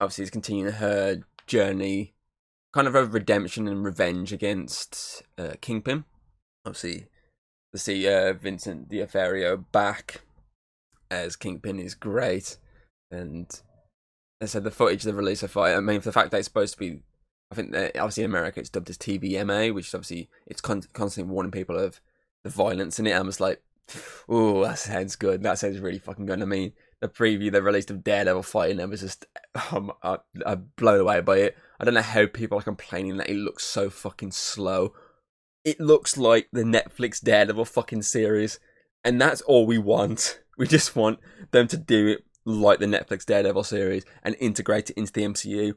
obviously, 0.00 0.22
it's 0.22 0.30
continuing 0.30 0.74
her 0.74 1.22
journey 1.46 2.14
kind 2.72 2.86
of 2.86 2.94
a 2.94 3.04
redemption 3.04 3.68
and 3.68 3.84
revenge 3.84 4.32
against 4.32 5.22
uh, 5.38 5.52
Kingpin. 5.60 6.04
Obviously, 6.64 7.06
to 7.72 7.78
see 7.78 8.08
uh, 8.08 8.32
Vincent 8.32 8.88
D'Onofrio 8.88 9.56
back 9.72 10.22
as 11.10 11.36
Kingpin 11.36 11.78
is 11.78 11.94
great, 11.94 12.56
and 13.10 13.46
as 14.40 14.50
I 14.50 14.52
said 14.52 14.64
the 14.64 14.70
footage 14.70 15.02
they 15.02 15.12
released 15.12 15.42
so 15.42 15.48
far. 15.48 15.74
I 15.74 15.80
mean, 15.80 16.00
for 16.00 16.08
the 16.08 16.12
fact 16.12 16.30
that 16.30 16.38
it's 16.38 16.46
supposed 16.46 16.74
to 16.74 16.80
be, 16.80 17.00
I 17.50 17.54
think 17.54 17.72
that 17.72 17.96
obviously 17.96 18.24
in 18.24 18.30
America 18.30 18.60
it's 18.60 18.70
dubbed 18.70 18.90
as 18.90 18.98
TVMA, 18.98 19.74
which 19.74 19.88
is 19.88 19.94
obviously 19.94 20.28
it's 20.46 20.60
con- 20.60 20.82
constantly 20.92 21.32
warning 21.32 21.52
people 21.52 21.78
of 21.78 22.00
the 22.42 22.50
violence 22.50 22.98
in 22.98 23.06
it. 23.06 23.12
I'm 23.12 23.26
just 23.26 23.40
like, 23.40 23.62
oh, 24.28 24.64
that 24.64 24.78
sounds 24.78 25.16
good. 25.16 25.42
That 25.42 25.58
sounds 25.58 25.78
really 25.78 25.98
fucking 25.98 26.26
good. 26.26 26.40
I 26.40 26.44
mean, 26.44 26.72
the 27.00 27.08
preview 27.08 27.52
they 27.52 27.60
released 27.60 27.90
of 27.90 28.04
Daredevil 28.04 28.42
fighting 28.42 28.78
them 28.78 28.90
was 28.90 29.00
just, 29.00 29.26
um, 29.72 29.92
I, 30.02 30.18
I'm 30.46 30.70
blown 30.76 31.00
away 31.00 31.20
by 31.20 31.38
it. 31.38 31.56
I 31.78 31.84
don't 31.84 31.94
know 31.94 32.02
how 32.02 32.26
people 32.26 32.58
are 32.58 32.62
complaining 32.62 33.16
that 33.18 33.30
it 33.30 33.36
looks 33.36 33.64
so 33.64 33.90
fucking 33.90 34.32
slow. 34.32 34.94
It 35.64 35.80
looks 35.80 36.16
like 36.16 36.48
the 36.52 36.62
Netflix 36.62 37.20
Daredevil 37.22 37.64
fucking 37.64 38.02
series, 38.02 38.58
and 39.04 39.20
that's 39.20 39.40
all 39.42 39.66
we 39.66 39.78
want. 39.78 40.40
We 40.56 40.68
just 40.68 40.94
want 40.94 41.18
them 41.50 41.66
to 41.66 41.76
do 41.76 42.06
it 42.06 42.24
like 42.44 42.78
the 42.78 42.86
Netflix 42.86 43.26
Daredevil 43.26 43.64
series 43.64 44.04
and 44.22 44.36
integrate 44.38 44.90
it 44.90 44.96
into 44.96 45.12
the 45.12 45.22
MCU. 45.22 45.74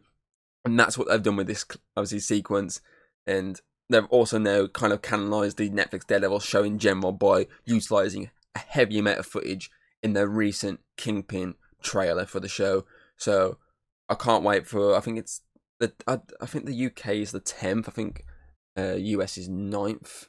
And 0.65 0.79
that's 0.79 0.99
what 0.99 1.07
they've 1.07 1.19
done 1.19 1.35
with 1.35 1.47
this 1.47 1.65
obviously 1.95 2.19
sequence. 2.19 2.79
And 3.25 3.59
they've 3.89 4.05
also 4.05 4.37
now 4.37 4.67
kind 4.67 4.93
of 4.93 5.01
canonized 5.01 5.57
the 5.57 5.69
Netflix 5.69 6.05
Daredevil 6.05 6.39
show 6.39 6.63
in 6.63 6.79
general 6.79 7.11
by 7.11 7.47
utilizing 7.65 8.29
a 8.55 8.59
heavy 8.59 8.99
amount 8.99 9.19
of 9.19 9.25
footage 9.25 9.71
in 10.03 10.13
their 10.13 10.27
recent 10.27 10.79
Kingpin 10.97 11.55
trailer 11.81 12.25
for 12.25 12.39
the 12.39 12.47
show. 12.47 12.85
So 13.15 13.57
I 14.09 14.15
can't 14.15 14.43
wait 14.43 14.67
for. 14.67 14.95
I 14.95 14.99
think 14.99 15.17
it's 15.17 15.41
the 15.79 15.93
I, 16.07 16.19
I 16.41 16.45
think 16.45 16.65
the 16.65 16.85
UK 16.85 17.15
is 17.15 17.31
the 17.31 17.39
tenth. 17.39 17.87
I 17.87 17.91
think 17.91 18.23
uh, 18.77 18.95
US 18.95 19.37
is 19.37 19.49
9th. 19.49 20.27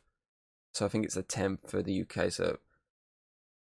So 0.73 0.87
I 0.87 0.89
think 0.89 1.05
it's 1.05 1.15
the 1.15 1.23
tenth 1.23 1.71
for 1.71 1.83
the 1.83 2.03
UK. 2.03 2.31
So 2.31 2.59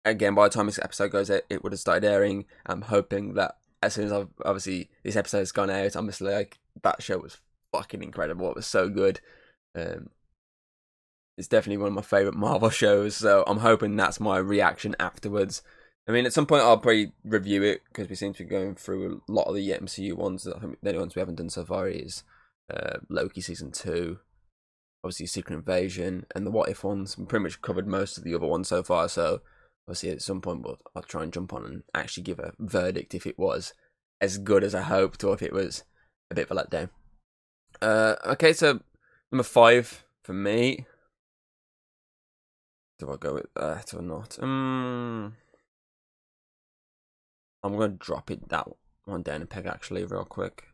again, 0.06 0.36
by 0.36 0.48
the 0.48 0.54
time 0.54 0.68
this 0.68 0.80
episode 0.80 1.12
goes 1.12 1.30
out, 1.30 1.42
it 1.50 1.64
would 1.64 1.74
have 1.74 1.80
started 1.80 2.08
airing. 2.08 2.46
I'm 2.66 2.84
hoping 2.84 3.34
that 3.34 3.58
as 3.82 3.94
soon 3.94 4.06
as 4.06 4.12
I've 4.12 4.30
obviously 4.46 4.90
this 5.04 5.16
episode 5.16 5.40
has 5.40 5.52
gone 5.52 5.70
out, 5.70 5.96
I'm 5.96 6.08
just 6.08 6.22
like 6.22 6.60
that 6.82 7.04
show 7.04 7.18
was 7.18 7.38
fucking 7.72 8.04
incredible. 8.04 8.50
It 8.50 8.56
was 8.56 8.68
so 8.68 8.90
good. 8.90 9.20
Um, 9.76 10.10
it's 11.38 11.48
definitely 11.48 11.78
one 11.78 11.88
of 11.90 11.94
my 11.94 12.02
favorite 12.02 12.36
Marvel 12.36 12.70
shows. 12.70 13.16
So 13.16 13.44
I'm 13.48 13.60
hoping 13.60 13.96
that's 13.96 14.20
my 14.20 14.38
reaction 14.38 14.96
afterwards. 15.00 15.62
I 16.08 16.12
mean, 16.12 16.26
at 16.26 16.34
some 16.34 16.46
point 16.46 16.64
I'll 16.64 16.78
probably 16.78 17.14
review 17.24 17.64
it 17.64 17.82
because 17.88 18.10
we 18.10 18.16
seem 18.16 18.34
to 18.34 18.44
be 18.44 18.50
going 18.50 18.76
through 18.76 19.22
a 19.28 19.32
lot 19.32 19.48
of 19.48 19.56
the 19.56 19.70
MCU 19.70 20.14
ones. 20.14 20.48
I 20.48 20.60
think 20.60 20.78
the 20.82 20.90
only 20.90 21.00
ones 21.00 21.16
we 21.16 21.20
haven't 21.20 21.36
done 21.36 21.50
so 21.50 21.64
far 21.64 21.88
is 21.88 22.24
uh, 22.74 22.98
Loki 23.10 23.42
season 23.42 23.72
two, 23.72 24.20
obviously 25.04 25.28
Secret 25.28 25.56
Invasion, 25.56 26.26
and 26.36 26.46
the 26.46 26.52
What 26.52 26.70
If 26.70 26.84
ones. 26.84 27.18
We 27.18 27.26
pretty 27.26 27.44
much 27.44 27.62
covered 27.62 27.88
most 27.88 28.18
of 28.18 28.26
the 28.26 28.36
other 28.36 28.48
ones 28.48 28.68
so 28.68 28.84
far. 28.84 29.08
So 29.08 29.42
obviously 29.88 30.10
at 30.10 30.22
some 30.22 30.42
point 30.42 30.64
we'll, 30.64 30.78
I'll 30.94 31.04
try 31.04 31.24
and 31.24 31.34
jump 31.34 31.54
on 31.54 31.66
and 31.66 31.84
actually 31.94 32.24
give 32.24 32.40
a 32.40 32.54
verdict 32.60 33.16
if 33.16 33.26
it 33.26 33.40
was 33.40 33.74
as 34.20 34.38
good 34.38 34.64
as 34.64 34.76
I 34.76 34.82
hoped 34.82 35.24
or 35.24 35.34
if 35.34 35.42
it 35.42 35.54
was 35.54 35.84
a 36.30 36.36
bit 36.36 36.50
of 36.50 36.58
a 36.58 36.62
letdown. 36.62 36.90
Uh, 37.82 38.16
okay, 38.26 38.54
so 38.54 38.82
number 39.34 39.44
five 39.44 40.06
for 40.22 40.34
me. 40.34 40.86
Do 43.00 43.12
I 43.12 43.18
go 43.18 43.34
with 43.34 43.54
that 43.56 43.94
or 43.94 44.02
not? 44.02 44.38
Um. 44.42 45.36
I'm 47.64 47.76
going 47.78 47.92
to 47.92 47.98
drop 47.98 48.30
it 48.30 48.50
that 48.50 48.68
one 49.06 49.24
down 49.24 49.42
a 49.42 49.46
peg 49.46 49.66
actually 49.66 50.04
real 50.06 50.26
quick 50.26 50.66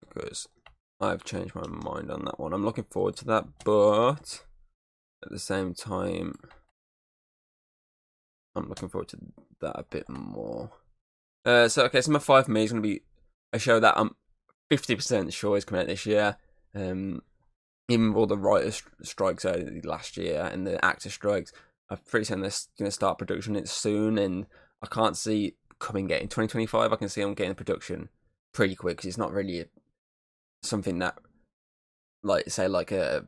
because 0.00 0.46
I've 1.00 1.24
changed 1.24 1.54
my 1.54 1.66
mind 1.66 2.10
on 2.10 2.24
that 2.26 2.38
one. 2.38 2.52
I'm 2.52 2.64
looking 2.64 2.84
forward 2.84 3.16
to 3.16 3.24
that, 3.26 3.46
but 3.64 4.44
at 5.24 5.30
the 5.30 5.38
same 5.38 5.74
time, 5.74 6.34
I'm 8.54 8.68
looking 8.68 8.88
forward 8.90 9.08
to 9.08 9.18
that 9.60 9.78
a 9.78 9.84
bit 9.84 10.08
more. 10.08 10.70
Uh, 11.44 11.66
so 11.68 11.84
okay, 11.86 12.02
so 12.02 12.12
my 12.12 12.18
five 12.18 12.44
for 12.44 12.50
me 12.50 12.62
is 12.62 12.72
going 12.72 12.82
to 12.82 12.88
be 12.88 13.00
a 13.52 13.58
show 13.58 13.80
that 13.80 13.94
I'm 13.96 14.14
fifty 14.68 14.94
percent 14.94 15.32
sure 15.32 15.56
is 15.56 15.64
coming 15.64 15.82
out 15.82 15.88
this 15.88 16.06
year. 16.06 16.36
Um, 16.74 17.22
even 17.88 18.08
with 18.08 18.16
all 18.18 18.26
the 18.26 18.36
writers' 18.36 18.82
strikes 19.02 19.46
last 19.84 20.16
year 20.16 20.48
and 20.52 20.66
the 20.66 20.84
actor 20.84 21.10
strikes, 21.10 21.52
I'm 21.90 21.98
pretty 22.06 22.24
certain 22.24 22.42
they're 22.42 22.50
going 22.78 22.88
to 22.88 22.92
start 22.92 23.18
production 23.18 23.56
it 23.56 23.68
soon, 23.68 24.18
and 24.18 24.46
I 24.82 24.86
can't 24.86 25.16
see 25.16 25.54
coming 25.78 26.12
out 26.12 26.20
in 26.20 26.28
2025. 26.28 26.92
I 26.92 26.96
can 26.96 27.08
see 27.08 27.22
them 27.22 27.34
getting 27.34 27.54
production 27.54 28.10
pretty 28.52 28.74
quick 28.74 28.98
because 28.98 29.08
it's 29.08 29.18
not 29.18 29.32
really 29.32 29.64
something 30.62 30.98
that, 30.98 31.18
like, 32.22 32.50
say, 32.50 32.68
like 32.68 32.92
a 32.92 33.24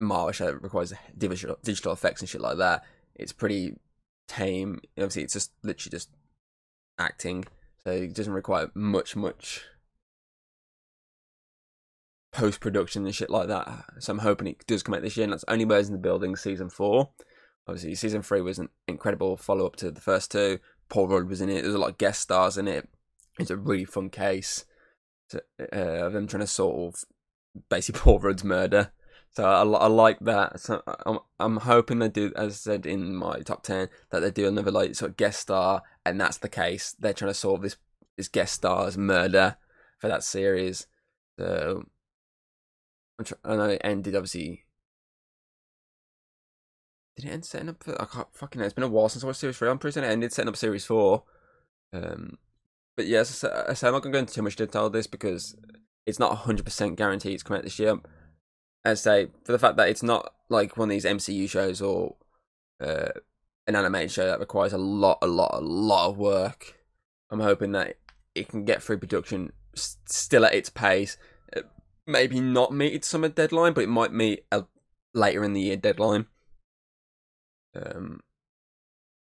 Marvel 0.00 0.32
show 0.32 0.52
requires 0.52 0.92
digital 1.16 1.58
digital 1.64 1.92
effects 1.92 2.20
and 2.20 2.28
shit 2.28 2.40
like 2.40 2.58
that. 2.58 2.84
It's 3.16 3.32
pretty 3.32 3.76
tame. 4.28 4.80
Obviously, 4.96 5.22
it's 5.22 5.34
just 5.34 5.52
literally 5.62 5.90
just 5.90 6.10
acting, 6.98 7.46
so 7.84 7.92
it 7.92 8.14
doesn't 8.14 8.32
require 8.32 8.70
much, 8.74 9.16
much 9.16 9.64
post 12.34 12.60
production 12.60 13.06
and 13.06 13.14
shit 13.14 13.30
like 13.30 13.48
that. 13.48 13.84
So 14.00 14.12
I'm 14.12 14.18
hoping 14.18 14.48
it 14.48 14.66
does 14.66 14.82
come 14.82 14.94
out 14.94 15.02
this 15.02 15.16
year. 15.16 15.24
And 15.24 15.32
that's 15.32 15.44
Only 15.48 15.64
Murders 15.64 15.88
in 15.88 15.94
the 15.94 15.98
Building 15.98 16.36
season 16.36 16.68
four. 16.68 17.10
Obviously, 17.66 17.94
season 17.94 18.22
three 18.22 18.42
was 18.42 18.58
an 18.58 18.68
incredible 18.86 19.36
follow 19.36 19.64
up 19.64 19.76
to 19.76 19.90
the 19.90 20.00
first 20.00 20.30
two. 20.30 20.58
Paul 20.90 21.08
Rudd 21.08 21.28
was 21.28 21.40
in 21.40 21.48
it. 21.48 21.62
There's 21.62 21.74
a 21.74 21.78
lot 21.78 21.90
of 21.90 21.98
guest 21.98 22.20
stars 22.20 22.58
in 22.58 22.68
it. 22.68 22.88
It's 23.38 23.50
a 23.50 23.56
really 23.56 23.86
fun 23.86 24.10
case 24.10 24.64
uh, 25.34 25.76
of 25.76 26.12
them 26.12 26.26
trying 26.26 26.42
to 26.42 26.46
solve 26.46 27.04
basically 27.70 28.00
Paul 28.02 28.18
Rudd's 28.18 28.44
murder. 28.44 28.92
So 29.30 29.44
I, 29.44 29.62
I 29.62 29.86
like 29.86 30.18
that. 30.20 30.60
So 30.60 30.82
I'm 31.06 31.18
I'm 31.40 31.56
hoping 31.58 31.98
they 31.98 32.08
do, 32.08 32.32
as 32.36 32.52
I 32.52 32.56
said 32.72 32.86
in 32.86 33.14
my 33.16 33.40
top 33.40 33.62
ten, 33.62 33.88
that 34.10 34.20
they 34.20 34.30
do 34.30 34.46
another 34.46 34.70
like 34.70 34.94
sort 34.94 35.12
of 35.12 35.16
guest 35.16 35.40
star, 35.40 35.82
and 36.04 36.20
that's 36.20 36.38
the 36.38 36.48
case. 36.48 36.94
They're 36.98 37.12
trying 37.12 37.30
to 37.30 37.34
solve 37.34 37.62
this 37.62 37.76
this 38.16 38.28
guest 38.28 38.54
star's 38.54 38.96
murder 38.98 39.56
for 39.98 40.08
that 40.08 40.22
series. 40.22 40.86
So 41.38 41.86
I 43.44 43.56
know 43.56 43.68
it 43.68 43.80
ended 43.84 44.16
obviously. 44.16 44.64
Did 47.16 47.26
it 47.26 47.32
end 47.32 47.44
setting 47.44 47.68
up? 47.68 47.82
For, 47.82 48.00
I 48.00 48.06
can't 48.06 48.26
fucking 48.32 48.58
know. 48.58 48.64
It's 48.64 48.74
been 48.74 48.84
a 48.84 48.88
while 48.88 49.08
since 49.08 49.22
I 49.22 49.26
watched 49.26 49.40
series 49.40 49.56
three. 49.56 49.68
I'm 49.68 49.78
pretty 49.78 49.94
certain 49.94 50.10
it 50.10 50.12
ended 50.12 50.32
setting 50.32 50.48
up 50.48 50.56
series 50.56 50.84
four. 50.84 51.22
Um, 51.92 52.38
but 52.96 53.06
yes, 53.06 53.42
yeah, 53.44 53.64
I 53.68 53.74
say 53.74 53.86
I'm 53.86 53.92
not 53.92 54.02
going 54.02 54.12
to 54.12 54.16
go 54.16 54.20
into 54.20 54.34
too 54.34 54.42
much 54.42 54.56
detail 54.56 54.90
this 54.90 55.06
because 55.06 55.56
it's 56.06 56.18
not 56.18 56.44
100% 56.44 56.96
guaranteed 56.96 57.34
it's 57.34 57.42
coming 57.42 57.58
out 57.58 57.64
this 57.64 57.78
year. 57.78 57.98
As 58.84 59.00
say, 59.00 59.28
for 59.44 59.52
the 59.52 59.58
fact 59.58 59.76
that 59.76 59.88
it's 59.88 60.02
not 60.02 60.34
like 60.48 60.76
one 60.76 60.88
of 60.88 60.90
these 60.90 61.04
MCU 61.04 61.48
shows 61.48 61.80
or 61.80 62.16
uh, 62.80 63.08
an 63.66 63.76
animated 63.76 64.10
show 64.10 64.26
that 64.26 64.40
requires 64.40 64.72
a 64.72 64.78
lot, 64.78 65.18
a 65.22 65.26
lot, 65.26 65.50
a 65.54 65.60
lot 65.60 66.10
of 66.10 66.18
work. 66.18 66.78
I'm 67.30 67.40
hoping 67.40 67.72
that 67.72 67.96
it 68.34 68.48
can 68.48 68.64
get 68.64 68.82
through 68.82 68.98
production 68.98 69.52
still 69.74 70.44
at 70.44 70.54
its 70.54 70.68
pace 70.68 71.16
maybe 72.06 72.40
not 72.40 72.72
meet 72.72 72.94
its 72.94 73.08
summer 73.08 73.28
deadline, 73.28 73.72
but 73.72 73.84
it 73.84 73.88
might 73.88 74.12
meet 74.12 74.44
a 74.52 74.64
later 75.14 75.44
in 75.44 75.52
the 75.52 75.62
year 75.62 75.76
deadline. 75.76 76.26
Um, 77.74 78.20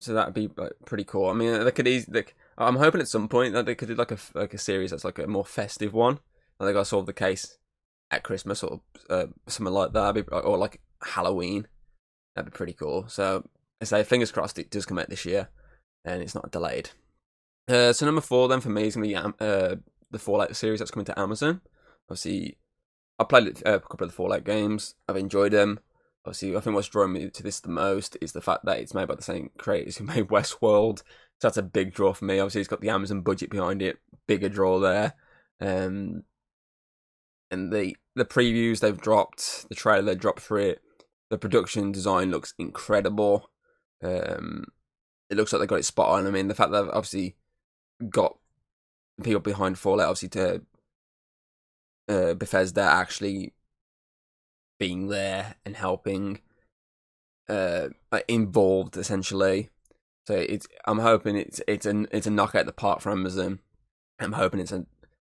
so 0.01 0.15
that'd 0.15 0.35
be 0.35 0.51
like, 0.57 0.73
pretty 0.85 1.05
cool. 1.05 1.29
I 1.29 1.33
mean, 1.33 1.65
they 1.65 1.71
could 1.71 1.89
easily. 1.89 2.19
Like, 2.19 2.37
I'm 2.59 2.77
hoping 2.77 3.01
at 3.01 3.09
some 3.09 3.29
point 3.29 3.55
that 3.55 3.67
they 3.67 3.75
could 3.75 3.89
do 3.89 3.95
like 3.95 4.13
a 4.13 4.19
like 4.35 4.55
a 4.55 4.59
series 4.59 4.91
that's 4.91 5.05
like 5.05 5.19
a 5.19 5.27
more 5.27 5.45
festive 5.45 5.93
one. 5.93 6.21
Like 6.59 6.75
to 6.75 6.85
solve 6.85 7.07
the 7.07 7.13
case 7.13 7.59
at 8.11 8.23
Christmas 8.23 8.63
or 8.63 8.81
uh, 9.11 9.27
something 9.47 9.75
like 9.75 9.93
that, 9.93 10.27
or 10.31 10.57
like 10.57 10.81
Halloween. 11.03 11.67
That'd 12.35 12.53
be 12.53 12.57
pretty 12.57 12.73
cool. 12.73 13.09
So 13.09 13.49
I 13.81 13.85
say, 13.85 14.03
fingers 14.05 14.33
crossed, 14.33 14.59
it 14.59 14.71
does 14.71 14.87
come 14.87 14.99
out 14.99 15.11
this 15.11 15.27
year, 15.27 15.49
and 16.05 16.23
it's 16.23 16.35
not 16.35 16.51
delayed. 16.51 16.91
Uh, 17.69 17.93
so 17.93 18.07
number 18.07 18.21
four 18.21 18.49
then 18.49 18.61
for 18.61 18.69
me 18.69 18.87
is 18.87 18.95
gonna 18.95 19.07
be 19.07 19.17
um, 19.17 19.35
uh, 19.41 19.77
the 20.11 20.19
Fallout 20.19 20.55
series 20.57 20.79
that's 20.79 20.91
coming 20.91 21.07
to 21.07 21.19
Amazon. 21.19 21.61
Obviously, 22.09 22.57
I 23.19 23.25
played 23.25 23.63
uh, 23.67 23.75
a 23.75 23.81
couple 23.81 24.05
of 24.05 24.11
the 24.11 24.17
Fallout 24.17 24.45
games. 24.45 24.95
I've 25.09 25.17
enjoyed 25.17 25.53
them. 25.53 25.81
Obviously, 26.25 26.57
I 26.57 26.61
think 26.61 26.75
what's 26.75 26.89
drawing 26.89 27.13
me 27.13 27.31
to 27.31 27.43
this 27.43 27.61
the 27.61 27.69
most 27.69 28.17
is 28.21 28.33
the 28.33 28.41
fact 28.41 28.65
that 28.65 28.79
it's 28.79 28.95
made 28.95 29.09
by 29.09 29.15
the 29.15 29.23
same 29.23 29.51
creators 29.59 29.97
who 29.97 30.05
made 30.07 30.29
Westworld. 30.29 30.99
So 30.99 31.49
that's 31.49 31.57
a 31.57 31.63
big 31.63 31.93
draw 31.93 32.13
for 32.13 32.25
me. 32.25 32.39
Obviously, 32.39 32.63
it's 32.63 32.69
got 32.69 32.81
the 32.81 32.91
Amazon 32.91 33.21
budget 33.21 33.51
behind 33.51 33.83
it. 33.83 33.99
Bigger 34.27 34.49
draw 34.49 34.79
there. 34.79 35.15
Um, 35.61 36.25
and 37.51 37.73
the 37.73 37.97
the 38.15 38.25
previews 38.25 38.81
they've 38.81 39.01
dropped, 39.01 39.69
the 39.69 39.75
trailer 39.75 40.15
dropped 40.15 40.41
for 40.41 40.59
it, 40.59 40.81
the 41.31 41.39
production 41.39 41.93
design 41.93 42.31
looks 42.31 42.55
incredible. 42.59 43.51
Um, 44.03 44.65
it 45.31 45.37
looks 45.37 45.53
like 45.53 45.61
they 45.61 45.67
got 45.67 45.79
it 45.79 45.85
spot 45.85 46.09
on. 46.09 46.27
I 46.27 46.31
mean, 46.31 46.49
the 46.49 46.55
fact 46.55 46.71
that 46.71 46.83
they've 46.83 46.93
obviously 46.93 47.37
got 48.09 48.37
people 49.23 49.41
behind 49.41 49.79
Fallout, 49.79 50.09
obviously 50.09 50.29
to 50.31 50.63
uh, 52.09 52.35
Bethesda 52.35 52.83
actually 52.83 53.53
being 54.79 55.09
there 55.09 55.57
and 55.65 55.77
helping, 55.77 56.41
uh, 57.49 57.89
involved 58.29 58.97
essentially. 58.97 59.71
So 60.27 60.35
it's 60.35 60.67
I'm 60.87 60.99
hoping 60.99 61.37
it's 61.37 61.61
it's 61.69 61.87
a 61.87 62.07
it's 62.11 62.27
a 62.27 62.31
knockout 62.31 62.67
the 62.67 62.73
park 62.73 63.01
for 63.01 63.13
Amazon. 63.13 63.61
I'm 64.19 64.33
hoping 64.33 64.61
it's 64.61 64.73
an, 64.73 64.87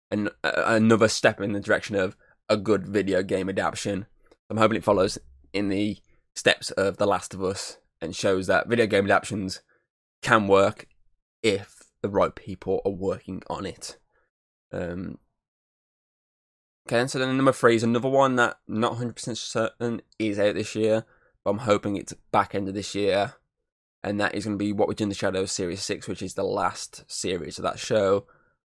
an 0.10 0.30
another 0.44 1.08
step 1.08 1.40
in 1.40 1.54
the 1.54 1.60
direction 1.60 1.96
of 1.96 2.16
a 2.50 2.58
good 2.58 2.88
video 2.88 3.22
game 3.22 3.50
adaptation. 3.50 4.08
I'm 4.50 4.58
hoping 4.58 4.78
it 4.78 4.84
follows 4.84 5.20
in 5.54 5.70
the 5.70 6.00
steps 6.36 6.72
of 6.72 6.98
The 6.98 7.06
Last 7.06 7.34
of 7.34 7.44
Us 7.44 7.78
and 8.02 8.16
shows 8.16 8.48
that 8.48 8.68
video 8.68 8.88
game 8.88 9.06
adaptations 9.06 9.62
can 10.22 10.48
work 10.48 10.88
if 11.44 11.84
the 12.02 12.10
right 12.10 12.34
people 12.34 12.82
are 12.86 12.92
working 12.92 13.44
on 13.50 13.66
it. 13.66 13.98
Um, 14.72 15.20
Okay, 16.88 17.06
so 17.08 17.20
then 17.20 17.36
number 17.38 17.52
three 17.52 17.76
is 17.76 17.84
another 17.84 18.10
one 18.10 18.36
that 18.38 18.58
I'm 18.68 18.80
not 18.80 18.98
100% 18.98 19.38
certain 19.38 20.02
is 20.18 20.40
out 20.40 20.56
this 20.56 20.76
year, 20.76 21.06
but 21.44 21.52
I'm 21.52 21.60
hoping 21.60 21.96
it's 21.96 22.14
back 22.32 22.56
end 22.56 22.68
of 22.68 22.74
this 22.74 22.96
year. 22.96 23.36
And 24.04 24.20
that 24.20 24.34
is 24.34 24.46
going 24.46 24.58
to 24.58 24.64
be 24.64 24.72
What 24.72 24.88
We 24.88 24.96
Do 24.96 25.04
in 25.04 25.10
the 25.10 25.16
Shadows 25.16 25.52
Series 25.52 25.82
6, 25.82 26.08
which 26.08 26.22
is 26.22 26.34
the 26.34 26.44
last 26.44 27.04
series 27.08 27.60
of 27.60 27.64
that 27.64 27.80
show. 27.80 28.26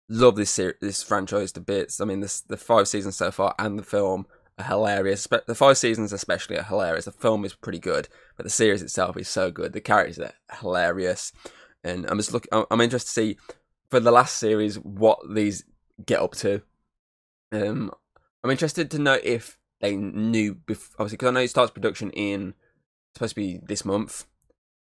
Love 0.09 0.37
this 0.37 0.51
ser- 0.51 0.77
this 0.81 1.03
franchise 1.03 1.53
to 1.53 1.61
bits. 1.61 2.01
I 2.01 2.05
mean, 2.05 2.21
this, 2.21 2.43
the 2.43 2.57
five 2.57 2.87
seasons 2.87 3.17
so 3.17 3.31
far 3.31 3.55
and 3.59 3.79
the 3.79 3.83
film 3.83 4.27
are 4.59 4.67
hilarious. 4.67 5.27
The 5.27 5.55
five 5.55 5.79
seasons, 5.79 6.13
especially, 6.13 6.59
are 6.59 6.65
hilarious. 6.65 7.07
The 7.07 7.13
film 7.13 7.45
is 7.45 7.55
pretty 7.55 7.79
good, 7.79 8.09
but 8.37 8.45
the 8.45 8.51
series 8.51 8.83
itself 8.83 9.17
is 9.17 9.29
so 9.29 9.51
good. 9.51 9.73
The 9.73 9.81
characters 9.81 10.19
are 10.19 10.35
hilarious. 10.61 11.33
And 11.83 12.07
I'm 12.09 12.19
just 12.19 12.33
looking, 12.33 12.65
I'm 12.71 12.81
interested 12.81 13.09
to 13.09 13.13
see 13.13 13.39
for 13.91 14.01
the 14.01 14.13
last 14.13 14.37
series 14.37 14.77
what 14.77 15.19
these 15.35 15.65
get 16.05 16.21
up 16.21 16.35
to. 16.37 16.63
Um, 17.51 17.91
I'm 18.43 18.51
interested 18.51 18.91
to 18.91 18.99
know 18.99 19.19
if 19.23 19.59
they 19.81 19.97
knew, 19.97 20.55
before, 20.55 20.95
obviously, 20.99 21.17
because 21.17 21.29
I 21.29 21.33
know 21.33 21.41
it 21.41 21.51
starts 21.51 21.73
production 21.73 22.11
in 22.11 22.55
supposed 23.15 23.35
to 23.35 23.41
be 23.41 23.61
this 23.63 23.85
month. 23.85 24.27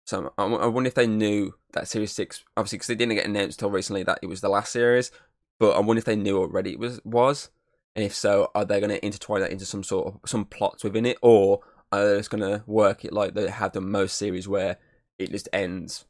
So 0.06 0.32
I, 0.36 0.44
I 0.44 0.66
wonder 0.66 0.88
if 0.88 0.94
they 0.94 1.06
knew 1.06 1.54
that 1.72 1.88
Series 1.88 2.12
Six, 2.12 2.44
obviously, 2.56 2.78
because 2.78 2.88
they 2.88 2.94
didn't 2.94 3.14
get 3.14 3.26
announced 3.26 3.60
until 3.60 3.70
recently 3.70 4.02
that 4.04 4.18
it 4.22 4.26
was 4.26 4.40
the 4.40 4.48
last 4.48 4.72
series. 4.72 5.10
But 5.58 5.76
I 5.76 5.80
wonder 5.80 5.98
if 5.98 6.04
they 6.04 6.16
knew 6.16 6.38
already 6.38 6.72
it 6.72 6.78
was 6.78 7.00
was, 7.04 7.50
and 7.94 8.04
if 8.04 8.14
so, 8.14 8.50
are 8.54 8.64
they 8.64 8.80
going 8.80 8.90
to 8.90 9.04
intertwine 9.04 9.40
that 9.40 9.52
into 9.52 9.64
some 9.64 9.84
sort 9.84 10.08
of 10.08 10.28
some 10.28 10.44
plots 10.44 10.84
within 10.84 11.06
it, 11.06 11.18
or 11.22 11.60
are 11.92 12.08
they 12.08 12.16
just 12.18 12.30
going 12.30 12.42
to 12.42 12.64
work 12.66 13.04
it 13.04 13.12
like 13.12 13.34
they 13.34 13.48
have 13.48 13.72
done 13.72 13.90
most 13.90 14.16
series 14.16 14.48
where 14.48 14.78
it 15.18 15.30
just 15.30 15.48
ends 15.52 16.04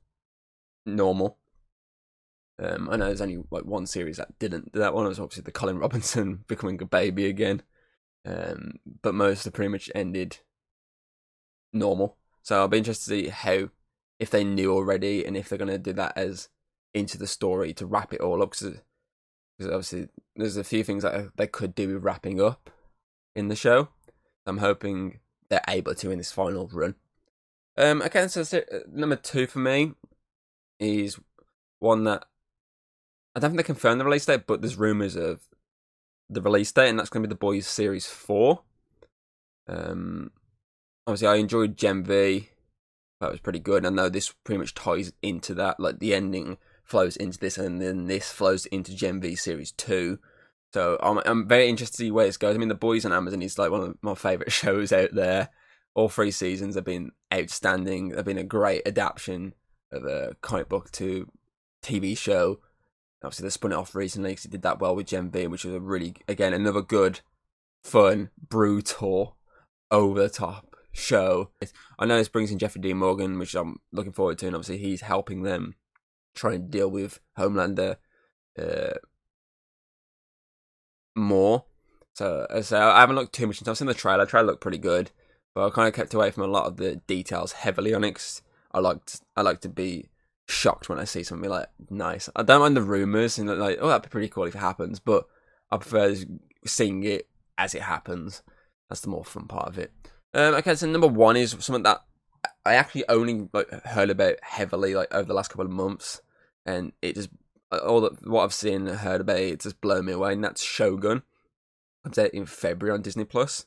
normal? 0.86 1.38
Um, 2.62 2.88
I 2.90 2.96
know 2.96 3.06
there's 3.06 3.20
only 3.20 3.42
like 3.50 3.64
one 3.64 3.86
series 3.86 4.18
that 4.18 4.38
didn't. 4.38 4.72
That 4.72 4.94
one 4.94 5.06
was 5.06 5.18
obviously 5.18 5.42
the 5.42 5.52
Colin 5.52 5.78
Robinson 5.78 6.44
becoming 6.48 6.80
a 6.80 6.86
baby 6.86 7.26
again. 7.26 7.62
Um, 8.26 8.74
but 9.02 9.14
most 9.14 9.44
have 9.44 9.52
pretty 9.52 9.68
much 9.68 9.90
ended 9.94 10.38
normal. 11.72 12.16
So 12.42 12.56
I'll 12.56 12.68
be 12.68 12.78
interested 12.78 13.10
to 13.10 13.24
see 13.24 13.28
how 13.28 13.68
if 14.18 14.30
they 14.30 14.44
knew 14.44 14.72
already 14.72 15.24
and 15.24 15.36
if 15.36 15.48
they're 15.48 15.58
going 15.58 15.70
to 15.70 15.78
do 15.78 15.92
that 15.94 16.16
as 16.16 16.48
into 16.94 17.18
the 17.18 17.26
story 17.26 17.74
to 17.74 17.86
wrap 17.86 18.12
it 18.12 18.20
all 18.20 18.42
up. 18.42 18.50
Because 18.50 18.80
obviously 19.62 20.08
there's 20.36 20.56
a 20.56 20.64
few 20.64 20.84
things 20.84 21.02
that 21.02 21.36
they 21.36 21.46
could 21.46 21.74
do 21.74 21.94
with 21.94 22.04
wrapping 22.04 22.40
up 22.40 22.70
in 23.34 23.48
the 23.48 23.56
show. 23.56 23.88
I'm 24.46 24.58
hoping 24.58 25.20
they're 25.48 25.60
able 25.68 25.94
to 25.96 26.10
in 26.10 26.18
this 26.18 26.32
final 26.32 26.68
run. 26.72 26.94
Um, 27.76 28.02
okay, 28.02 28.28
so 28.28 28.42
uh, 28.58 28.78
number 28.92 29.16
two 29.16 29.46
for 29.46 29.58
me 29.58 29.94
is 30.78 31.18
one 31.80 32.04
that 32.04 32.24
I 33.34 33.40
don't 33.40 33.50
think 33.50 33.58
they 33.58 33.64
confirmed 33.64 34.00
the 34.00 34.04
release 34.04 34.26
date, 34.26 34.46
but 34.46 34.60
there's 34.60 34.76
rumors 34.76 35.16
of 35.16 35.40
the 36.30 36.40
release 36.40 36.70
date, 36.72 36.88
and 36.88 36.98
that's 36.98 37.10
going 37.10 37.22
to 37.22 37.28
be 37.28 37.32
the 37.32 37.38
Boys 37.38 37.66
Series 37.66 38.06
Four. 38.06 38.62
Um, 39.68 40.30
obviously, 41.06 41.28
I 41.28 41.36
enjoyed 41.36 41.76
Gen 41.76 42.04
V. 42.04 42.48
That 43.20 43.30
was 43.30 43.40
pretty 43.40 43.58
good. 43.58 43.84
I 43.84 43.90
know 43.90 44.08
this 44.08 44.32
pretty 44.44 44.58
much 44.58 44.74
ties 44.74 45.12
into 45.22 45.54
that. 45.54 45.80
Like 45.80 45.98
the 45.98 46.14
ending 46.14 46.58
flows 46.84 47.16
into 47.16 47.38
this, 47.38 47.58
and 47.58 47.80
then 47.80 48.06
this 48.06 48.30
flows 48.30 48.66
into 48.66 48.94
Gen 48.94 49.20
V 49.20 49.34
Series 49.34 49.72
Two. 49.72 50.18
So 50.72 50.98
I'm 51.02 51.20
I'm 51.24 51.48
very 51.48 51.68
interested 51.68 51.96
to 51.98 52.02
see 52.04 52.10
where 52.10 52.26
this 52.26 52.36
goes. 52.36 52.54
I 52.54 52.58
mean, 52.58 52.68
The 52.68 52.74
Boys 52.74 53.04
on 53.04 53.12
Amazon 53.12 53.42
is 53.42 53.58
like 53.58 53.70
one 53.70 53.80
of 53.80 53.96
my 54.02 54.14
favorite 54.14 54.52
shows 54.52 54.92
out 54.92 55.12
there. 55.12 55.50
All 55.94 56.08
three 56.08 56.32
seasons 56.32 56.74
have 56.74 56.84
been 56.84 57.12
outstanding. 57.32 58.08
They've 58.08 58.24
been 58.24 58.38
a 58.38 58.44
great 58.44 58.82
adaptation 58.86 59.54
of 59.92 60.04
a 60.04 60.34
comic 60.40 60.68
book 60.68 60.90
to 60.92 61.30
TV 61.82 62.18
show. 62.18 62.58
Obviously, 63.24 63.44
they 63.44 63.50
spun 63.50 63.72
it 63.72 63.76
off 63.76 63.94
recently 63.94 64.30
because 64.30 64.44
it 64.44 64.50
did 64.50 64.62
that 64.62 64.80
well 64.80 64.94
with 64.94 65.06
Gen 65.06 65.30
V, 65.30 65.46
which 65.46 65.64
was 65.64 65.74
a 65.74 65.80
really, 65.80 66.14
again, 66.28 66.52
another 66.52 66.82
good, 66.82 67.20
fun, 67.82 68.30
brutal, 68.48 69.36
over 69.90 70.20
the 70.22 70.28
top 70.28 70.76
show. 70.92 71.50
I 71.98 72.06
know 72.06 72.18
this 72.18 72.28
brings 72.28 72.50
in 72.50 72.58
Jeffrey 72.58 72.80
Dean 72.80 72.98
Morgan, 72.98 73.38
which 73.38 73.54
I'm 73.54 73.80
looking 73.92 74.12
forward 74.12 74.38
to, 74.38 74.46
and 74.46 74.54
obviously 74.54 74.78
he's 74.78 75.02
helping 75.02 75.42
them 75.42 75.74
try 76.34 76.54
and 76.54 76.70
deal 76.70 76.90
with 76.90 77.20
Homelander 77.38 77.96
uh, 78.58 78.94
more. 81.14 81.64
So, 82.14 82.46
so 82.62 82.80
I 82.80 83.00
haven't 83.00 83.16
looked 83.16 83.34
too 83.34 83.46
much 83.46 83.60
into. 83.60 83.70
I've 83.70 83.78
seen 83.78 83.88
the 83.88 83.94
trailer. 83.94 84.24
The 84.24 84.30
trailer 84.30 84.46
looked 84.46 84.60
pretty 84.60 84.78
good, 84.78 85.10
but 85.54 85.66
I 85.66 85.70
kind 85.70 85.88
of 85.88 85.94
kept 85.94 86.14
away 86.14 86.30
from 86.30 86.44
a 86.44 86.48
lot 86.48 86.66
of 86.66 86.76
the 86.76 86.96
details 86.96 87.52
heavily 87.52 87.94
on 87.94 88.04
it. 88.04 88.42
I 88.72 88.80
liked 88.80 89.20
I 89.36 89.42
like 89.42 89.60
to 89.62 89.68
be 89.68 90.08
shocked 90.46 90.88
when 90.88 90.98
I 90.98 91.04
see 91.04 91.22
something 91.22 91.48
like 91.48 91.68
nice. 91.90 92.28
I 92.36 92.42
don't 92.42 92.60
mind 92.60 92.76
the 92.76 92.82
rumors 92.82 93.38
and 93.38 93.48
like 93.58 93.78
oh 93.80 93.88
that'd 93.88 94.02
be 94.02 94.08
pretty 94.08 94.28
cool 94.28 94.44
if 94.44 94.54
it 94.54 94.58
happens, 94.58 95.00
but 95.00 95.26
I 95.70 95.78
prefer 95.78 96.14
seeing 96.66 97.04
it 97.04 97.28
as 97.58 97.74
it 97.74 97.82
happens. 97.82 98.42
That's 98.88 99.00
the 99.00 99.08
more 99.08 99.24
fun 99.24 99.46
part 99.46 99.68
of 99.68 99.78
it. 99.78 99.92
Um, 100.34 100.54
okay, 100.54 100.74
so 100.74 100.86
number 100.86 101.06
one 101.06 101.36
is 101.36 101.56
something 101.60 101.84
that 101.84 102.02
I 102.64 102.74
actually 102.74 103.08
only 103.08 103.48
like 103.52 103.70
heard 103.84 104.10
about 104.10 104.36
heavily 104.42 104.94
like 104.94 105.12
over 105.12 105.26
the 105.26 105.34
last 105.34 105.48
couple 105.48 105.64
of 105.64 105.70
months, 105.70 106.20
and 106.66 106.92
it 107.02 107.14
just 107.14 107.30
all 107.70 108.00
that 108.02 108.26
what 108.26 108.44
I've 108.44 108.54
seen 108.54 108.88
and 108.88 108.98
heard 108.98 109.20
about 109.20 109.38
it 109.38 109.60
just 109.60 109.80
blown 109.80 110.06
me 110.06 110.12
away, 110.12 110.32
and 110.32 110.44
that's 110.44 110.62
Shogun. 110.62 111.22
Comes 112.04 112.18
out 112.18 112.34
in 112.34 112.46
February 112.46 112.94
on 112.94 113.02
Disney 113.02 113.24
Plus. 113.24 113.64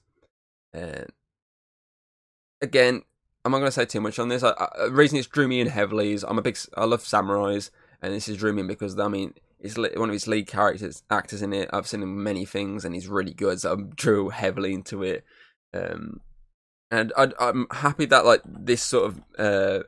And 0.73 1.07
again, 2.61 3.01
I'm 3.47 3.51
not 3.51 3.59
going 3.59 3.69
to 3.69 3.71
say 3.71 3.85
too 3.85 4.01
much 4.01 4.19
on 4.19 4.27
this. 4.27 4.43
I, 4.43 4.49
I, 4.57 4.85
the 4.85 4.91
reason 4.91 5.17
it's 5.17 5.27
drew 5.27 5.47
me 5.47 5.61
in 5.61 5.67
heavily 5.67 6.11
is 6.11 6.23
I'm 6.23 6.37
a 6.37 6.41
big, 6.41 6.57
I 6.75 6.83
love 6.83 7.03
samurais, 7.03 7.71
and 8.01 8.13
this 8.13 8.27
is 8.27 8.37
drew 8.37 8.51
me 8.51 8.59
in 8.59 8.67
because 8.67 8.99
I 8.99 9.07
mean, 9.07 9.33
it's 9.59 9.77
one 9.77 10.09
of 10.09 10.13
his 10.13 10.27
lead 10.27 10.47
characters, 10.47 11.03
actors 11.09 11.41
in 11.41 11.53
it. 11.53 11.69
I've 11.71 11.87
seen 11.87 12.03
him 12.03 12.21
many 12.21 12.43
things, 12.43 12.83
and 12.83 12.93
he's 12.93 13.07
really 13.07 13.33
good. 13.33 13.61
So 13.61 13.71
I'm 13.71 13.89
drew 13.91 14.29
heavily 14.29 14.73
into 14.73 15.01
it. 15.01 15.23
Um, 15.73 16.19
and 16.91 17.13
I, 17.17 17.31
am 17.39 17.67
happy 17.71 18.05
that 18.07 18.25
like 18.25 18.41
this 18.45 18.83
sort 18.83 19.05
of 19.05 19.21
uh, 19.39 19.83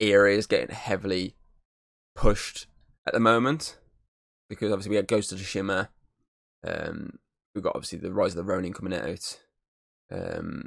era 0.00 0.32
is 0.32 0.46
getting 0.46 0.74
heavily 0.74 1.36
pushed 2.16 2.66
at 3.06 3.14
the 3.14 3.20
moment 3.20 3.78
because 4.48 4.72
obviously 4.72 4.90
we 4.90 4.96
had 4.96 5.06
Ghost 5.06 5.30
of 5.30 5.38
Tsushima, 5.38 5.88
um, 6.66 7.18
we've 7.54 7.64
got 7.64 7.76
obviously 7.76 7.98
the 7.98 8.12
Rise 8.12 8.32
of 8.32 8.36
the 8.36 8.52
Ronin 8.52 8.72
coming 8.72 8.98
out. 8.98 9.40
Um, 10.10 10.66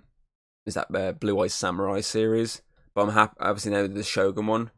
is 0.66 0.76
that 0.76 0.94
uh, 0.94 1.12
Blue 1.14 1.40
Eyes 1.42 1.54
Samurai 1.54 2.02
series? 2.02 2.62
But 2.94 3.04
I'm 3.04 3.14
happy. 3.14 3.36
Obviously 3.40 3.72
now 3.72 3.88
the 3.88 4.04
Shogun 4.04 4.48
one, 4.48 4.72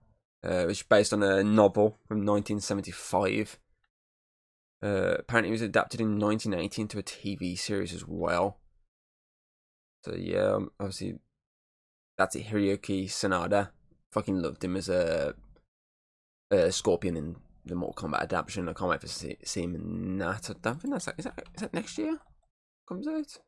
uh, 0.43 0.63
which 0.63 0.81
is 0.81 0.83
based 0.83 1.13
on 1.13 1.23
a 1.23 1.43
novel 1.43 1.97
from 2.07 2.25
1975. 2.25 3.59
Uh, 4.81 5.15
apparently, 5.19 5.49
it 5.49 5.53
was 5.53 5.61
adapted 5.61 6.01
in 6.01 6.19
1980 6.19 6.81
into 6.81 6.99
a 6.99 7.03
TV 7.03 7.57
series 7.57 7.93
as 7.93 8.05
well. 8.05 8.59
So 10.03 10.13
yeah, 10.15 10.55
um, 10.55 10.71
obviously 10.79 11.19
that's 12.17 12.35
it. 12.35 12.47
Hiroyuki 12.47 13.05
Sanada. 13.05 13.69
Fucking 14.11 14.41
loved 14.41 14.63
him 14.63 14.75
as 14.75 14.89
a, 14.89 15.33
a 16.51 16.71
Scorpion 16.71 17.17
in 17.17 17.37
the 17.65 17.75
Mortal 17.75 18.09
Kombat 18.09 18.21
adaptation. 18.21 18.69
I 18.69 18.73
can't 18.73 18.91
wait 18.91 19.01
to 19.01 19.07
see, 19.07 19.37
see 19.43 19.63
him 19.63 19.75
in 19.75 20.17
that. 20.19 20.49
I 20.49 20.53
don't 20.61 20.79
think 20.79 20.93
that's 20.93 21.07
is 21.17 21.23
that 21.25 21.43
is 21.55 21.61
that 21.61 21.73
next 21.73 21.97
year 21.97 22.19
comes 22.87 23.07
out 23.07 23.39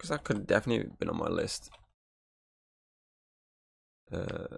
because 0.00 0.08
that 0.08 0.24
could 0.24 0.38
have 0.38 0.46
definitely 0.46 0.90
been 0.98 1.10
on 1.10 1.18
my 1.18 1.28
list. 1.28 1.70
Uh, 4.10 4.56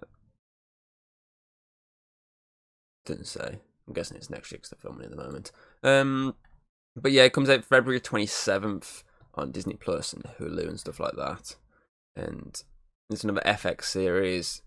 didn't 3.04 3.26
say. 3.26 3.58
I'm 3.88 3.92
guessing 3.92 4.16
it's 4.16 4.30
next 4.30 4.52
year 4.52 4.58
because 4.58 4.70
they're 4.70 4.78
filming 4.80 5.04
at 5.04 5.10
the 5.10 5.16
moment. 5.16 5.50
Um, 5.82 6.36
but 6.94 7.10
yeah, 7.10 7.24
it 7.24 7.32
comes 7.32 7.50
out 7.50 7.64
February 7.64 8.00
27th 8.00 9.02
on 9.34 9.50
Disney 9.50 9.74
Plus 9.74 10.12
and 10.12 10.22
Hulu 10.38 10.68
and 10.68 10.78
stuff 10.78 11.00
like 11.00 11.16
that. 11.16 11.56
And 12.14 12.62
it's 13.10 13.24
another 13.24 13.42
FX 13.44 13.84
series 13.86 14.62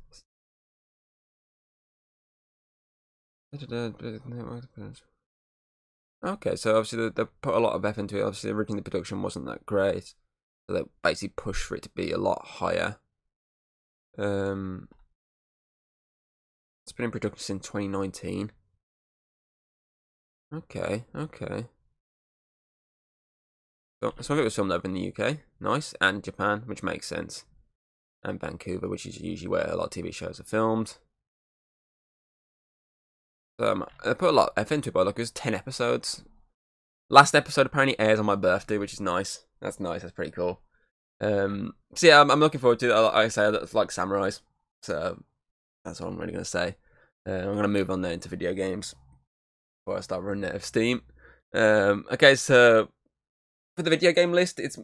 Okay, 6.24 6.56
so 6.58 6.76
obviously 6.76 7.10
they, 7.10 7.24
they, 7.24 7.30
put 7.42 7.54
a 7.54 7.60
lot 7.60 7.74
of 7.74 7.86
effort 7.86 8.02
into 8.02 8.18
it. 8.18 8.24
Obviously, 8.24 8.52
originally 8.52 8.82
the 8.82 8.90
production 8.90 9.22
wasn't 9.22 9.46
that 9.46 9.66
great, 9.66 10.14
they 10.68 10.82
basically 11.04 11.34
push 11.36 11.62
for 11.62 11.76
it 11.76 11.84
to 11.84 11.90
be 11.90 12.12
a 12.12 12.18
lot 12.18 12.46
higher. 12.46 12.98
Um, 14.18 14.88
it's 16.84 16.92
been 16.92 17.06
in 17.06 17.12
production 17.12 17.40
since 17.40 17.68
2019. 17.68 18.52
Okay, 20.54 21.06
okay. 21.16 21.66
So, 24.02 24.14
some 24.22 24.36
of 24.36 24.42
it 24.42 24.44
was 24.44 24.56
filmed 24.56 24.72
over 24.72 24.88
in 24.88 24.94
the 24.94 25.14
UK, 25.14 25.38
nice, 25.60 25.94
and 26.00 26.24
Japan, 26.24 26.64
which 26.66 26.84
makes 26.84 27.08
sense, 27.08 27.46
and 28.24 28.40
Vancouver, 28.40 28.88
which 28.88 29.06
is 29.06 29.20
usually 29.20 29.48
where 29.48 29.68
a 29.68 29.76
lot 29.76 29.86
of 29.86 30.04
TV 30.04 30.14
shows 30.14 30.40
are 30.40 30.44
filmed. 30.44 30.98
Um, 33.58 33.86
I 34.06 34.14
put 34.14 34.30
a 34.30 34.34
lot 34.34 34.50
of 34.50 34.54
effort 34.58 34.76
into 34.76 34.90
it, 34.90 34.94
but 34.94 35.06
like 35.06 35.18
it 35.18 35.22
was 35.22 35.32
ten 35.32 35.56
episodes. 35.56 36.24
Last 37.10 37.36
episode 37.36 37.66
apparently 37.66 38.00
airs 38.00 38.20
on 38.20 38.26
my 38.26 38.36
birthday, 38.36 38.78
which 38.78 38.94
is 38.94 39.02
nice. 39.02 39.46
That's 39.66 39.80
nice. 39.80 40.04
That's 40.04 40.14
pretty 40.14 40.32
cool. 40.32 40.62
Um, 41.20 41.74
so 41.96 42.06
yeah, 42.06 42.22
I'm, 42.22 42.30
I'm 42.30 42.40
looking 42.40 42.62
forward 42.62 42.80
to. 42.80 42.94
Like 42.94 43.14
I 43.16 43.28
say, 43.30 43.46
I 43.46 43.50
like 43.50 43.90
samurais, 43.90 44.42
so 44.84 45.24
that's 45.84 46.00
what 46.00 46.10
I'm 46.10 46.18
really 46.18 46.34
gonna 46.34 46.46
say. 46.46 46.76
Uh, 47.28 47.32
I'm 47.32 47.56
gonna 47.56 47.68
move 47.68 47.90
on 47.90 48.02
now 48.02 48.10
into 48.10 48.30
video 48.30 48.54
games 48.54 48.94
before 49.84 49.98
I 49.98 50.02
start 50.02 50.24
running 50.24 50.46
out 50.46 50.56
of 50.56 50.64
steam. 50.64 51.02
Um, 51.54 52.06
okay, 52.12 52.36
so 52.36 52.90
for 53.76 53.82
the 53.82 53.90
video 53.90 54.12
game 54.12 54.34
list, 54.34 54.60
it's 54.60 54.78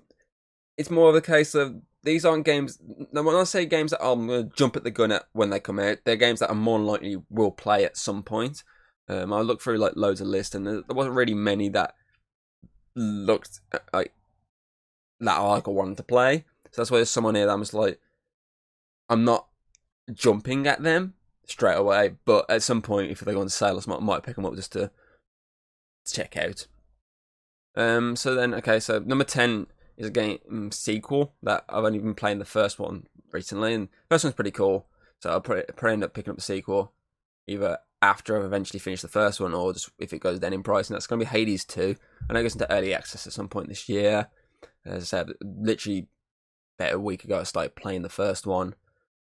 it's 0.77 0.89
more 0.89 1.09
of 1.09 1.15
a 1.15 1.21
case 1.21 1.53
of 1.53 1.75
these 2.01 2.25
aren't 2.25 2.45
games. 2.45 2.79
When 3.11 3.35
I 3.35 3.43
say 3.43 3.67
games 3.67 3.91
that 3.91 4.03
I'm 4.03 4.27
to 4.29 4.49
jump 4.55 4.75
at 4.75 4.83
the 4.83 4.89
gun 4.89 5.11
at 5.11 5.25
when 5.33 5.51
they 5.51 5.59
come 5.59 5.77
out, 5.77 5.99
they're 6.05 6.15
games 6.15 6.39
that 6.39 6.49
I 6.49 6.53
more 6.53 6.79
likely 6.79 7.17
will 7.29 7.51
play 7.51 7.85
at 7.85 7.97
some 7.97 8.23
point. 8.23 8.63
Um, 9.07 9.31
I 9.31 9.41
looked 9.41 9.61
through 9.61 9.77
like 9.77 9.93
loads 9.95 10.21
of 10.21 10.27
lists, 10.27 10.55
and 10.55 10.65
there, 10.65 10.81
wasn't 10.89 11.15
really 11.15 11.35
many 11.35 11.69
that 11.69 11.93
looked 12.95 13.59
uh, 13.71 13.79
like 13.93 14.13
that 15.21 15.37
I 15.37 15.41
like 15.41 15.67
wanted 15.67 15.97
to 15.97 16.03
play. 16.03 16.45
So 16.71 16.81
that's 16.81 16.91
why 16.91 16.97
there's 16.97 17.09
someone 17.09 17.35
here 17.35 17.45
that 17.45 17.53
I'm 17.53 17.61
just 17.61 17.73
like, 17.73 17.99
I'm 19.09 19.23
not 19.23 19.47
jumping 20.13 20.67
at 20.67 20.83
them 20.83 21.13
straight 21.45 21.75
away, 21.75 22.15
but 22.25 22.49
at 22.49 22.63
some 22.63 22.81
point, 22.81 23.11
if 23.11 23.19
they 23.19 23.33
go 23.33 23.41
on 23.41 23.49
sale, 23.49 23.77
I 23.77 23.89
might, 23.89 24.01
might 24.01 24.23
pick 24.23 24.35
them 24.35 24.45
up 24.45 24.55
just 24.55 24.71
to, 24.73 24.89
to 26.05 26.13
check 26.13 26.37
out. 26.37 26.67
Um. 27.75 28.15
So 28.15 28.35
then, 28.35 28.53
okay. 28.55 28.79
So 28.79 28.99
number 28.99 29.23
ten 29.23 29.67
is 29.97 30.07
a 30.07 30.11
game 30.11 30.71
sequel 30.71 31.33
that 31.43 31.65
I've 31.69 31.83
only 31.83 31.99
been 31.99 32.15
playing 32.15 32.39
the 32.39 32.45
first 32.45 32.79
one 32.79 33.05
recently, 33.31 33.73
and 33.73 33.89
first 34.09 34.23
one's 34.23 34.35
pretty 34.35 34.51
cool. 34.51 34.87
So 35.19 35.29
I'll 35.29 35.41
probably, 35.41 35.63
probably 35.75 35.93
end 35.93 36.03
up 36.03 36.13
picking 36.13 36.31
up 36.31 36.37
the 36.37 36.41
sequel 36.41 36.93
either 37.47 37.77
after 38.01 38.35
I've 38.35 38.45
eventually 38.45 38.79
finished 38.79 39.03
the 39.03 39.07
first 39.07 39.39
one, 39.39 39.53
or 39.53 39.73
just 39.73 39.89
if 39.99 40.11
it 40.13 40.19
goes 40.19 40.39
down 40.39 40.53
in 40.53 40.63
price. 40.63 40.89
And 40.89 40.95
that's 40.95 41.07
going 41.07 41.19
to 41.19 41.25
be 41.25 41.29
Hades 41.29 41.63
Two. 41.63 41.95
I 42.29 42.33
know 42.33 42.39
it 42.39 42.43
goes 42.43 42.55
into 42.55 42.71
early 42.71 42.93
access 42.93 43.27
at 43.27 43.33
some 43.33 43.47
point 43.47 43.69
this 43.69 43.87
year. 43.87 44.27
As 44.85 45.03
I 45.03 45.05
said, 45.05 45.31
literally 45.41 46.07
about 46.79 46.93
a 46.93 46.99
week 46.99 47.23
ago, 47.23 47.39
I 47.39 47.43
started 47.43 47.75
playing 47.75 48.01
the 48.01 48.09
first 48.09 48.47
one 48.47 48.75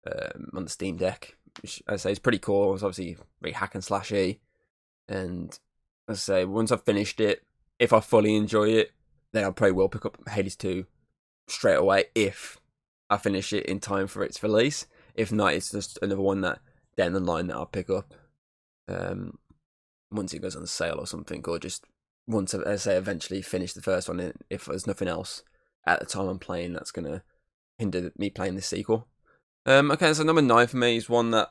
um, 0.07 0.51
on 0.55 0.65
the 0.65 0.71
Steam 0.71 0.97
Deck, 0.97 1.37
which 1.63 1.83
I 1.89 1.97
say 1.97 2.13
is 2.13 2.19
pretty 2.19 2.39
cool. 2.39 2.75
It's 2.75 2.83
obviously 2.83 3.17
very 3.41 3.53
hack 3.53 3.75
and 3.75 3.85
slashy, 3.85 4.39
and 5.09 5.59
as 6.09 6.17
I 6.17 6.21
say, 6.21 6.45
once 6.45 6.73
I've 6.73 6.85
finished 6.85 7.21
it, 7.21 7.45
if 7.79 7.93
I 7.93 8.01
fully 8.01 8.37
enjoy 8.37 8.71
it, 8.71 8.93
then 9.33 9.45
I 9.45 9.51
probably 9.51 9.73
will 9.73 9.89
pick 9.89 10.05
up 10.05 10.19
Hades 10.29 10.57
2 10.57 10.87
straight 11.49 11.75
away 11.75 12.05
if 12.15 12.59
I 13.11 13.17
finish 13.17 13.53
it 13.53 13.67
in 13.67 13.81
time 13.81 14.07
for 14.07 14.23
its 14.23 14.43
release. 14.43 14.87
If 15.15 15.33
not, 15.33 15.55
it's 15.55 15.71
just 15.71 15.99
another 16.03 16.21
one 16.21 16.41
that 16.43 16.61
down 16.97 17.13
the 17.13 17.21
line 17.21 17.49
that 17.49 17.57
I'll 17.57 17.67
pick 17.67 17.91
up 17.91 18.15
um, 18.89 19.39
once 20.11 20.33
it 20.33 20.43
goes 20.43 20.57
on 20.57 20.67
sale 20.67 20.97
or 20.99 21.07
something, 21.07 21.45
or 21.47 21.59
just 21.59 21.85
once 22.27 22.55
I 22.55 22.77
say 22.77 22.97
eventually 22.97 23.43
finish 23.43 23.73
the 23.73 23.83
first 23.83 24.09
one. 24.09 24.33
If 24.51 24.67
there's 24.67 24.87
nothing 24.87 25.09
else 25.09 25.43
at 25.87 26.01
the 26.01 26.07
time 26.07 26.29
I'm 26.29 26.39
playing 26.39 26.73
that's 26.73 26.91
gonna 26.91 27.23
hinder 27.79 28.11
me 28.17 28.31
playing 28.31 28.57
the 28.57 28.63
sequel. 28.63 29.07
Um, 29.67 29.91
okay, 29.91 30.13
so 30.13 30.23
number 30.23 30.43
nine 30.43 30.67
for 30.67 30.77
me 30.77 30.97
is 30.97 31.09
one 31.09 31.31
that 31.31 31.51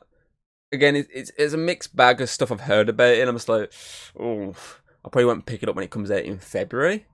again 0.72 0.96
it's 0.96 1.30
it's 1.36 1.54
a 1.54 1.58
mixed 1.58 1.94
bag 1.94 2.20
of 2.20 2.28
stuff 2.28 2.52
I've 2.52 2.62
heard 2.62 2.88
about 2.88 3.14
it, 3.14 3.20
and 3.20 3.28
I'm 3.28 3.36
just 3.36 3.48
like, 3.48 3.72
oh, 4.18 4.54
I 5.04 5.08
probably 5.08 5.26
won't 5.26 5.46
pick 5.46 5.62
it 5.62 5.68
up 5.68 5.76
when 5.76 5.84
it 5.84 5.90
comes 5.90 6.10
out 6.10 6.24
in 6.24 6.38
February. 6.38 7.06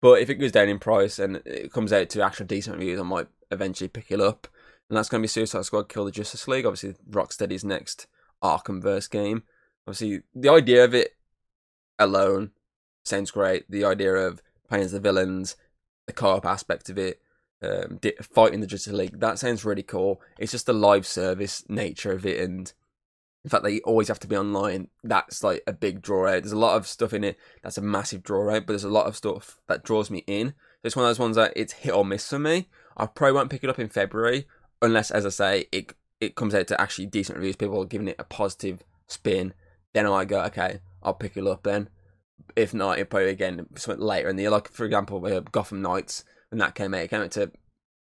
But 0.00 0.20
if 0.20 0.30
it 0.30 0.36
goes 0.36 0.52
down 0.52 0.68
in 0.68 0.78
price 0.78 1.18
and 1.18 1.36
it 1.44 1.72
comes 1.72 1.92
out 1.92 2.08
to 2.10 2.22
actual 2.22 2.46
decent 2.46 2.76
reviews, 2.76 3.00
I 3.00 3.02
might 3.02 3.28
eventually 3.50 3.88
pick 3.88 4.10
it 4.10 4.20
up. 4.20 4.46
And 4.88 4.96
that's 4.96 5.08
going 5.08 5.20
to 5.20 5.24
be 5.24 5.28
Suicide 5.28 5.64
Squad 5.64 5.88
Kill 5.88 6.04
the 6.04 6.10
Justice 6.10 6.46
League. 6.48 6.64
Obviously, 6.64 6.94
Rocksteady's 7.10 7.64
next 7.64 8.06
Arkhamverse 8.42 9.10
game. 9.10 9.42
Obviously, 9.86 10.22
the 10.34 10.50
idea 10.50 10.84
of 10.84 10.94
it 10.94 11.16
alone 11.98 12.52
sounds 13.08 13.30
great. 13.30 13.70
The 13.70 13.84
idea 13.84 14.14
of 14.14 14.42
playing 14.68 14.84
as 14.84 14.92
the 14.92 15.00
villains, 15.00 15.56
the 16.06 16.12
co-op 16.12 16.46
aspect 16.46 16.88
of 16.88 16.98
it, 16.98 17.20
um, 17.62 17.98
fighting 18.22 18.60
the 18.60 18.66
Justice 18.66 18.92
League, 18.92 19.18
that 19.18 19.38
sounds 19.38 19.64
really 19.64 19.82
cool. 19.82 20.20
It's 20.38 20.52
just 20.52 20.66
the 20.66 20.72
live 20.72 21.06
service 21.06 21.64
nature 21.68 22.12
of 22.12 22.24
it 22.24 22.40
and 22.40 22.72
in 23.44 23.50
fact 23.50 23.64
they 23.64 23.80
always 23.80 24.08
have 24.08 24.20
to 24.20 24.26
be 24.26 24.36
online, 24.36 24.88
that's 25.02 25.42
like 25.42 25.62
a 25.66 25.72
big 25.72 26.02
draw 26.02 26.28
out. 26.28 26.42
There's 26.42 26.52
a 26.52 26.58
lot 26.58 26.76
of 26.76 26.86
stuff 26.86 27.12
in 27.12 27.24
it 27.24 27.38
that's 27.62 27.78
a 27.78 27.82
massive 27.82 28.22
draw 28.22 28.54
out, 28.54 28.66
but 28.66 28.72
there's 28.72 28.84
a 28.84 28.88
lot 28.88 29.06
of 29.06 29.16
stuff 29.16 29.58
that 29.68 29.84
draws 29.84 30.10
me 30.10 30.24
in. 30.26 30.54
It's 30.84 30.96
one 30.96 31.04
of 31.04 31.10
those 31.10 31.18
ones 31.18 31.36
that 31.36 31.52
it's 31.56 31.72
hit 31.72 31.94
or 31.94 32.04
miss 32.04 32.28
for 32.28 32.38
me. 32.38 32.68
I 32.96 33.06
probably 33.06 33.32
won't 33.32 33.50
pick 33.50 33.64
it 33.64 33.70
up 33.70 33.78
in 33.78 33.88
February 33.88 34.46
unless, 34.82 35.10
as 35.10 35.26
I 35.26 35.30
say, 35.30 35.66
it 35.72 35.92
it 36.20 36.34
comes 36.34 36.54
out 36.54 36.66
to 36.68 36.80
actually 36.80 37.06
decent 37.06 37.38
reviews. 37.38 37.56
People 37.56 37.80
are 37.80 37.86
giving 37.86 38.08
it 38.08 38.16
a 38.18 38.24
positive 38.24 38.82
spin. 39.06 39.54
Then 39.94 40.06
I 40.06 40.10
might 40.10 40.28
go, 40.28 40.42
okay, 40.44 40.80
I'll 41.02 41.14
pick 41.14 41.36
it 41.36 41.46
up 41.46 41.62
then. 41.62 41.88
If 42.56 42.74
not, 42.74 42.98
it 42.98 43.10
probably 43.10 43.30
again 43.30 43.66
something 43.76 44.04
later 44.04 44.28
in 44.28 44.36
the 44.36 44.42
year. 44.42 44.50
Like 44.50 44.72
for 44.72 44.84
example, 44.84 45.24
uh, 45.24 45.40
Gotham 45.40 45.82
Knights 45.82 46.24
when 46.50 46.58
that 46.58 46.74
came 46.74 46.94
out, 46.94 47.02
it 47.02 47.08
came 47.08 47.22
out 47.22 47.30
to 47.32 47.52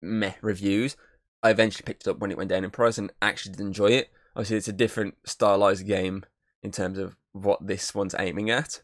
meh 0.02 0.34
reviews. 0.42 0.96
I 1.42 1.50
eventually 1.50 1.84
picked 1.84 2.06
it 2.06 2.10
up 2.10 2.18
when 2.18 2.30
it 2.30 2.38
went 2.38 2.50
down 2.50 2.64
in 2.64 2.70
price 2.70 2.98
and 2.98 3.12
actually 3.20 3.52
did 3.52 3.60
enjoy 3.60 3.88
it. 3.88 4.10
Obviously, 4.34 4.56
it's 4.56 4.68
a 4.68 4.72
different 4.72 5.14
stylized 5.24 5.86
game 5.86 6.24
in 6.62 6.72
terms 6.72 6.98
of 6.98 7.16
what 7.32 7.66
this 7.66 7.94
one's 7.94 8.14
aiming 8.18 8.50
at. 8.50 8.80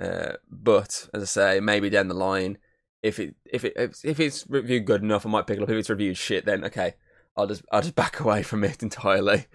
Uh, 0.00 0.32
but 0.50 1.08
as 1.14 1.22
I 1.22 1.26
say, 1.26 1.60
maybe 1.60 1.90
down 1.90 2.08
the 2.08 2.14
line, 2.14 2.58
if 3.02 3.18
it 3.18 3.34
if 3.44 3.64
it 3.64 3.74
if 3.76 4.20
it's 4.20 4.44
reviewed 4.48 4.86
good 4.86 5.02
enough, 5.02 5.24
I 5.24 5.30
might 5.30 5.46
pick 5.46 5.58
it 5.58 5.62
up. 5.62 5.70
If 5.70 5.76
it's 5.76 5.90
reviewed 5.90 6.16
shit, 6.16 6.44
then 6.44 6.64
okay, 6.64 6.94
I'll 7.36 7.46
just 7.46 7.62
I'll 7.72 7.82
just 7.82 7.94
back 8.02 8.20
away 8.20 8.42
from 8.42 8.64
it 8.64 8.82
entirely, 8.82 9.46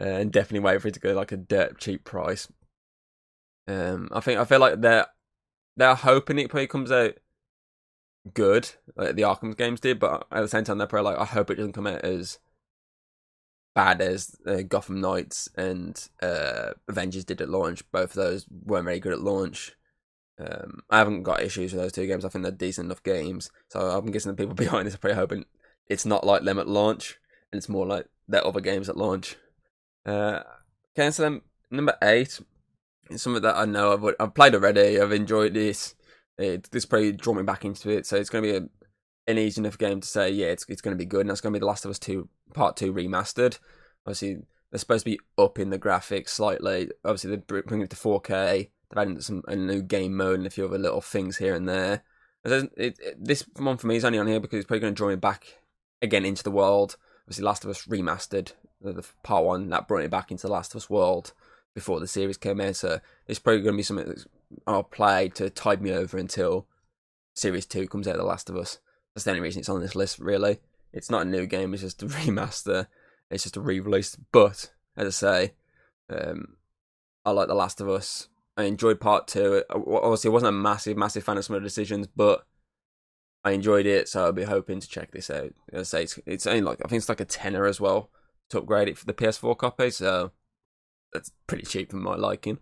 uh, 0.00 0.04
and 0.04 0.32
definitely 0.32 0.60
wait 0.60 0.80
for 0.80 0.88
it 0.88 0.94
to 0.94 1.00
go 1.00 1.12
like 1.12 1.32
a 1.32 1.36
dirt 1.36 1.78
cheap 1.78 2.04
price. 2.04 2.48
Um, 3.68 4.08
I 4.12 4.20
think 4.20 4.38
I 4.38 4.44
feel 4.44 4.60
like 4.60 4.80
they're 4.80 5.06
they're 5.76 5.94
hoping 5.94 6.38
it 6.38 6.50
probably 6.50 6.66
comes 6.66 6.90
out 6.90 7.14
good, 8.34 8.70
like 8.96 9.16
the 9.16 9.22
Arkham 9.22 9.56
games 9.56 9.80
did, 9.80 9.98
but 9.98 10.26
at 10.30 10.40
the 10.40 10.48
same 10.48 10.64
time 10.64 10.78
they're 10.78 10.86
probably 10.86 11.12
like 11.12 11.20
I 11.20 11.24
hope 11.24 11.50
it 11.50 11.56
doesn't 11.56 11.72
come 11.72 11.86
out 11.86 12.04
as 12.04 12.38
bad 13.74 14.00
as 14.00 14.34
uh, 14.46 14.62
Gotham 14.62 15.00
Knights 15.00 15.48
and 15.54 16.08
uh, 16.22 16.70
Avengers 16.88 17.24
did 17.24 17.40
at 17.40 17.50
launch. 17.50 17.88
Both 17.92 18.10
of 18.10 18.16
those 18.16 18.46
weren't 18.50 18.86
very 18.86 19.00
good 19.00 19.12
at 19.12 19.20
launch. 19.20 19.76
Um, 20.38 20.80
I 20.90 20.98
haven't 20.98 21.22
got 21.22 21.42
issues 21.42 21.72
with 21.72 21.82
those 21.82 21.92
two 21.92 22.06
games. 22.06 22.24
I 22.24 22.28
think 22.28 22.42
they're 22.42 22.52
decent 22.52 22.86
enough 22.86 23.02
games. 23.02 23.50
So 23.68 23.80
I'm 23.80 24.10
guessing 24.10 24.32
the 24.32 24.36
people 24.36 24.54
behind 24.64 24.86
this 24.86 24.94
are 24.94 24.98
probably 24.98 25.16
hoping 25.16 25.44
it's 25.88 26.06
not 26.06 26.24
like 26.24 26.42
them 26.42 26.58
at 26.58 26.68
launch, 26.68 27.18
and 27.52 27.58
it's 27.58 27.68
more 27.68 27.86
like 27.86 28.06
their 28.26 28.46
other 28.46 28.60
games 28.60 28.88
at 28.88 28.96
launch. 28.96 29.36
Uh, 30.04 30.40
okay, 30.96 31.10
so 31.10 31.22
then 31.22 31.42
number 31.70 31.96
eight 32.02 32.40
is 33.10 33.22
something 33.22 33.42
that 33.42 33.56
I 33.56 33.64
know 33.64 33.92
I've 33.92 34.14
I've 34.20 34.34
played 34.34 34.54
already. 34.54 35.00
I've 35.00 35.12
enjoyed 35.12 35.54
this. 35.54 35.94
It, 36.38 36.70
this 36.70 36.84
probably 36.84 37.12
draw 37.12 37.34
me 37.34 37.42
back 37.42 37.64
into 37.64 37.90
it. 37.90 38.06
So 38.06 38.16
it's 38.16 38.28
going 38.28 38.44
to 38.44 38.50
be 38.50 38.56
a, 38.56 39.30
an 39.30 39.38
easy 39.38 39.60
enough 39.60 39.78
game 39.78 40.00
to 40.00 40.06
say, 40.06 40.30
yeah, 40.30 40.46
it's 40.46 40.66
it's 40.68 40.82
going 40.82 40.96
to 40.96 40.98
be 40.98 41.06
good. 41.06 41.22
And 41.22 41.30
that's 41.30 41.40
going 41.40 41.52
to 41.52 41.58
be 41.58 41.60
The 41.60 41.66
Last 41.66 41.84
of 41.84 41.90
Us 41.90 41.98
Two 41.98 42.28
Part 42.54 42.76
Two 42.76 42.92
remastered. 42.92 43.58
Obviously, 44.06 44.38
they're 44.70 44.78
supposed 44.78 45.04
to 45.04 45.10
be 45.12 45.20
up 45.38 45.58
in 45.58 45.70
the 45.70 45.78
graphics 45.78 46.30
slightly. 46.30 46.90
Obviously, 47.04 47.30
they're 47.30 47.62
bringing 47.62 47.84
it 47.84 47.90
to 47.90 47.96
4K. 47.96 48.70
They've 48.90 48.98
added 48.98 49.22
some 49.22 49.42
a 49.48 49.56
new 49.56 49.82
game 49.82 50.16
mode 50.16 50.38
and 50.38 50.46
a 50.46 50.50
few 50.50 50.66
other 50.66 50.78
little 50.78 51.00
things 51.00 51.38
here 51.38 51.54
and 51.54 51.68
there. 51.68 52.02
It, 52.44 52.70
it, 52.76 52.98
this 53.18 53.44
one 53.56 53.76
for 53.76 53.88
me 53.88 53.96
is 53.96 54.04
only 54.04 54.18
on 54.18 54.28
here 54.28 54.38
because 54.38 54.58
it's 54.58 54.66
probably 54.66 54.80
going 54.80 54.94
to 54.94 54.96
draw 54.96 55.08
me 55.08 55.16
back 55.16 55.58
again 56.00 56.24
into 56.24 56.44
the 56.44 56.52
world. 56.52 56.96
Obviously, 57.24 57.44
Last 57.44 57.64
of 57.64 57.70
Us 57.70 57.86
remastered 57.86 58.52
the, 58.80 58.92
the 58.92 59.06
part 59.24 59.44
one 59.44 59.68
that 59.70 59.88
brought 59.88 60.02
me 60.02 60.08
back 60.08 60.30
into 60.30 60.46
the 60.46 60.52
Last 60.52 60.72
of 60.72 60.78
Us 60.78 60.90
world 60.90 61.32
before 61.76 62.00
the 62.00 62.08
series 62.08 62.38
came 62.38 62.58
out. 62.58 62.74
So 62.74 63.00
it's 63.28 63.38
probably 63.38 63.60
going 63.60 63.74
to 63.74 63.76
be 63.76 63.82
something 63.82 64.08
that 64.08 64.24
I'll 64.66 64.82
play 64.82 65.28
to 65.34 65.50
tide 65.50 65.82
me 65.82 65.92
over 65.92 66.16
until 66.16 66.66
Series 67.34 67.66
Two 67.66 67.86
comes 67.86 68.08
out. 68.08 68.16
The 68.16 68.24
Last 68.24 68.48
of 68.48 68.56
Us. 68.56 68.78
That's 69.14 69.24
the 69.24 69.30
only 69.30 69.42
reason 69.42 69.60
it's 69.60 69.68
on 69.68 69.80
this 69.82 69.94
list. 69.94 70.18
Really, 70.18 70.58
it's 70.92 71.10
not 71.10 71.22
a 71.22 71.28
new 71.28 71.46
game. 71.46 71.74
It's 71.74 71.82
just 71.82 72.02
a 72.02 72.06
remaster. 72.06 72.86
It's 73.30 73.42
just 73.42 73.58
a 73.58 73.60
re-release. 73.60 74.16
But 74.32 74.70
as 74.96 75.06
I 75.06 75.10
say, 75.10 75.52
um, 76.10 76.56
I 77.26 77.30
like 77.30 77.48
The 77.48 77.54
Last 77.54 77.80
of 77.82 77.90
Us. 77.90 78.28
I 78.56 78.62
enjoyed 78.62 78.98
part 78.98 79.28
two. 79.28 79.62
Obviously, 79.68 80.30
I 80.30 80.32
wasn't 80.32 80.48
a 80.48 80.52
massive, 80.52 80.96
massive 80.96 81.24
fan 81.24 81.36
of 81.36 81.44
some 81.44 81.56
of 81.56 81.62
the 81.62 81.68
decisions, 81.68 82.06
but 82.16 82.46
I 83.44 83.50
enjoyed 83.50 83.84
it, 83.84 84.08
so 84.08 84.24
I'll 84.24 84.32
be 84.32 84.44
hoping 84.44 84.80
to 84.80 84.88
check 84.88 85.10
this 85.10 85.28
out. 85.28 85.52
As 85.70 85.92
I 85.92 85.98
say, 85.98 86.02
it's, 86.04 86.18
it's 86.24 86.46
only 86.46 86.62
like 86.62 86.78
I 86.82 86.88
think 86.88 87.00
it's 87.00 87.10
like 87.10 87.20
a 87.20 87.26
tenner 87.26 87.66
as 87.66 87.82
well 87.82 88.08
to 88.48 88.58
upgrade 88.58 88.88
it 88.88 88.96
for 88.96 89.04
the 89.04 89.12
PS4 89.12 89.58
copy, 89.58 89.90
so 89.90 90.32
that's 91.16 91.32
pretty 91.46 91.64
cheap 91.64 91.90
for 91.90 91.96
my 91.96 92.14
liking. 92.14 92.58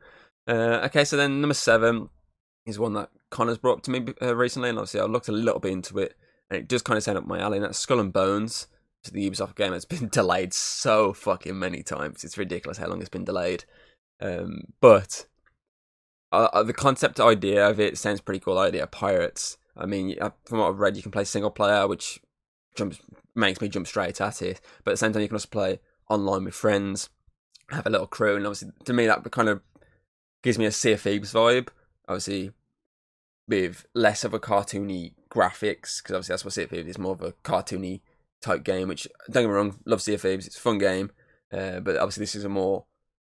Uh, 0.46 0.80
okay, 0.84 1.05
so 1.05 1.16
then 1.16 1.40
number 1.40 1.55
seven 1.55 2.09
is 2.66 2.78
one 2.78 2.94
that 2.94 3.11
Connor's 3.30 3.59
brought 3.59 3.78
up 3.78 3.82
to 3.84 3.90
me 3.90 4.07
uh, 4.22 4.34
recently, 4.34 4.68
and 4.68 4.78
obviously 4.78 5.00
I 5.00 5.05
looked 5.05 5.28
a 5.28 5.32
little 5.32 5.61
bit 5.61 5.72
into 5.72 5.98
it, 5.98 6.16
and 6.50 6.61
it 6.61 6.68
just 6.68 6.84
kind 6.84 6.96
of 6.96 7.02
sounded 7.02 7.22
up 7.22 7.26
my 7.26 7.40
alley. 7.40 7.59
And 7.59 7.64
that's 7.64 7.78
Skull 7.78 8.00
and 8.00 8.12
Bones, 8.12 8.68
to 9.05 9.12
the 9.12 9.30
Ubisoft 9.30 9.55
game 9.55 9.72
that's 9.72 9.84
been 9.84 10.09
delayed 10.09 10.52
so 10.52 11.12
fucking 11.12 11.59
many 11.59 11.82
times. 11.82 12.24
It's 12.24 12.38
ridiculous 12.38 12.78
how 12.78 12.88
long 12.88 13.00
it's 13.00 13.09
been 13.09 13.24
delayed. 13.24 13.64
Um, 14.20 14.72
but 14.80 15.26
uh, 16.32 16.48
uh, 16.52 16.62
the 16.62 16.72
concept 16.72 17.20
idea 17.20 17.68
of 17.68 17.78
it 17.78 17.98
sounds 17.98 18.20
pretty 18.20 18.40
cool. 18.40 18.59
Idea 18.59 18.86
pirates. 18.86 19.59
I 19.76 19.86
mean, 19.86 20.16
uh, 20.20 20.30
from 20.44 20.59
what 20.59 20.68
I've 20.68 20.78
read, 20.78 20.96
you 20.96 21.02
can 21.02 21.12
play 21.12 21.24
single 21.24 21.50
player, 21.50 21.86
which 21.86 22.20
jumps 22.74 22.98
makes 23.34 23.61
me 23.61 23.68
jump 23.68 23.86
straight 23.86 24.20
at 24.20 24.42
it. 24.42 24.61
But 24.84 24.92
at 24.92 24.94
the 24.94 24.98
same 24.98 25.12
time, 25.12 25.22
you 25.22 25.28
can 25.28 25.36
also 25.36 25.48
play 25.48 25.80
online 26.09 26.44
with 26.44 26.55
friends, 26.55 27.11
have 27.70 27.86
a 27.86 27.90
little 27.90 28.06
crew, 28.06 28.36
and 28.36 28.46
obviously, 28.46 28.70
to 28.84 28.92
me, 28.92 29.06
that 29.06 29.28
kind 29.30 29.48
of 29.48 29.60
gives 30.42 30.58
me 30.58 30.66
a 30.66 30.72
Sea 30.72 30.92
of 30.92 31.00
Thieves 31.00 31.32
vibe. 31.32 31.68
Obviously, 32.08 32.52
with 33.48 33.86
less 33.94 34.24
of 34.24 34.34
a 34.34 34.40
cartoony 34.40 35.12
graphics, 35.30 36.02
because 36.02 36.14
obviously 36.14 36.32
that's 36.32 36.44
what 36.44 36.54
Sea 36.54 36.64
of 36.64 36.70
Thieves 36.70 36.88
is 36.88 36.98
more 36.98 37.12
of 37.12 37.22
a 37.22 37.32
cartoony 37.44 38.00
type 38.42 38.64
game. 38.64 38.88
Which 38.88 39.08
don't 39.30 39.44
get 39.44 39.48
me 39.48 39.54
wrong, 39.54 39.78
love 39.84 40.02
Sea 40.02 40.14
of 40.14 40.22
Thieves, 40.22 40.46
it's 40.46 40.58
a 40.58 40.60
fun 40.60 40.78
game, 40.78 41.10
uh, 41.52 41.80
but 41.80 41.96
obviously 41.96 42.22
this 42.22 42.34
is 42.34 42.44
a 42.44 42.48
more 42.48 42.84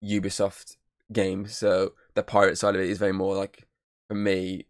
Ubisoft 0.03 0.77
game, 1.11 1.47
so 1.47 1.93
the 2.13 2.23
pirate 2.23 2.57
side 2.57 2.75
of 2.75 2.81
it 2.81 2.89
is 2.89 2.97
very 2.97 3.11
more 3.11 3.35
like 3.35 3.67
for 4.07 4.15
me 4.15 4.65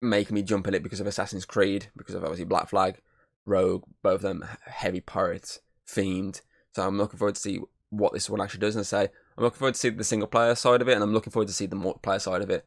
making 0.00 0.34
me 0.34 0.42
jump 0.42 0.66
in 0.66 0.74
it 0.74 0.82
because 0.82 1.00
of 1.00 1.06
Assassin's 1.06 1.44
Creed, 1.44 1.88
because 1.96 2.14
of 2.14 2.22
obviously 2.22 2.44
Black 2.44 2.68
Flag, 2.68 3.00
Rogue, 3.46 3.84
both 4.02 4.16
of 4.16 4.22
them 4.22 4.44
heavy 4.64 5.00
pirate 5.00 5.60
themed. 5.86 6.40
So 6.74 6.86
I'm 6.86 6.98
looking 6.98 7.18
forward 7.18 7.34
to 7.34 7.40
see 7.40 7.60
what 7.90 8.12
this 8.12 8.28
one 8.28 8.40
actually 8.40 8.60
does. 8.60 8.76
And 8.76 8.82
I 8.82 8.84
say 8.84 9.08
I'm 9.36 9.44
looking 9.44 9.58
forward 9.58 9.74
to 9.74 9.80
see 9.80 9.90
the 9.90 10.04
single 10.04 10.28
player 10.28 10.54
side 10.54 10.82
of 10.82 10.88
it, 10.88 10.94
and 10.94 11.02
I'm 11.02 11.12
looking 11.12 11.32
forward 11.32 11.48
to 11.48 11.54
see 11.54 11.66
the 11.66 11.76
multiplayer 11.76 12.20
side 12.20 12.42
of 12.42 12.50
it. 12.50 12.64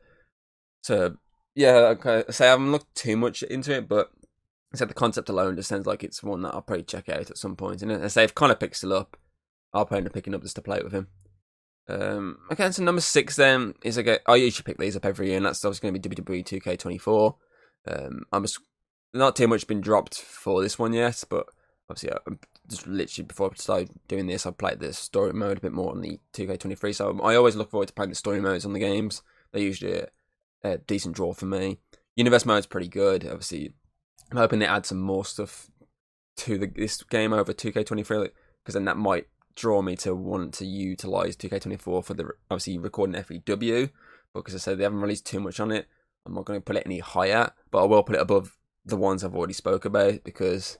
So 0.83 1.17
yeah, 1.55 1.75
okay, 1.97 2.23
I 2.27 2.31
say 2.31 2.47
I 2.47 2.51
haven't 2.51 2.71
looked 2.71 2.95
too 2.95 3.17
much 3.17 3.43
into 3.43 3.73
it, 3.75 3.87
but 3.87 4.11
I 4.73 4.77
said 4.77 4.89
the 4.89 4.93
concept 4.93 5.29
alone 5.29 5.55
just 5.55 5.69
sounds 5.69 5.85
like 5.85 6.03
it's 6.03 6.23
one 6.23 6.41
that 6.43 6.53
I'll 6.53 6.61
probably 6.61 6.83
check 6.83 7.09
out 7.09 7.29
at 7.29 7.37
some 7.37 7.55
point. 7.55 7.81
And 7.81 7.91
I 7.91 8.07
say 8.07 8.23
if 8.23 8.33
Connor 8.35 8.55
picks 8.55 8.83
it 8.83 8.91
up, 8.91 9.17
I'll 9.73 9.85
probably 9.85 9.99
end 9.99 10.07
up 10.07 10.13
picking 10.13 10.33
up 10.33 10.41
just 10.41 10.55
to 10.55 10.61
play 10.61 10.77
it 10.77 10.83
with 10.83 10.93
him. 10.93 11.07
Um, 11.89 12.37
okay, 12.51 12.71
so 12.71 12.83
number 12.83 13.01
six 13.01 13.35
then 13.35 13.73
is 13.83 13.97
I 13.97 14.03
get 14.03 14.21
I 14.27 14.35
usually 14.35 14.63
pick 14.63 14.77
these 14.77 14.95
up 14.95 15.05
every 15.05 15.27
year, 15.27 15.37
and 15.37 15.45
that's 15.45 15.63
obviously 15.65 15.89
going 15.89 16.01
to 16.01 16.09
be 16.09 16.15
WWE 16.15 16.61
2K24. 16.61 17.35
Um, 17.87 18.23
I'm 18.31 18.43
just, 18.43 18.59
not 19.13 19.35
too 19.35 19.47
much 19.47 19.67
been 19.67 19.81
dropped 19.81 20.15
for 20.15 20.61
this 20.61 20.79
one 20.79 20.93
yet, 20.93 21.23
but 21.29 21.47
obviously 21.89 22.17
I'm 22.25 22.39
just 22.71 22.87
literally 22.87 23.27
before 23.27 23.51
I 23.51 23.55
started 23.55 23.89
doing 24.07 24.27
this, 24.27 24.45
I 24.45 24.51
played 24.51 24.79
the 24.79 24.93
story 24.93 25.33
mode 25.33 25.57
a 25.57 25.61
bit 25.61 25.73
more 25.73 25.91
on 25.91 26.01
the 26.01 26.19
2K23. 26.33 26.95
So 26.95 27.19
I 27.21 27.35
always 27.35 27.55
look 27.55 27.69
forward 27.69 27.87
to 27.89 27.93
playing 27.93 28.09
the 28.09 28.15
story 28.15 28.41
modes 28.41 28.65
on 28.65 28.73
the 28.73 28.79
games. 28.79 29.21
They're 29.51 29.61
usually 29.61 29.99
a, 29.99 30.07
a 30.63 30.77
decent 30.79 31.15
draw 31.15 31.33
for 31.33 31.45
me. 31.45 31.77
Universe 32.15 32.45
mode's 32.45 32.65
pretty 32.65 32.87
good. 32.87 33.25
Obviously, 33.25 33.73
I'm 34.31 34.37
hoping 34.37 34.59
they 34.59 34.65
add 34.65 34.85
some 34.85 34.99
more 34.99 35.25
stuff 35.25 35.69
to 36.37 36.57
the, 36.57 36.67
this 36.67 37.03
game 37.03 37.33
over 37.33 37.53
2K23 37.53 38.29
because 38.63 38.73
then 38.73 38.85
that 38.85 38.97
might 38.97 39.27
draw 39.55 39.81
me 39.81 39.95
to 39.97 40.15
want 40.15 40.53
to 40.55 40.65
utilize 40.65 41.35
2K24 41.35 42.03
for 42.03 42.13
the 42.13 42.29
obviously 42.49 42.77
recording 42.77 43.21
FEW. 43.21 43.89
Because 44.33 44.55
I 44.55 44.59
said 44.59 44.77
they 44.77 44.83
haven't 44.83 45.01
released 45.01 45.25
too 45.25 45.41
much 45.41 45.59
on 45.59 45.71
it. 45.71 45.87
I'm 46.25 46.33
not 46.33 46.45
going 46.45 46.59
to 46.59 46.63
put 46.63 46.77
it 46.77 46.83
any 46.85 46.99
higher, 46.99 47.51
but 47.69 47.83
I 47.83 47.85
will 47.85 48.03
put 48.03 48.15
it 48.15 48.21
above 48.21 48.57
the 48.85 48.95
ones 48.95 49.23
I've 49.23 49.35
already 49.35 49.53
spoke 49.53 49.85
about 49.85 50.23
because, 50.23 50.77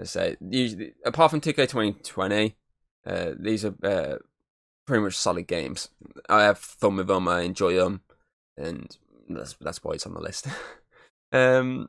I 0.00 0.04
say, 0.04 0.36
usually 0.40 0.94
apart 1.04 1.30
from 1.30 1.40
2K2020, 1.40 2.54
uh, 3.06 3.30
these 3.38 3.64
are 3.64 3.74
uh, 3.82 4.16
pretty 4.86 5.04
much 5.04 5.16
solid 5.16 5.46
games. 5.46 5.88
I 6.28 6.42
have 6.42 6.58
fun 6.58 6.96
with 6.96 7.06
them. 7.06 7.28
I 7.28 7.42
enjoy 7.42 7.74
them, 7.74 8.02
and 8.56 8.96
that's 9.28 9.54
that's 9.60 9.84
why 9.84 9.92
it's 9.92 10.06
on 10.06 10.14
the 10.14 10.20
list. 10.20 10.48
um, 11.32 11.88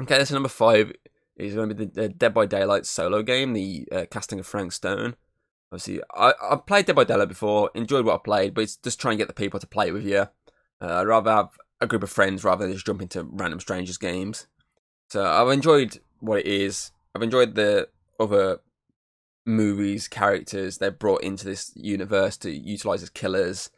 okay, 0.00 0.24
so 0.24 0.34
number 0.34 0.48
five 0.48 0.92
is 1.36 1.54
going 1.54 1.70
to 1.70 1.74
be 1.74 1.86
the, 1.86 2.02
the 2.02 2.08
Dead 2.08 2.34
by 2.34 2.46
Daylight 2.46 2.86
solo 2.86 3.22
game, 3.22 3.54
the 3.54 3.88
uh, 3.90 4.04
casting 4.10 4.38
of 4.38 4.46
Frank 4.46 4.72
Stone 4.72 5.16
obviously 5.72 6.02
I 6.14 6.34
I 6.40 6.56
played 6.56 6.86
Dead 6.86 6.96
by 6.96 7.04
Daylight 7.04 7.28
before, 7.28 7.70
enjoyed 7.74 8.04
what 8.04 8.14
I 8.14 8.18
played, 8.22 8.54
but 8.54 8.62
it's 8.62 8.76
just 8.76 9.00
trying 9.00 9.14
to 9.16 9.22
get 9.22 9.28
the 9.28 9.34
people 9.34 9.58
to 9.58 9.66
play 9.66 9.90
with 9.90 10.04
you. 10.04 10.28
Uh, 10.80 11.00
I'd 11.00 11.06
rather 11.06 11.30
have 11.30 11.50
a 11.80 11.86
group 11.86 12.02
of 12.02 12.10
friends 12.10 12.44
rather 12.44 12.64
than 12.64 12.74
just 12.74 12.86
jump 12.86 13.02
into 13.02 13.24
random 13.24 13.60
strangers 13.60 13.98
games. 13.98 14.46
So 15.10 15.24
I've 15.24 15.52
enjoyed 15.52 15.98
what 16.20 16.40
it 16.40 16.46
is. 16.46 16.92
I've 17.14 17.22
enjoyed 17.22 17.54
the 17.54 17.88
other 18.18 18.60
movies, 19.44 20.08
characters 20.08 20.78
they've 20.78 20.98
brought 20.98 21.22
into 21.22 21.44
this 21.44 21.72
universe 21.74 22.36
to 22.38 22.50
utilize 22.50 23.02
as 23.02 23.10
killers. 23.10 23.70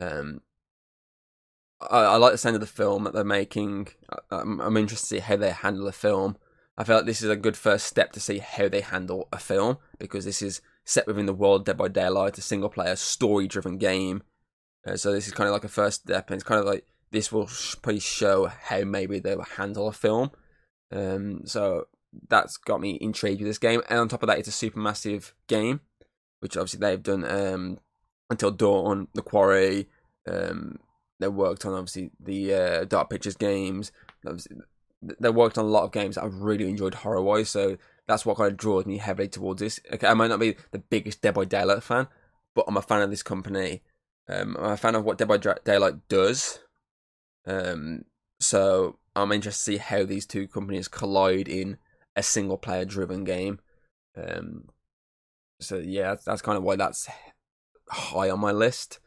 Um, 0.00 0.40
I, 1.80 2.00
I, 2.00 2.16
like 2.16 2.32
the 2.32 2.38
sound 2.38 2.56
of 2.56 2.60
the 2.60 2.66
film 2.66 3.04
that 3.04 3.12
they're 3.12 3.24
making. 3.24 3.88
I, 4.10 4.18
I'm, 4.30 4.60
I'm 4.60 4.76
interested 4.76 5.06
to 5.06 5.14
see 5.16 5.20
how 5.20 5.36
they 5.36 5.50
handle 5.50 5.84
the 5.84 5.92
film. 5.92 6.36
I 6.76 6.84
feel 6.84 6.96
like 6.96 7.06
this 7.06 7.22
is 7.22 7.28
a 7.28 7.36
good 7.36 7.56
first 7.56 7.86
step 7.86 8.12
to 8.12 8.20
see 8.20 8.38
how 8.38 8.68
they 8.68 8.80
handle 8.80 9.28
a 9.32 9.38
film 9.38 9.78
because 9.98 10.24
this 10.24 10.40
is 10.40 10.62
set 10.84 11.06
within 11.06 11.26
the 11.26 11.34
world 11.34 11.66
Dead 11.66 11.76
by 11.76 11.88
Daylight, 11.88 12.38
a 12.38 12.42
single 12.42 12.70
player 12.70 12.96
story 12.96 13.46
driven 13.46 13.76
game. 13.76 14.22
Uh, 14.86 14.96
so 14.96 15.12
this 15.12 15.26
is 15.26 15.34
kind 15.34 15.46
of 15.46 15.52
like 15.52 15.64
a 15.64 15.68
first 15.68 16.02
step, 16.02 16.28
and 16.28 16.36
it's 16.36 16.44
kind 16.44 16.58
of 16.58 16.66
like 16.66 16.86
this 17.10 17.30
will 17.30 17.48
probably 17.82 18.00
show 18.00 18.46
how 18.46 18.82
maybe 18.82 19.18
they 19.18 19.36
will 19.36 19.44
handle 19.44 19.88
a 19.88 19.92
film. 19.92 20.30
Um, 20.90 21.42
so 21.44 21.86
that's 22.28 22.56
got 22.56 22.80
me 22.80 22.98
intrigued 23.00 23.40
with 23.40 23.48
this 23.48 23.58
game, 23.58 23.82
and 23.88 23.98
on 23.98 24.08
top 24.08 24.22
of 24.22 24.28
that, 24.28 24.38
it's 24.38 24.48
a 24.48 24.70
Supermassive 24.70 25.32
game, 25.46 25.80
which 26.40 26.56
obviously 26.56 26.80
they've 26.80 27.02
done 27.02 27.24
um, 27.24 27.78
until 28.28 28.50
dawn, 28.50 29.08
the 29.14 29.22
quarry. 29.22 29.88
Um, 30.30 30.78
they 31.18 31.28
worked 31.28 31.64
on 31.66 31.74
obviously 31.74 32.10
the 32.18 32.54
uh, 32.54 32.84
Dark 32.84 33.10
Pictures 33.10 33.36
games. 33.36 33.92
Obviously, 34.26 34.56
They 35.02 35.30
worked 35.30 35.58
on 35.58 35.64
a 35.64 35.68
lot 35.68 35.84
of 35.84 35.92
games 35.92 36.14
that 36.14 36.24
I've 36.24 36.42
really 36.42 36.68
enjoyed 36.68 36.94
horror 36.94 37.22
wise, 37.22 37.50
so 37.50 37.76
that's 38.06 38.26
what 38.26 38.36
kind 38.36 38.50
of 38.50 38.56
draws 38.56 38.86
me 38.86 38.98
heavily 38.98 39.28
towards 39.28 39.60
this. 39.60 39.80
Okay, 39.92 40.06
I 40.06 40.14
might 40.14 40.28
not 40.28 40.40
be 40.40 40.56
the 40.72 40.78
biggest 40.78 41.22
Dead 41.22 41.34
by 41.34 41.44
Daylight 41.44 41.82
fan, 41.82 42.08
but 42.54 42.64
I'm 42.66 42.76
a 42.76 42.82
fan 42.82 43.02
of 43.02 43.10
this 43.10 43.22
company. 43.22 43.82
Um, 44.28 44.56
I'm 44.58 44.72
a 44.72 44.76
fan 44.76 44.94
of 44.94 45.04
what 45.04 45.18
Dead 45.18 45.28
by 45.28 45.38
Daylight 45.38 46.08
does. 46.08 46.58
Um, 47.46 48.04
so 48.40 48.98
I'm 49.14 49.32
interested 49.32 49.72
to 49.72 49.72
see 49.72 49.78
how 49.78 50.04
these 50.04 50.26
two 50.26 50.48
companies 50.48 50.88
collide 50.88 51.48
in 51.48 51.78
a 52.20 52.22
single 52.22 52.58
player 52.58 52.84
driven 52.84 53.24
game. 53.24 53.60
Um, 54.16 54.68
so 55.60 55.76
yeah, 55.78 56.10
that's, 56.10 56.24
that's 56.24 56.42
kind 56.42 56.56
of 56.56 56.64
why 56.64 56.76
that's 56.76 57.08
high 57.90 58.30
on 58.30 58.40
my 58.40 58.52
list. 58.52 59.00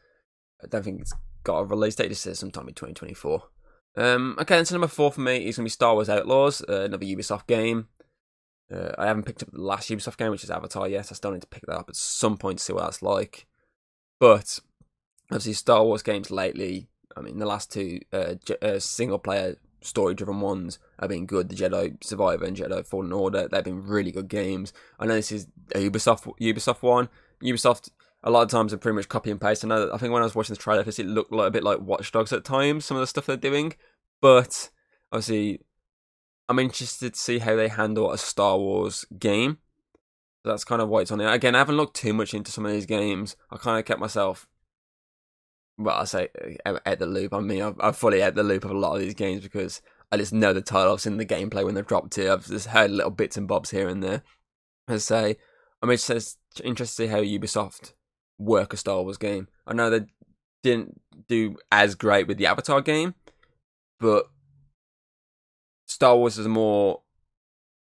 I 0.62 0.66
don't 0.66 0.82
think 0.82 1.00
it's 1.00 1.14
got 1.42 1.58
a 1.58 1.64
release 1.64 1.94
date. 1.94 2.12
It 2.12 2.16
says 2.16 2.38
sometime 2.38 2.68
in 2.68 2.74
2024. 2.74 3.42
Um, 3.96 4.36
okay, 4.40 4.56
then 4.56 4.64
so 4.64 4.74
number 4.74 4.88
four 4.88 5.12
for 5.12 5.20
me 5.20 5.46
is 5.46 5.56
going 5.56 5.64
to 5.64 5.68
be 5.68 5.70
Star 5.70 5.94
Wars 5.94 6.08
Outlaws, 6.08 6.62
uh, 6.68 6.82
another 6.82 7.06
Ubisoft 7.06 7.46
game. 7.46 7.88
Uh, 8.72 8.92
I 8.98 9.06
haven't 9.06 9.24
picked 9.24 9.42
up 9.42 9.52
the 9.52 9.60
last 9.60 9.88
Ubisoft 9.90 10.16
game, 10.16 10.30
which 10.30 10.42
is 10.42 10.50
Avatar 10.50 10.88
yet. 10.88 11.12
I 11.12 11.14
still 11.14 11.30
need 11.30 11.42
to 11.42 11.46
pick 11.46 11.62
that 11.66 11.78
up 11.78 11.88
at 11.88 11.96
some 11.96 12.36
point 12.36 12.58
to 12.58 12.64
see 12.64 12.72
what 12.72 12.84
that's 12.84 13.02
like. 13.02 13.46
But 14.18 14.58
obviously, 15.30 15.52
Star 15.52 15.84
Wars 15.84 16.02
games 16.02 16.30
lately, 16.30 16.88
I 17.16 17.20
mean, 17.20 17.38
the 17.38 17.46
last 17.46 17.70
two 17.70 18.00
uh, 18.12 18.34
uh, 18.62 18.78
single 18.80 19.18
player 19.18 19.56
story 19.84 20.14
driven 20.14 20.40
ones 20.40 20.78
have 20.98 21.10
been 21.10 21.26
good. 21.26 21.48
The 21.48 21.54
Jedi 21.54 22.02
Survivor 22.02 22.44
and 22.44 22.56
Jedi 22.56 22.86
Fallen 22.86 23.12
Order, 23.12 23.48
they've 23.48 23.64
been 23.64 23.86
really 23.86 24.10
good 24.10 24.28
games. 24.28 24.72
I 24.98 25.06
know 25.06 25.14
this 25.14 25.32
is 25.32 25.46
a 25.74 25.78
Ubisoft 25.90 26.32
Ubisoft 26.40 26.82
one. 26.82 27.08
Ubisoft 27.42 27.90
a 28.22 28.30
lot 28.30 28.42
of 28.42 28.48
times 28.48 28.72
are 28.72 28.78
pretty 28.78 28.96
much 28.96 29.08
copy 29.08 29.30
and 29.30 29.40
paste. 29.40 29.64
I 29.64 29.68
know 29.68 29.90
I 29.92 29.98
think 29.98 30.12
when 30.12 30.22
I 30.22 30.26
was 30.26 30.34
watching 30.34 30.54
the 30.54 30.60
trailer 30.60 30.84
it 30.86 30.98
looked 31.00 31.32
like 31.32 31.48
a 31.48 31.50
bit 31.50 31.64
like 31.64 31.80
Watch 31.80 32.10
Dogs 32.10 32.32
at 32.32 32.44
times, 32.44 32.84
some 32.84 32.96
of 32.96 33.02
the 33.02 33.06
stuff 33.06 33.26
they're 33.26 33.36
doing. 33.36 33.74
But 34.20 34.70
obviously 35.12 35.60
I'm 36.48 36.58
interested 36.58 37.14
to 37.14 37.20
see 37.20 37.38
how 37.38 37.56
they 37.56 37.68
handle 37.68 38.10
a 38.10 38.18
Star 38.18 38.58
Wars 38.58 39.04
game. 39.18 39.58
That's 40.44 40.64
kind 40.64 40.82
of 40.82 40.88
why 40.88 41.00
it's 41.00 41.10
on 41.10 41.18
there. 41.18 41.28
Again, 41.28 41.54
I 41.54 41.58
haven't 41.58 41.76
looked 41.76 41.96
too 41.96 42.12
much 42.12 42.34
into 42.34 42.50
some 42.50 42.66
of 42.66 42.72
these 42.72 42.86
games. 42.86 43.34
I 43.50 43.56
kind 43.56 43.78
of 43.78 43.84
kept 43.84 44.00
myself 44.00 44.46
well, 45.76 45.96
I 45.96 46.04
say 46.04 46.28
uh, 46.64 46.78
at 46.86 46.98
the 46.98 47.06
loop. 47.06 47.34
I 47.34 47.40
mean, 47.40 47.62
I've, 47.62 47.76
I've 47.80 47.96
fully 47.96 48.22
at 48.22 48.34
the 48.34 48.42
loop 48.42 48.64
of 48.64 48.70
a 48.70 48.78
lot 48.78 48.94
of 48.94 49.00
these 49.00 49.14
games 49.14 49.42
because 49.42 49.82
I 50.12 50.16
just 50.16 50.32
know 50.32 50.52
the 50.52 50.60
title. 50.60 50.92
I've 50.92 51.00
seen 51.00 51.16
the 51.16 51.26
gameplay 51.26 51.64
when 51.64 51.74
they've 51.74 51.86
dropped 51.86 52.16
it. 52.18 52.30
I've 52.30 52.46
just 52.46 52.68
heard 52.68 52.90
little 52.90 53.10
bits 53.10 53.36
and 53.36 53.48
bobs 53.48 53.70
here 53.70 53.88
and 53.88 54.02
there. 54.02 54.22
I 54.86 54.98
say, 54.98 55.36
I'm 55.82 55.90
interested 55.90 56.38
to 56.62 56.86
see 56.86 57.06
how 57.06 57.20
Ubisoft 57.20 57.94
work 58.38 58.72
a 58.72 58.76
Star 58.76 59.02
Wars 59.02 59.16
game. 59.16 59.48
I 59.66 59.74
know 59.74 59.90
they 59.90 60.06
didn't 60.62 61.00
do 61.28 61.56
as 61.72 61.94
great 61.94 62.28
with 62.28 62.38
the 62.38 62.46
Avatar 62.46 62.80
game, 62.80 63.14
but 63.98 64.26
Star 65.86 66.16
Wars 66.16 66.38
is 66.38 66.46
a 66.46 66.50
more 66.50 67.02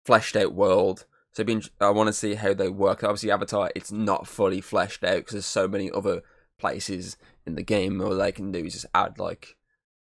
fleshed 0.06 0.36
out 0.36 0.54
world. 0.54 1.06
So 1.34 1.46
I 1.80 1.90
want 1.90 2.08
to 2.08 2.14
see 2.14 2.36
how 2.36 2.54
they 2.54 2.70
work. 2.70 3.04
Obviously, 3.04 3.32
Avatar, 3.32 3.72
it's 3.76 3.92
not 3.92 4.28
fully 4.28 4.62
fleshed 4.62 5.04
out 5.04 5.18
because 5.18 5.34
there's 5.34 5.46
so 5.46 5.68
many 5.68 5.90
other 5.90 6.22
places 6.62 7.18
in 7.46 7.56
the 7.56 7.64
game. 7.64 8.00
All 8.00 8.16
they 8.16 8.32
can 8.32 8.52
do 8.52 8.64
is 8.64 8.74
just 8.74 8.86
add 8.96 9.20
like 9.20 9.58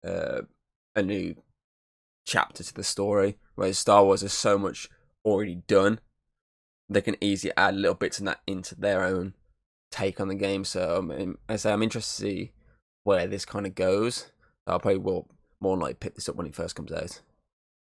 uh, 0.06 0.42
a 0.94 1.02
new 1.02 1.34
chapter 2.26 2.62
to 2.62 2.74
the 2.74 2.84
story. 2.84 3.38
Whereas 3.56 3.78
Star 3.78 4.04
Wars 4.04 4.22
is 4.22 4.32
so 4.32 4.58
much 4.58 4.88
already 5.24 5.56
done, 5.66 6.00
they 6.88 7.00
can 7.00 7.16
easily 7.20 7.52
add 7.56 7.74
little 7.74 7.94
bits 7.94 8.18
of 8.18 8.26
that 8.26 8.40
into 8.46 8.74
their 8.74 9.02
own 9.02 9.34
take 9.90 10.20
on 10.20 10.28
the 10.28 10.34
game. 10.34 10.64
So 10.64 10.98
um, 10.98 11.38
I 11.48 11.56
say 11.56 11.72
I'm 11.72 11.82
interested 11.82 12.22
to 12.22 12.30
see 12.30 12.52
where 13.04 13.26
this 13.26 13.44
kind 13.44 13.66
of 13.66 13.74
goes. 13.74 14.30
I'll 14.66 14.78
probably 14.78 14.98
will 14.98 15.28
more 15.60 15.76
likely 15.76 15.94
pick 15.94 16.14
this 16.14 16.28
up 16.28 16.36
when 16.36 16.46
it 16.46 16.54
first 16.54 16.76
comes 16.76 16.92
out. 16.92 17.20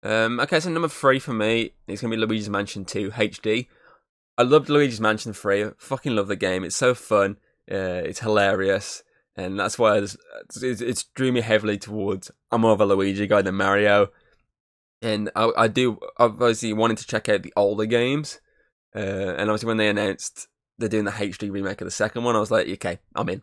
Um, 0.02 0.40
okay, 0.40 0.60
so 0.60 0.70
number 0.70 0.88
three 0.88 1.20
for 1.20 1.34
me 1.34 1.74
is 1.88 2.02
going 2.02 2.12
to 2.12 2.18
be 2.18 2.26
Luigi's 2.26 2.50
Mansion 2.50 2.86
2 2.86 3.12
HD. 3.12 3.68
I 4.38 4.44
loved 4.44 4.70
Luigi's 4.70 5.02
Mansion 5.02 5.34
3. 5.34 5.66
I 5.66 5.72
fucking 5.78 6.16
love 6.16 6.28
the 6.28 6.38
game. 6.38 6.64
It's 6.64 6.76
so 6.76 6.94
fun. 6.94 7.38
Uh, 7.70 8.02
it's 8.06 8.20
hilarious. 8.20 9.04
And 9.36 9.60
that's 9.60 9.80
why 9.80 9.98
it's, 9.98 10.18
it's, 10.62 10.82
it's, 10.82 11.04
drew 11.04 11.32
me 11.32 11.42
heavily 11.42 11.78
towards. 11.78 12.32
I'm 12.52 12.62
more 12.62 12.72
of 12.72 12.82
a 12.82 12.86
Luigi 12.86 13.28
guy 13.28 13.42
than 13.42 13.56
Mario. 13.56 14.10
And 15.02 15.30
I, 15.36 15.52
I 15.56 15.68
do 15.68 16.00
obviously 16.18 16.74
wanted 16.74 16.98
to 16.98 17.08
check 17.08 17.30
out 17.30 17.44
the 17.44 17.54
older 17.56 17.86
games. 17.86 18.42
Uh, 18.94 19.36
and 19.38 19.50
obviously, 19.50 19.68
when 19.68 19.78
they 19.78 19.88
announced 19.88 20.48
they're 20.78 20.90
doing 20.90 21.06
the 21.06 21.12
HD 21.12 21.52
remake 21.52 21.80
of 21.80 21.86
the 21.86 21.92
second 21.92 22.24
one, 22.24 22.36
I 22.36 22.40
was 22.40 22.52
like, 22.52 22.68
okay, 22.68 23.00
I'm 23.16 23.30
in. 23.30 23.42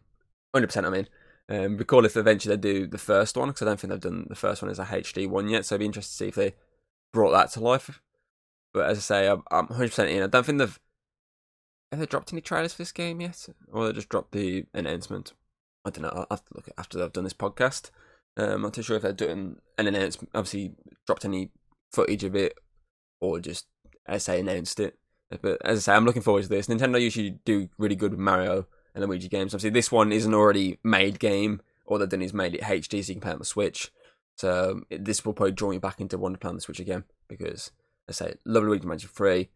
100% 0.54 0.84
I'm 0.84 0.94
in. 0.94 1.08
Um, 1.48 1.76
be 1.76 1.84
cool 1.84 2.04
if 2.04 2.16
eventually 2.16 2.56
they 2.56 2.60
do 2.60 2.86
the 2.86 2.98
first 2.98 3.36
one 3.36 3.48
because 3.48 3.62
I 3.62 3.66
don't 3.66 3.80
think 3.80 3.92
they've 3.92 4.00
done 4.00 4.26
the 4.28 4.34
first 4.34 4.62
one 4.62 4.70
as 4.70 4.80
a 4.80 4.84
HD 4.84 5.28
one 5.28 5.48
yet. 5.48 5.64
So 5.64 5.76
I'd 5.76 5.78
be 5.78 5.86
interested 5.86 6.12
to 6.12 6.16
see 6.16 6.28
if 6.28 6.34
they 6.34 6.54
brought 7.12 7.30
that 7.32 7.52
to 7.52 7.60
life. 7.60 8.02
But 8.74 8.90
as 8.90 8.98
I 8.98 9.00
say, 9.00 9.28
I'm, 9.28 9.42
I'm 9.50 9.68
100% 9.68 10.10
in. 10.10 10.22
I 10.22 10.26
don't 10.26 10.44
think 10.44 10.58
they've 10.58 10.78
have 11.90 12.00
they 12.00 12.06
dropped 12.06 12.32
any 12.32 12.40
trailers 12.40 12.72
for 12.72 12.78
this 12.78 12.92
game 12.92 13.20
yet, 13.20 13.48
or 13.72 13.86
they 13.86 13.92
just 13.92 14.08
dropped 14.08 14.32
the 14.32 14.66
announcement. 14.74 15.32
I 15.84 15.90
don't 15.90 16.02
know. 16.02 16.08
I'll 16.08 16.26
have 16.30 16.44
to 16.44 16.54
look 16.54 16.68
after 16.76 16.98
they've 16.98 17.12
done 17.12 17.24
this 17.24 17.32
podcast. 17.32 17.90
Um, 18.36 18.50
I'm 18.50 18.62
not 18.62 18.74
too 18.74 18.82
sure 18.82 18.96
if 18.96 19.02
they're 19.02 19.12
doing 19.12 19.56
an 19.78 19.86
announcement. 19.86 20.30
Obviously, 20.34 20.74
dropped 21.06 21.24
any 21.24 21.50
footage 21.92 22.24
of 22.24 22.34
it, 22.34 22.54
or 23.20 23.40
just 23.40 23.66
as 24.06 24.28
I 24.28 24.32
say 24.32 24.40
announced 24.40 24.80
it. 24.80 24.98
But 25.42 25.58
as 25.64 25.78
I 25.78 25.80
say, 25.80 25.96
I'm 25.96 26.04
looking 26.04 26.22
forward 26.22 26.42
to 26.44 26.48
this. 26.48 26.66
Nintendo 26.66 27.00
usually 27.00 27.38
do 27.44 27.68
really 27.78 27.96
good 27.96 28.12
with 28.12 28.20
Mario 28.20 28.66
and 28.94 29.04
Luigi 29.04 29.28
games. 29.28 29.52
Obviously, 29.54 29.70
this 29.70 29.90
one 29.90 30.12
is 30.12 30.24
an 30.24 30.34
already 30.34 30.78
made 30.84 31.18
game. 31.18 31.60
All 31.86 31.98
they've 31.98 32.08
done 32.08 32.22
is 32.22 32.34
made 32.34 32.54
it 32.54 32.62
HD 32.62 33.04
so 33.04 33.08
you 33.08 33.14
can 33.14 33.20
play 33.20 33.32
on 33.32 33.38
the 33.38 33.44
Switch. 33.44 33.92
So 34.36 34.82
this 34.90 35.24
will 35.24 35.32
probably 35.32 35.52
draw 35.52 35.70
me 35.70 35.78
back 35.78 36.00
into 36.00 36.18
wanting 36.18 36.36
to 36.36 36.40
play 36.40 36.50
on 36.50 36.56
the 36.56 36.60
Switch 36.60 36.80
again 36.80 37.04
because, 37.28 37.70
as 38.08 38.20
I 38.20 38.26
say, 38.26 38.34
love 38.44 38.64
Luigi 38.64 38.86
Mansion 38.86 39.10
3. 39.12 39.48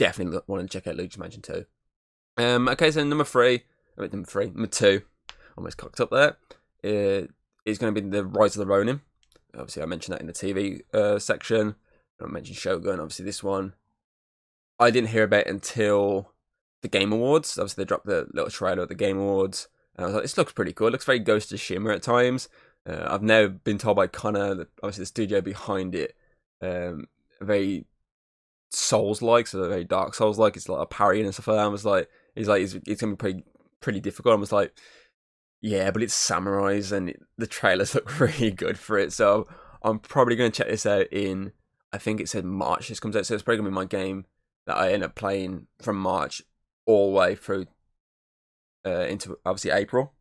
Definitely 0.00 0.40
want 0.46 0.62
to 0.62 0.78
check 0.78 0.86
out 0.86 0.96
Luigi 0.96 1.20
Mansion 1.20 1.42
2. 1.42 1.66
Um, 2.38 2.68
okay, 2.68 2.90
so 2.90 3.04
number 3.04 3.22
three, 3.22 3.64
I 3.98 4.00
mean, 4.00 4.10
number 4.10 4.26
three, 4.26 4.46
number 4.46 4.66
two, 4.66 5.02
almost 5.58 5.76
cocked 5.76 6.00
up 6.00 6.08
there, 6.08 6.38
uh, 6.82 7.26
is 7.66 7.76
going 7.76 7.94
to 7.94 8.00
be 8.00 8.08
the 8.08 8.24
Rise 8.24 8.56
of 8.56 8.60
the 8.60 8.66
Ronin. 8.66 9.02
Obviously, 9.52 9.82
I 9.82 9.84
mentioned 9.84 10.14
that 10.14 10.22
in 10.22 10.26
the 10.26 10.32
TV 10.32 10.80
uh, 10.94 11.18
section. 11.18 11.74
I 12.18 12.28
mentioned 12.28 12.56
Shogun. 12.56 12.98
Obviously, 12.98 13.26
this 13.26 13.42
one 13.42 13.74
I 14.78 14.90
didn't 14.90 15.10
hear 15.10 15.24
about 15.24 15.46
until 15.46 16.32
the 16.80 16.88
Game 16.88 17.12
Awards. 17.12 17.58
Obviously, 17.58 17.84
they 17.84 17.88
dropped 17.88 18.06
the 18.06 18.26
little 18.32 18.50
trailer 18.50 18.84
at 18.84 18.88
the 18.88 18.94
Game 18.94 19.18
Awards, 19.18 19.68
and 19.96 20.04
I 20.04 20.06
was 20.06 20.14
like, 20.14 20.24
"This 20.24 20.38
looks 20.38 20.54
pretty 20.54 20.72
cool. 20.72 20.86
It 20.86 20.92
looks 20.92 21.04
very 21.04 21.18
Ghost 21.18 21.52
of 21.52 21.58
Tsushima 21.58 21.94
at 21.94 22.02
times." 22.02 22.48
Uh, 22.88 23.06
I've 23.06 23.22
now 23.22 23.48
been 23.48 23.76
told 23.76 23.96
by 23.96 24.06
Connor, 24.06 24.54
that 24.54 24.68
obviously 24.82 25.02
the 25.02 25.06
studio 25.06 25.42
behind 25.42 25.94
it, 25.94 26.16
um, 26.62 27.06
very 27.42 27.84
Souls-like, 28.70 29.46
so 29.46 29.68
very 29.68 29.84
Dark 29.84 30.14
Souls-like. 30.14 30.56
It's 30.56 30.68
like 30.68 30.82
a 30.82 30.86
parry 30.86 31.20
and 31.20 31.32
stuff 31.32 31.48
like 31.48 31.56
that. 31.56 31.64
I 31.64 31.68
was 31.68 31.84
like, 31.84 32.08
"He's 32.34 32.48
like, 32.48 32.62
it's, 32.62 32.74
it's 32.86 33.00
gonna 33.00 33.12
be 33.12 33.16
pretty 33.16 33.44
pretty 33.80 34.00
difficult." 34.00 34.34
I 34.34 34.40
was 34.40 34.52
like, 34.52 34.72
"Yeah, 35.60 35.90
but 35.90 36.02
it's 36.02 36.14
samurais, 36.14 36.92
and 36.92 37.10
it, 37.10 37.20
the 37.36 37.46
trailers 37.46 37.94
look 37.94 38.18
really 38.20 38.50
good 38.50 38.78
for 38.78 38.98
it." 38.98 39.12
So 39.12 39.48
I'm 39.82 39.98
probably 39.98 40.36
gonna 40.36 40.50
check 40.50 40.68
this 40.68 40.86
out 40.86 41.06
in. 41.12 41.52
I 41.92 41.98
think 41.98 42.20
it 42.20 42.28
said 42.28 42.44
March. 42.44 42.88
This 42.88 43.00
comes 43.00 43.16
out, 43.16 43.26
so 43.26 43.34
it's 43.34 43.42
probably 43.42 43.58
gonna 43.58 43.70
be 43.70 43.74
my 43.74 43.84
game 43.84 44.26
that 44.66 44.76
I 44.76 44.92
end 44.92 45.02
up 45.02 45.14
playing 45.14 45.66
from 45.82 45.96
March 45.96 46.42
all 46.86 47.12
the 47.12 47.18
way 47.18 47.34
through 47.34 47.66
uh, 48.86 49.06
into 49.06 49.38
obviously 49.44 49.70
April. 49.70 50.12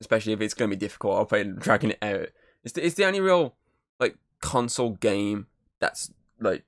Especially 0.00 0.32
if 0.32 0.40
it's 0.40 0.54
to 0.54 0.68
be 0.68 0.76
difficult, 0.76 1.16
I'll 1.16 1.26
play 1.26 1.44
dragging 1.44 1.90
it 1.90 2.02
out. 2.02 2.28
It's 2.64 2.72
the, 2.74 2.84
it's 2.84 2.96
the 2.96 3.04
only 3.04 3.20
real 3.20 3.54
like 4.00 4.16
console 4.40 4.90
game 4.90 5.46
that's 5.78 6.12
like 6.40 6.64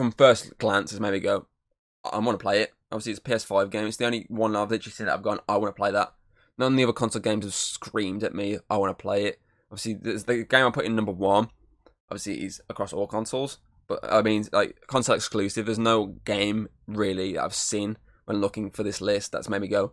from 0.00 0.12
first 0.12 0.56
glance 0.56 0.92
has 0.92 0.98
made 0.98 1.12
me 1.12 1.20
go, 1.20 1.46
I 2.10 2.18
want 2.20 2.38
to 2.38 2.42
play 2.42 2.62
it. 2.62 2.72
Obviously, 2.90 3.12
it's 3.12 3.20
a 3.20 3.22
PS5 3.22 3.70
game. 3.70 3.86
It's 3.86 3.98
the 3.98 4.06
only 4.06 4.24
one 4.30 4.56
I've 4.56 4.70
literally 4.70 4.92
seen 4.92 5.06
that 5.06 5.12
I've 5.12 5.22
gone, 5.22 5.40
I 5.46 5.58
want 5.58 5.76
to 5.76 5.78
play 5.78 5.90
that. 5.90 6.14
None 6.56 6.72
of 6.72 6.76
the 6.78 6.84
other 6.84 6.94
console 6.94 7.20
games 7.20 7.44
have 7.44 7.52
screamed 7.52 8.24
at 8.24 8.34
me, 8.34 8.56
I 8.70 8.78
want 8.78 8.96
to 8.96 9.02
play 9.02 9.26
it. 9.26 9.42
Obviously, 9.70 9.94
the 9.94 10.46
game 10.48 10.66
I 10.66 10.70
put 10.70 10.86
in 10.86 10.96
number 10.96 11.12
one, 11.12 11.50
obviously, 12.10 12.46
is 12.46 12.62
across 12.70 12.94
all 12.94 13.06
consoles. 13.06 13.58
But 13.88 14.00
I 14.02 14.22
mean, 14.22 14.46
like 14.52 14.86
console 14.86 15.16
exclusive. 15.16 15.66
There's 15.66 15.78
no 15.78 16.16
game 16.24 16.68
really 16.86 17.36
I've 17.36 17.54
seen 17.54 17.98
when 18.24 18.40
looking 18.40 18.70
for 18.70 18.82
this 18.82 19.02
list 19.02 19.32
that's 19.32 19.50
made 19.50 19.60
me 19.60 19.68
go, 19.68 19.92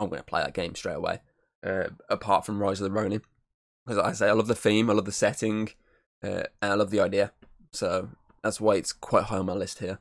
I'm 0.00 0.08
going 0.08 0.18
to 0.18 0.24
play 0.24 0.42
that 0.42 0.54
game 0.54 0.74
straight 0.74 0.96
away. 0.96 1.20
Uh, 1.64 1.90
apart 2.08 2.44
from 2.44 2.60
Rise 2.60 2.80
of 2.80 2.84
the 2.84 2.90
Ronin, 2.90 3.22
because 3.86 4.02
I 4.02 4.12
say 4.14 4.28
I 4.28 4.32
love 4.32 4.48
the 4.48 4.54
theme, 4.56 4.90
I 4.90 4.94
love 4.94 5.04
the 5.04 5.12
setting, 5.12 5.70
uh, 6.24 6.42
and 6.60 6.72
I 6.72 6.74
love 6.74 6.90
the 6.90 7.00
idea. 7.00 7.32
So 7.72 8.08
that's 8.44 8.60
why 8.60 8.74
it's 8.74 8.92
quite 8.92 9.24
high 9.24 9.38
on 9.38 9.46
my 9.46 9.54
list 9.54 9.80
here. 9.80 9.98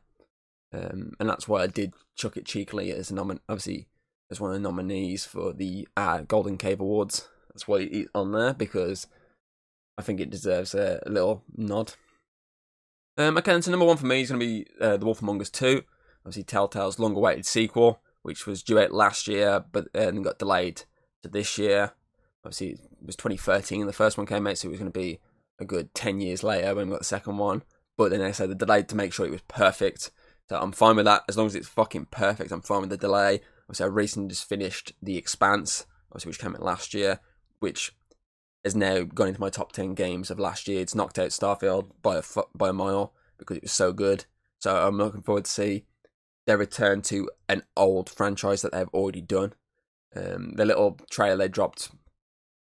um, 0.73 1.13
and 1.19 1.29
that's 1.29 1.47
why 1.47 1.63
I 1.63 1.67
did 1.67 1.93
chuck 2.15 2.37
it 2.37 2.45
cheekily 2.45 2.91
as 2.91 3.09
a 3.09 3.13
nomin- 3.13 3.39
obviously 3.47 3.87
as 4.29 4.39
one 4.39 4.51
of 4.51 4.55
the 4.55 4.59
nominees 4.59 5.25
for 5.25 5.53
the 5.53 5.87
uh, 5.95 6.19
Golden 6.21 6.57
Cave 6.57 6.79
Awards. 6.79 7.29
That's 7.49 7.67
why 7.67 7.79
it's 7.79 8.09
on 8.13 8.31
there 8.31 8.53
because 8.53 9.07
I 9.97 10.01
think 10.01 10.19
it 10.19 10.29
deserves 10.29 10.73
a, 10.75 11.01
a 11.05 11.09
little 11.09 11.43
nod. 11.55 11.93
Um, 13.17 13.37
okay, 13.37 13.61
so 13.61 13.71
number 13.71 13.85
one 13.85 13.97
for 13.97 14.07
me 14.07 14.21
is 14.21 14.29
going 14.29 14.39
to 14.39 14.45
be 14.45 14.65
uh, 14.81 14.97
The 14.97 15.05
Wolf 15.05 15.21
Among 15.21 15.39
Us 15.39 15.51
2. 15.51 15.83
Obviously, 16.25 16.43
Telltale's 16.43 16.97
long 16.99 17.15
awaited 17.15 17.45
sequel, 17.45 18.01
which 18.23 18.47
was 18.47 18.63
due 18.63 18.79
out 18.79 18.91
last 18.91 19.27
year, 19.27 19.63
but 19.71 19.93
then 19.93 20.23
got 20.23 20.39
delayed 20.39 20.83
to 21.21 21.29
this 21.29 21.57
year. 21.57 21.93
Obviously, 22.43 22.71
it 22.71 22.79
was 23.05 23.15
2013 23.15 23.81
and 23.81 23.89
the 23.89 23.93
first 23.93 24.17
one 24.17 24.25
came 24.25 24.47
out, 24.47 24.57
so 24.57 24.67
it 24.67 24.71
was 24.71 24.79
going 24.79 24.91
to 24.91 24.99
be 24.99 25.19
a 25.59 25.65
good 25.65 25.93
10 25.93 26.19
years 26.21 26.43
later 26.43 26.73
when 26.73 26.87
we 26.87 26.93
got 26.93 26.99
the 26.99 27.05
second 27.05 27.37
one. 27.37 27.61
But 27.97 28.11
then 28.11 28.19
they 28.19 28.31
said 28.31 28.49
the 28.49 28.55
delayed 28.55 28.89
to 28.89 28.95
make 28.95 29.13
sure 29.13 29.25
it 29.25 29.31
was 29.31 29.41
perfect. 29.47 30.11
So 30.49 30.59
I'm 30.59 30.71
fine 30.71 30.95
with 30.95 31.05
that. 31.05 31.23
As 31.29 31.37
long 31.37 31.47
as 31.47 31.55
it's 31.55 31.67
fucking 31.67 32.07
perfect, 32.11 32.51
I'm 32.51 32.61
fine 32.61 32.81
with 32.81 32.89
the 32.89 32.97
delay. 32.97 33.41
Obviously, 33.63 33.85
I 33.85 33.87
recently 33.87 34.29
just 34.29 34.47
finished 34.47 34.93
The 35.01 35.17
Expanse, 35.17 35.85
obviously, 36.11 36.29
which 36.29 36.39
came 36.39 36.55
out 36.55 36.61
last 36.61 36.93
year, 36.93 37.19
which 37.59 37.95
has 38.63 38.75
now 38.75 39.03
gone 39.03 39.29
into 39.29 39.41
my 39.41 39.49
top 39.49 39.71
10 39.71 39.93
games 39.93 40.29
of 40.29 40.39
last 40.39 40.67
year. 40.67 40.81
It's 40.81 40.95
knocked 40.95 41.19
out 41.19 41.29
Starfield 41.29 41.91
by 42.01 42.17
a, 42.17 42.23
by 42.55 42.69
a 42.69 42.73
mile 42.73 43.13
because 43.37 43.57
it 43.57 43.63
was 43.63 43.71
so 43.71 43.93
good. 43.93 44.25
So 44.59 44.75
I'm 44.75 44.97
looking 44.97 45.21
forward 45.21 45.45
to 45.45 45.51
see 45.51 45.85
their 46.45 46.57
return 46.57 47.01
to 47.03 47.29
an 47.47 47.63
old 47.77 48.09
franchise 48.09 48.61
that 48.61 48.73
they've 48.73 48.87
already 48.93 49.21
done. 49.21 49.53
Um, 50.15 50.53
the 50.55 50.65
little 50.65 50.99
trailer 51.09 51.37
they 51.37 51.47
dropped 51.47 51.89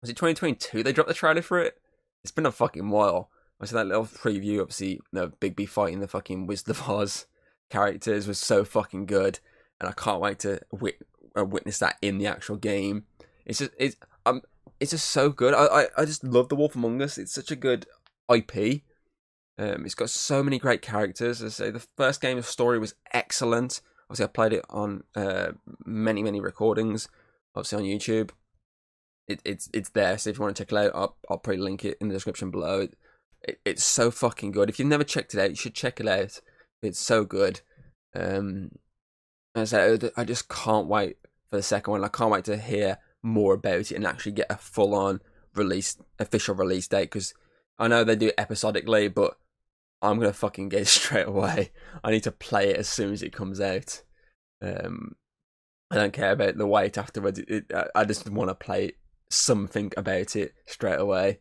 was 0.01 0.09
it 0.09 0.15
2022? 0.15 0.83
They 0.83 0.93
dropped 0.93 1.07
the 1.07 1.13
trailer 1.13 1.41
for 1.41 1.59
it. 1.59 1.79
It's 2.23 2.31
been 2.31 2.45
a 2.45 2.51
fucking 2.51 2.89
while. 2.89 3.29
I 3.61 3.65
said 3.65 3.77
that 3.77 3.87
little 3.87 4.05
preview. 4.05 4.61
Obviously, 4.61 4.99
the 5.11 5.27
B 5.39 5.65
fighting 5.65 5.99
the 5.99 6.07
fucking 6.07 6.47
Wizard 6.47 6.69
of 6.69 6.89
Oz 6.89 7.27
characters 7.69 8.27
was 8.27 8.39
so 8.39 8.65
fucking 8.65 9.05
good, 9.05 9.39
and 9.79 9.87
I 9.87 9.93
can't 9.93 10.19
wait 10.19 10.39
to 10.39 10.61
wit- 10.71 11.05
uh, 11.37 11.45
witness 11.45 11.79
that 11.79 11.97
in 12.01 12.17
the 12.17 12.27
actual 12.27 12.55
game. 12.57 13.05
It's 13.45 13.59
just 13.59 13.71
it's 13.77 13.95
um 14.25 14.41
it's 14.79 14.91
just 14.91 15.11
so 15.11 15.29
good. 15.29 15.53
I, 15.53 15.65
I 15.65 15.87
I 15.97 16.05
just 16.05 16.23
love 16.23 16.49
The 16.49 16.55
Wolf 16.55 16.75
Among 16.75 17.01
Us. 17.01 17.19
It's 17.19 17.33
such 17.33 17.51
a 17.51 17.55
good 17.55 17.85
IP. 18.33 18.81
Um, 19.59 19.85
it's 19.85 19.95
got 19.95 20.09
so 20.09 20.41
many 20.41 20.57
great 20.57 20.81
characters. 20.81 21.41
As 21.43 21.61
I 21.61 21.65
say, 21.65 21.71
the 21.71 21.85
first 21.97 22.19
game 22.19 22.39
of 22.39 22.47
story 22.47 22.79
was 22.79 22.95
excellent. 23.13 23.81
Obviously, 24.09 24.25
I 24.25 24.27
played 24.27 24.53
it 24.53 24.65
on 24.71 25.03
uh, 25.15 25.51
many 25.85 26.23
many 26.23 26.41
recordings. 26.41 27.07
Obviously 27.55 27.77
on 27.77 27.99
YouTube. 27.99 28.31
It, 29.27 29.39
it's 29.45 29.69
it's 29.71 29.89
there. 29.89 30.17
So 30.17 30.31
if 30.31 30.37
you 30.37 30.41
want 30.41 30.55
to 30.55 30.63
check 30.63 30.71
it 30.71 30.77
out, 30.77 30.91
I'll, 30.95 31.17
I'll 31.29 31.37
probably 31.37 31.61
link 31.61 31.85
it 31.85 31.97
in 32.01 32.07
the 32.07 32.15
description 32.15 32.49
below. 32.49 32.81
It, 32.81 32.95
it, 33.43 33.59
it's 33.65 33.83
so 33.83 34.11
fucking 34.11 34.51
good. 34.51 34.69
If 34.69 34.79
you've 34.79 34.87
never 34.87 35.03
checked 35.03 35.33
it 35.33 35.39
out, 35.39 35.49
you 35.49 35.55
should 35.55 35.75
check 35.75 35.99
it 35.99 36.07
out. 36.07 36.39
It's 36.81 36.99
so 36.99 37.23
good. 37.23 37.61
Um, 38.15 38.71
as 39.55 39.73
I 39.73 39.77
said, 39.77 40.11
I 40.17 40.23
just 40.23 40.49
can't 40.49 40.87
wait 40.87 41.17
for 41.49 41.57
the 41.57 41.63
second 41.63 41.91
one. 41.91 42.03
I 42.03 42.09
can't 42.09 42.31
wait 42.31 42.45
to 42.45 42.57
hear 42.57 42.97
more 43.23 43.53
about 43.53 43.79
it 43.79 43.91
and 43.91 44.05
actually 44.05 44.31
get 44.33 44.47
a 44.49 44.55
full 44.57 44.95
on 44.95 45.21
release, 45.55 45.97
official 46.19 46.55
release 46.55 46.87
date. 46.87 47.11
Because 47.11 47.33
I 47.77 47.87
know 47.87 48.03
they 48.03 48.15
do 48.15 48.27
it 48.27 48.35
episodically, 48.37 49.07
but 49.07 49.37
I'm 50.01 50.19
gonna 50.19 50.33
fucking 50.33 50.69
get 50.69 50.81
it 50.81 50.87
straight 50.87 51.27
away. 51.27 51.71
I 52.03 52.11
need 52.11 52.23
to 52.23 52.31
play 52.31 52.69
it 52.69 52.77
as 52.77 52.89
soon 52.89 53.13
as 53.13 53.21
it 53.21 53.33
comes 53.33 53.61
out. 53.61 54.01
Um, 54.61 55.15
I 55.89 55.95
don't 55.95 56.13
care 56.13 56.31
about 56.31 56.57
the 56.57 56.67
wait 56.67 56.97
afterwards. 56.97 57.39
It, 57.39 57.49
it, 57.49 57.71
I 57.93 58.05
just 58.05 58.29
want 58.29 58.49
to 58.49 58.55
play 58.55 58.93
something 59.29 59.91
about 59.97 60.35
it 60.35 60.53
straight 60.65 60.99
away. 60.99 61.39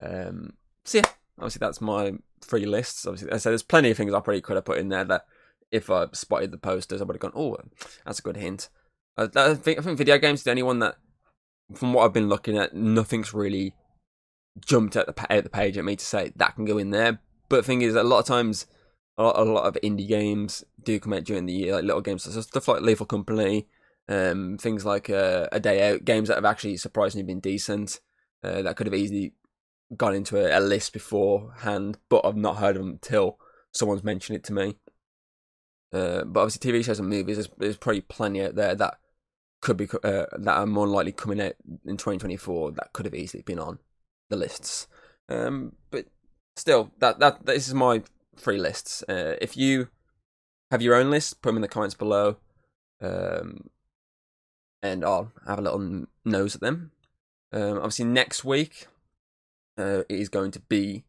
Um, 0.00 0.54
so 0.84 0.98
yeah, 0.98 1.04
obviously 1.38 1.60
that's 1.60 1.80
my 1.80 2.12
three 2.42 2.66
lists. 2.66 3.06
Obviously, 3.06 3.32
I 3.32 3.38
said 3.38 3.50
there's 3.50 3.62
plenty 3.62 3.90
of 3.90 3.96
things 3.96 4.12
I 4.12 4.20
probably 4.20 4.40
could 4.40 4.56
have 4.56 4.64
put 4.64 4.78
in 4.78 4.88
there 4.88 5.04
that 5.04 5.26
if 5.70 5.90
I 5.90 6.06
spotted 6.12 6.50
the 6.50 6.58
posters, 6.58 7.00
I 7.00 7.04
would 7.04 7.16
have 7.16 7.20
gone, 7.20 7.32
oh, 7.34 7.56
that's 8.04 8.18
a 8.18 8.22
good 8.22 8.36
hint. 8.36 8.68
I, 9.16 9.28
I 9.34 9.54
think 9.54 9.78
I 9.78 9.82
think 9.82 9.98
video 9.98 10.18
games 10.18 10.40
is 10.40 10.44
the 10.44 10.50
only 10.50 10.62
one 10.62 10.78
that, 10.80 10.96
from 11.74 11.92
what 11.92 12.04
I've 12.04 12.12
been 12.12 12.28
looking 12.28 12.58
at, 12.58 12.74
nothing's 12.74 13.34
really 13.34 13.74
jumped 14.64 14.96
at 14.96 15.06
the 15.06 15.32
out 15.32 15.42
the 15.42 15.50
page 15.50 15.76
at 15.76 15.84
me 15.84 15.96
to 15.96 16.04
say 16.04 16.32
that 16.36 16.54
can 16.54 16.64
go 16.64 16.78
in 16.78 16.90
there. 16.90 17.20
But 17.48 17.56
the 17.56 17.62
thing 17.64 17.82
is, 17.82 17.94
a 17.94 18.02
lot 18.02 18.20
of 18.20 18.26
times, 18.26 18.66
a 19.18 19.22
lot, 19.24 19.38
a 19.38 19.44
lot 19.44 19.66
of 19.66 19.78
indie 19.82 20.08
games 20.08 20.64
do 20.82 21.00
come 21.00 21.12
out 21.12 21.24
during 21.24 21.46
the 21.46 21.52
year, 21.52 21.74
like 21.74 21.84
little 21.84 22.00
games, 22.00 22.24
so 22.24 22.40
stuff 22.40 22.68
like 22.68 22.82
Lethal 22.82 23.06
Company, 23.06 23.66
um, 24.08 24.58
things 24.58 24.84
like 24.84 25.10
uh, 25.10 25.48
A 25.52 25.60
Way 25.60 25.90
Out, 25.90 26.04
games 26.04 26.28
that 26.28 26.36
have 26.36 26.44
actually 26.44 26.76
surprisingly 26.76 27.24
been 27.24 27.40
decent. 27.40 28.00
Uh, 28.42 28.62
that 28.62 28.76
could 28.76 28.86
have 28.86 28.94
easily 28.94 29.32
gone 29.96 30.14
into 30.14 30.38
a, 30.38 30.58
a, 30.58 30.60
list 30.60 30.92
beforehand, 30.92 31.98
but 32.08 32.24
I've 32.24 32.36
not 32.36 32.56
heard 32.56 32.76
of 32.76 32.82
them 32.82 32.92
until 32.92 33.38
someone's 33.72 34.04
mentioned 34.04 34.36
it 34.36 34.44
to 34.44 34.52
me. 34.52 34.76
Uh, 35.92 36.24
but 36.24 36.40
obviously, 36.40 36.72
TV 36.72 36.84
shows 36.84 36.98
and 36.98 37.08
movies, 37.08 37.36
there's, 37.36 37.50
there's 37.58 37.76
probably 37.76 38.00
plenty 38.00 38.42
out 38.42 38.54
there 38.54 38.74
that 38.74 38.98
could 39.60 39.76
be 39.76 39.88
uh, 40.02 40.26
that 40.32 40.56
are 40.56 40.66
more 40.66 40.86
likely 40.86 41.12
coming 41.12 41.40
out 41.40 41.54
in 41.86 41.96
2024 41.96 42.72
that 42.72 42.92
could 42.92 43.06
have 43.06 43.14
easily 43.14 43.42
been 43.42 43.58
on 43.58 43.78
the 44.28 44.36
lists. 44.36 44.86
Um, 45.28 45.76
but 45.90 46.06
still, 46.56 46.90
that 46.98 47.18
that 47.20 47.46
this 47.46 47.68
is 47.68 47.74
my 47.74 48.02
three 48.36 48.58
lists. 48.58 49.02
Uh, 49.08 49.36
if 49.40 49.56
you 49.56 49.88
have 50.70 50.82
your 50.82 50.96
own 50.96 51.10
list, 51.10 51.40
put 51.40 51.50
them 51.50 51.56
in 51.56 51.62
the 51.62 51.68
comments 51.68 51.94
below, 51.94 52.36
um, 53.00 53.70
and 54.82 55.04
I'll 55.04 55.32
have 55.46 55.58
a 55.58 55.62
little 55.62 56.06
nose 56.24 56.54
at 56.54 56.60
them. 56.60 56.90
Um, 57.52 57.76
obviously, 57.76 58.06
next 58.06 58.44
week 58.44 58.88
uh, 59.78 60.02
it 60.08 60.20
is 60.20 60.28
going 60.28 60.50
to 60.52 60.60
be 60.60 61.04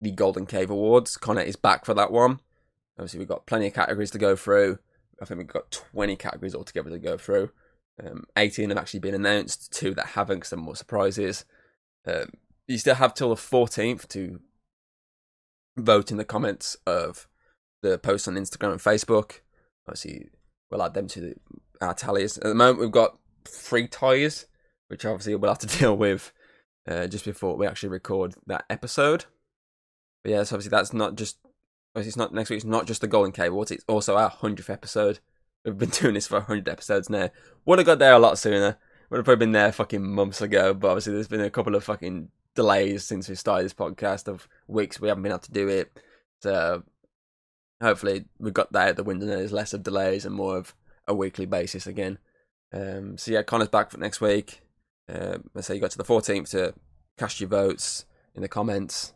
the 0.00 0.10
Golden 0.10 0.46
Cave 0.46 0.70
Awards. 0.70 1.16
Connor 1.16 1.42
is 1.42 1.56
back 1.56 1.84
for 1.84 1.94
that 1.94 2.12
one. 2.12 2.40
Obviously, 2.98 3.18
we've 3.18 3.28
got 3.28 3.46
plenty 3.46 3.66
of 3.66 3.74
categories 3.74 4.10
to 4.12 4.18
go 4.18 4.36
through. 4.36 4.78
I 5.20 5.24
think 5.24 5.38
we've 5.38 5.46
got 5.46 5.70
20 5.70 6.16
categories 6.16 6.54
altogether 6.54 6.90
to 6.90 6.98
go 6.98 7.16
through. 7.16 7.50
Um, 8.04 8.24
18 8.36 8.70
have 8.70 8.78
actually 8.78 9.00
been 9.00 9.14
announced, 9.14 9.72
two 9.72 9.94
that 9.94 10.08
haven't 10.08 10.40
because 10.40 10.56
more 10.56 10.76
surprises. 10.76 11.44
Um, 12.06 12.30
you 12.66 12.78
still 12.78 12.96
have 12.96 13.14
till 13.14 13.28
the 13.30 13.36
14th 13.36 14.08
to 14.08 14.40
vote 15.76 16.10
in 16.10 16.16
the 16.16 16.24
comments 16.24 16.76
of 16.86 17.28
the 17.82 17.98
posts 17.98 18.28
on 18.28 18.34
Instagram 18.34 18.72
and 18.72 18.80
Facebook. 18.80 19.40
Obviously, 19.86 20.28
we'll 20.70 20.82
add 20.82 20.94
them 20.94 21.06
to 21.08 21.20
the, 21.20 21.34
our 21.80 21.94
tallies. 21.94 22.36
At 22.38 22.44
the 22.44 22.54
moment, 22.54 22.80
we've 22.80 22.90
got 22.90 23.18
three 23.46 23.86
ties, 23.86 24.46
which 24.88 25.04
obviously 25.04 25.34
we'll 25.36 25.50
have 25.50 25.58
to 25.60 25.66
deal 25.78 25.96
with 25.96 26.32
uh, 26.88 27.06
just 27.06 27.24
before 27.24 27.56
we 27.56 27.66
actually 27.66 27.88
record 27.88 28.34
that 28.46 28.64
episode. 28.68 29.26
But 30.22 30.32
yeah, 30.32 30.42
so 30.44 30.56
obviously 30.56 30.70
that's 30.70 30.92
not 30.92 31.16
just 31.16 31.38
it's 31.96 32.16
not 32.16 32.34
next 32.34 32.50
week. 32.50 32.58
It's 32.58 32.64
not 32.64 32.86
just 32.86 33.00
the 33.00 33.06
Golden 33.06 33.40
Awards. 33.46 33.70
It's 33.70 33.84
also 33.86 34.16
our 34.16 34.28
hundredth 34.28 34.70
episode. 34.70 35.20
We've 35.64 35.78
been 35.78 35.88
doing 35.90 36.14
this 36.14 36.26
for 36.26 36.40
hundred 36.40 36.68
episodes 36.68 37.08
now. 37.08 37.30
Would 37.64 37.78
have 37.78 37.86
got 37.86 37.98
there 37.98 38.14
a 38.14 38.18
lot 38.18 38.38
sooner. 38.38 38.78
Would 39.10 39.18
have 39.18 39.24
probably 39.24 39.46
been 39.46 39.52
there 39.52 39.72
fucking 39.72 40.02
months 40.02 40.40
ago. 40.40 40.74
But 40.74 40.88
obviously 40.88 41.12
there's 41.12 41.28
been 41.28 41.40
a 41.40 41.50
couple 41.50 41.74
of 41.74 41.84
fucking 41.84 42.28
delays 42.54 43.04
since 43.04 43.28
we 43.28 43.34
started 43.34 43.64
this 43.64 43.74
podcast 43.74 44.28
of 44.28 44.48
weeks 44.68 45.00
we 45.00 45.08
haven't 45.08 45.22
been 45.22 45.32
able 45.32 45.40
to 45.40 45.52
do 45.52 45.68
it. 45.68 45.92
So 46.42 46.84
hopefully 47.80 48.24
we 48.38 48.50
got 48.50 48.72
that 48.72 48.88
out 48.88 48.96
the 48.96 49.04
window. 49.04 49.26
There's 49.26 49.52
less 49.52 49.74
of 49.74 49.82
delays 49.82 50.24
and 50.24 50.34
more 50.34 50.56
of 50.56 50.74
a 51.06 51.14
weekly 51.14 51.46
basis 51.46 51.86
again. 51.86 52.18
Um, 52.72 53.18
so 53.18 53.30
yeah, 53.30 53.42
Connor's 53.42 53.68
back 53.68 53.90
for 53.90 53.98
next 53.98 54.20
week. 54.20 54.63
Uh, 55.12 55.38
let's 55.54 55.66
say 55.66 55.74
you 55.74 55.80
got 55.80 55.90
to 55.90 55.98
the 55.98 56.04
14th 56.04 56.50
to 56.50 56.74
cast 57.18 57.40
your 57.40 57.48
votes 57.48 58.06
in 58.34 58.42
the 58.42 58.48
comments, 58.48 59.12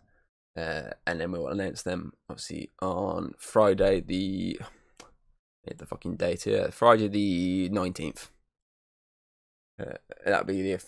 uh, 0.56 0.90
and 1.06 1.20
then 1.20 1.32
we'll 1.32 1.48
announce 1.48 1.82
them 1.82 2.12
obviously 2.28 2.70
on 2.80 3.34
Friday 3.38 4.00
the 4.00 4.58
the 5.76 5.86
fucking 5.86 6.16
date 6.16 6.44
here, 6.44 6.70
Friday 6.70 7.08
the 7.08 7.68
19th. 7.68 8.28
Uh, 9.78 9.98
that'll 10.24 10.46
be 10.46 10.62
the 10.62 10.82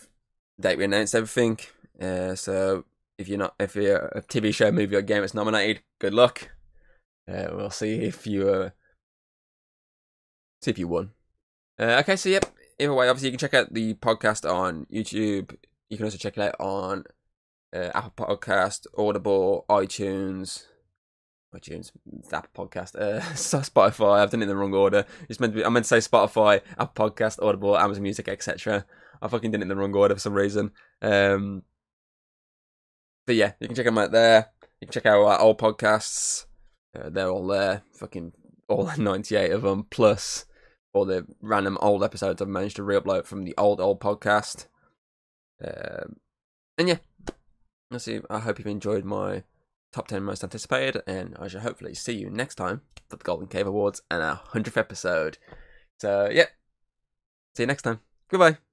date 0.59 0.79
we 0.79 0.85
announce 0.85 1.15
everything. 1.15 1.59
Uh, 2.01 2.35
so 2.35 2.85
if 3.19 3.29
you're 3.29 3.39
not, 3.39 3.55
if 3.61 3.77
you're 3.77 4.07
a 4.07 4.23
TV 4.23 4.55
show, 4.55 4.73
movie, 4.73 4.97
or 4.97 5.03
game 5.03 5.21
that's 5.21 5.35
nominated, 5.35 5.83
good 5.99 6.15
luck. 6.15 6.51
Uh, 7.31 7.49
we'll 7.53 7.71
see 7.71 8.01
if 8.01 8.27
you 8.27 8.49
uh, 8.49 8.71
see 10.63 10.71
if 10.71 10.79
you 10.79 10.89
won. 10.89 11.11
Uh, 11.79 11.99
okay, 12.01 12.17
so 12.17 12.29
yep, 12.29 12.47
either 12.81 12.95
way, 12.95 13.09
obviously 13.09 13.29
you 13.29 13.33
can 13.33 13.39
check 13.39 13.55
out 13.55 13.73
the 13.73 13.95
podcast 13.95 14.51
on 14.51 14.87
YouTube. 14.93 15.55
You 15.89 15.97
can 15.97 16.07
also 16.07 16.19
check 16.19 16.37
it 16.37 16.43
out 16.43 16.57
on 16.59 17.05
uh, 17.75 17.91
Apple 17.95 18.27
Podcast, 18.27 18.87
Audible, 18.97 19.67
iTunes, 19.69 20.65
iTunes, 21.55 21.93
Apple 22.33 22.67
Podcast, 22.67 22.97
uh, 22.97 23.21
Spotify. 23.35 24.21
I've 24.21 24.31
done 24.31 24.41
it 24.41 24.45
in 24.45 24.49
the 24.49 24.57
wrong 24.57 24.75
order. 24.75 25.05
It's 25.29 25.39
meant 25.41 25.53
to 25.53 25.59
be. 25.59 25.65
I 25.65 25.69
meant 25.69 25.85
to 25.85 26.01
say 26.01 26.09
Spotify, 26.09 26.63
Apple 26.79 27.11
Podcast, 27.11 27.43
Audible, 27.43 27.77
Amazon 27.77 28.03
Music, 28.03 28.29
etc. 28.29 28.87
I 29.21 29.29
fucking 29.29 29.51
did 29.51 29.61
it 29.61 29.63
in 29.63 29.69
the 29.69 29.77
wrong 29.77 29.95
order 29.95 30.15
for 30.15 30.21
some 30.21 30.35
reason. 30.35 30.71
Um, 31.03 31.63
but 33.27 33.37
yeah, 33.37 33.53
you 33.61 33.67
can 33.67 33.77
check 33.77 33.85
them 33.85 33.99
out 33.99 34.13
there. 34.13 34.51
You 34.81 34.87
can 34.87 34.93
check 34.93 35.07
out 35.07 35.23
our 35.23 35.41
old 35.41 35.59
podcasts. 35.59 36.47
Uh, 36.99 37.11
they're 37.11 37.29
all 37.29 37.47
there. 37.47 37.83
Fucking 37.93 38.33
all 38.69 38.91
98 38.99 39.51
of 39.53 39.63
them 39.63 39.87
plus 39.91 40.47
all 40.93 41.05
the 41.05 41.27
random 41.41 41.79
old 41.81 42.03
episodes 42.03 42.43
I've 42.43 42.49
managed 42.49 42.77
to 42.77 42.83
re-upload 42.83 43.25
from 43.25 43.45
the 43.45 43.55
old 43.57 43.81
old 43.81 44.01
podcast. 44.01 44.67
Um, 45.65 46.17
and 46.79 46.89
yeah, 46.89 46.99
let's 47.91 48.05
see. 48.05 48.21
I 48.29 48.41
hope 48.41 48.59
you've 48.59 48.67
enjoyed 48.67 49.05
my 49.05 49.45
top 49.93 50.09
10 50.09 50.23
most 50.23 50.43
anticipated, 50.43 51.03
and 51.07 51.37
I 51.39 51.49
shall 51.49 51.61
hopefully 51.61 51.95
see 51.95 52.15
you 52.15 52.31
next 52.31 52.55
time 52.57 52.83
for 53.09 53.17
the 53.17 53.25
Golden 53.25 53.49
Cave 53.49 53.67
Awards 53.67 54.03
and 54.11 54.23
our 54.23 54.41
100th 54.53 54.77
episode. 54.77 55.39
So, 55.99 56.29
yeah, 56.31 56.47
see 57.55 57.65
you 57.65 57.67
next 57.67 57.83
time. 57.83 58.01
Goodbye. 58.29 58.70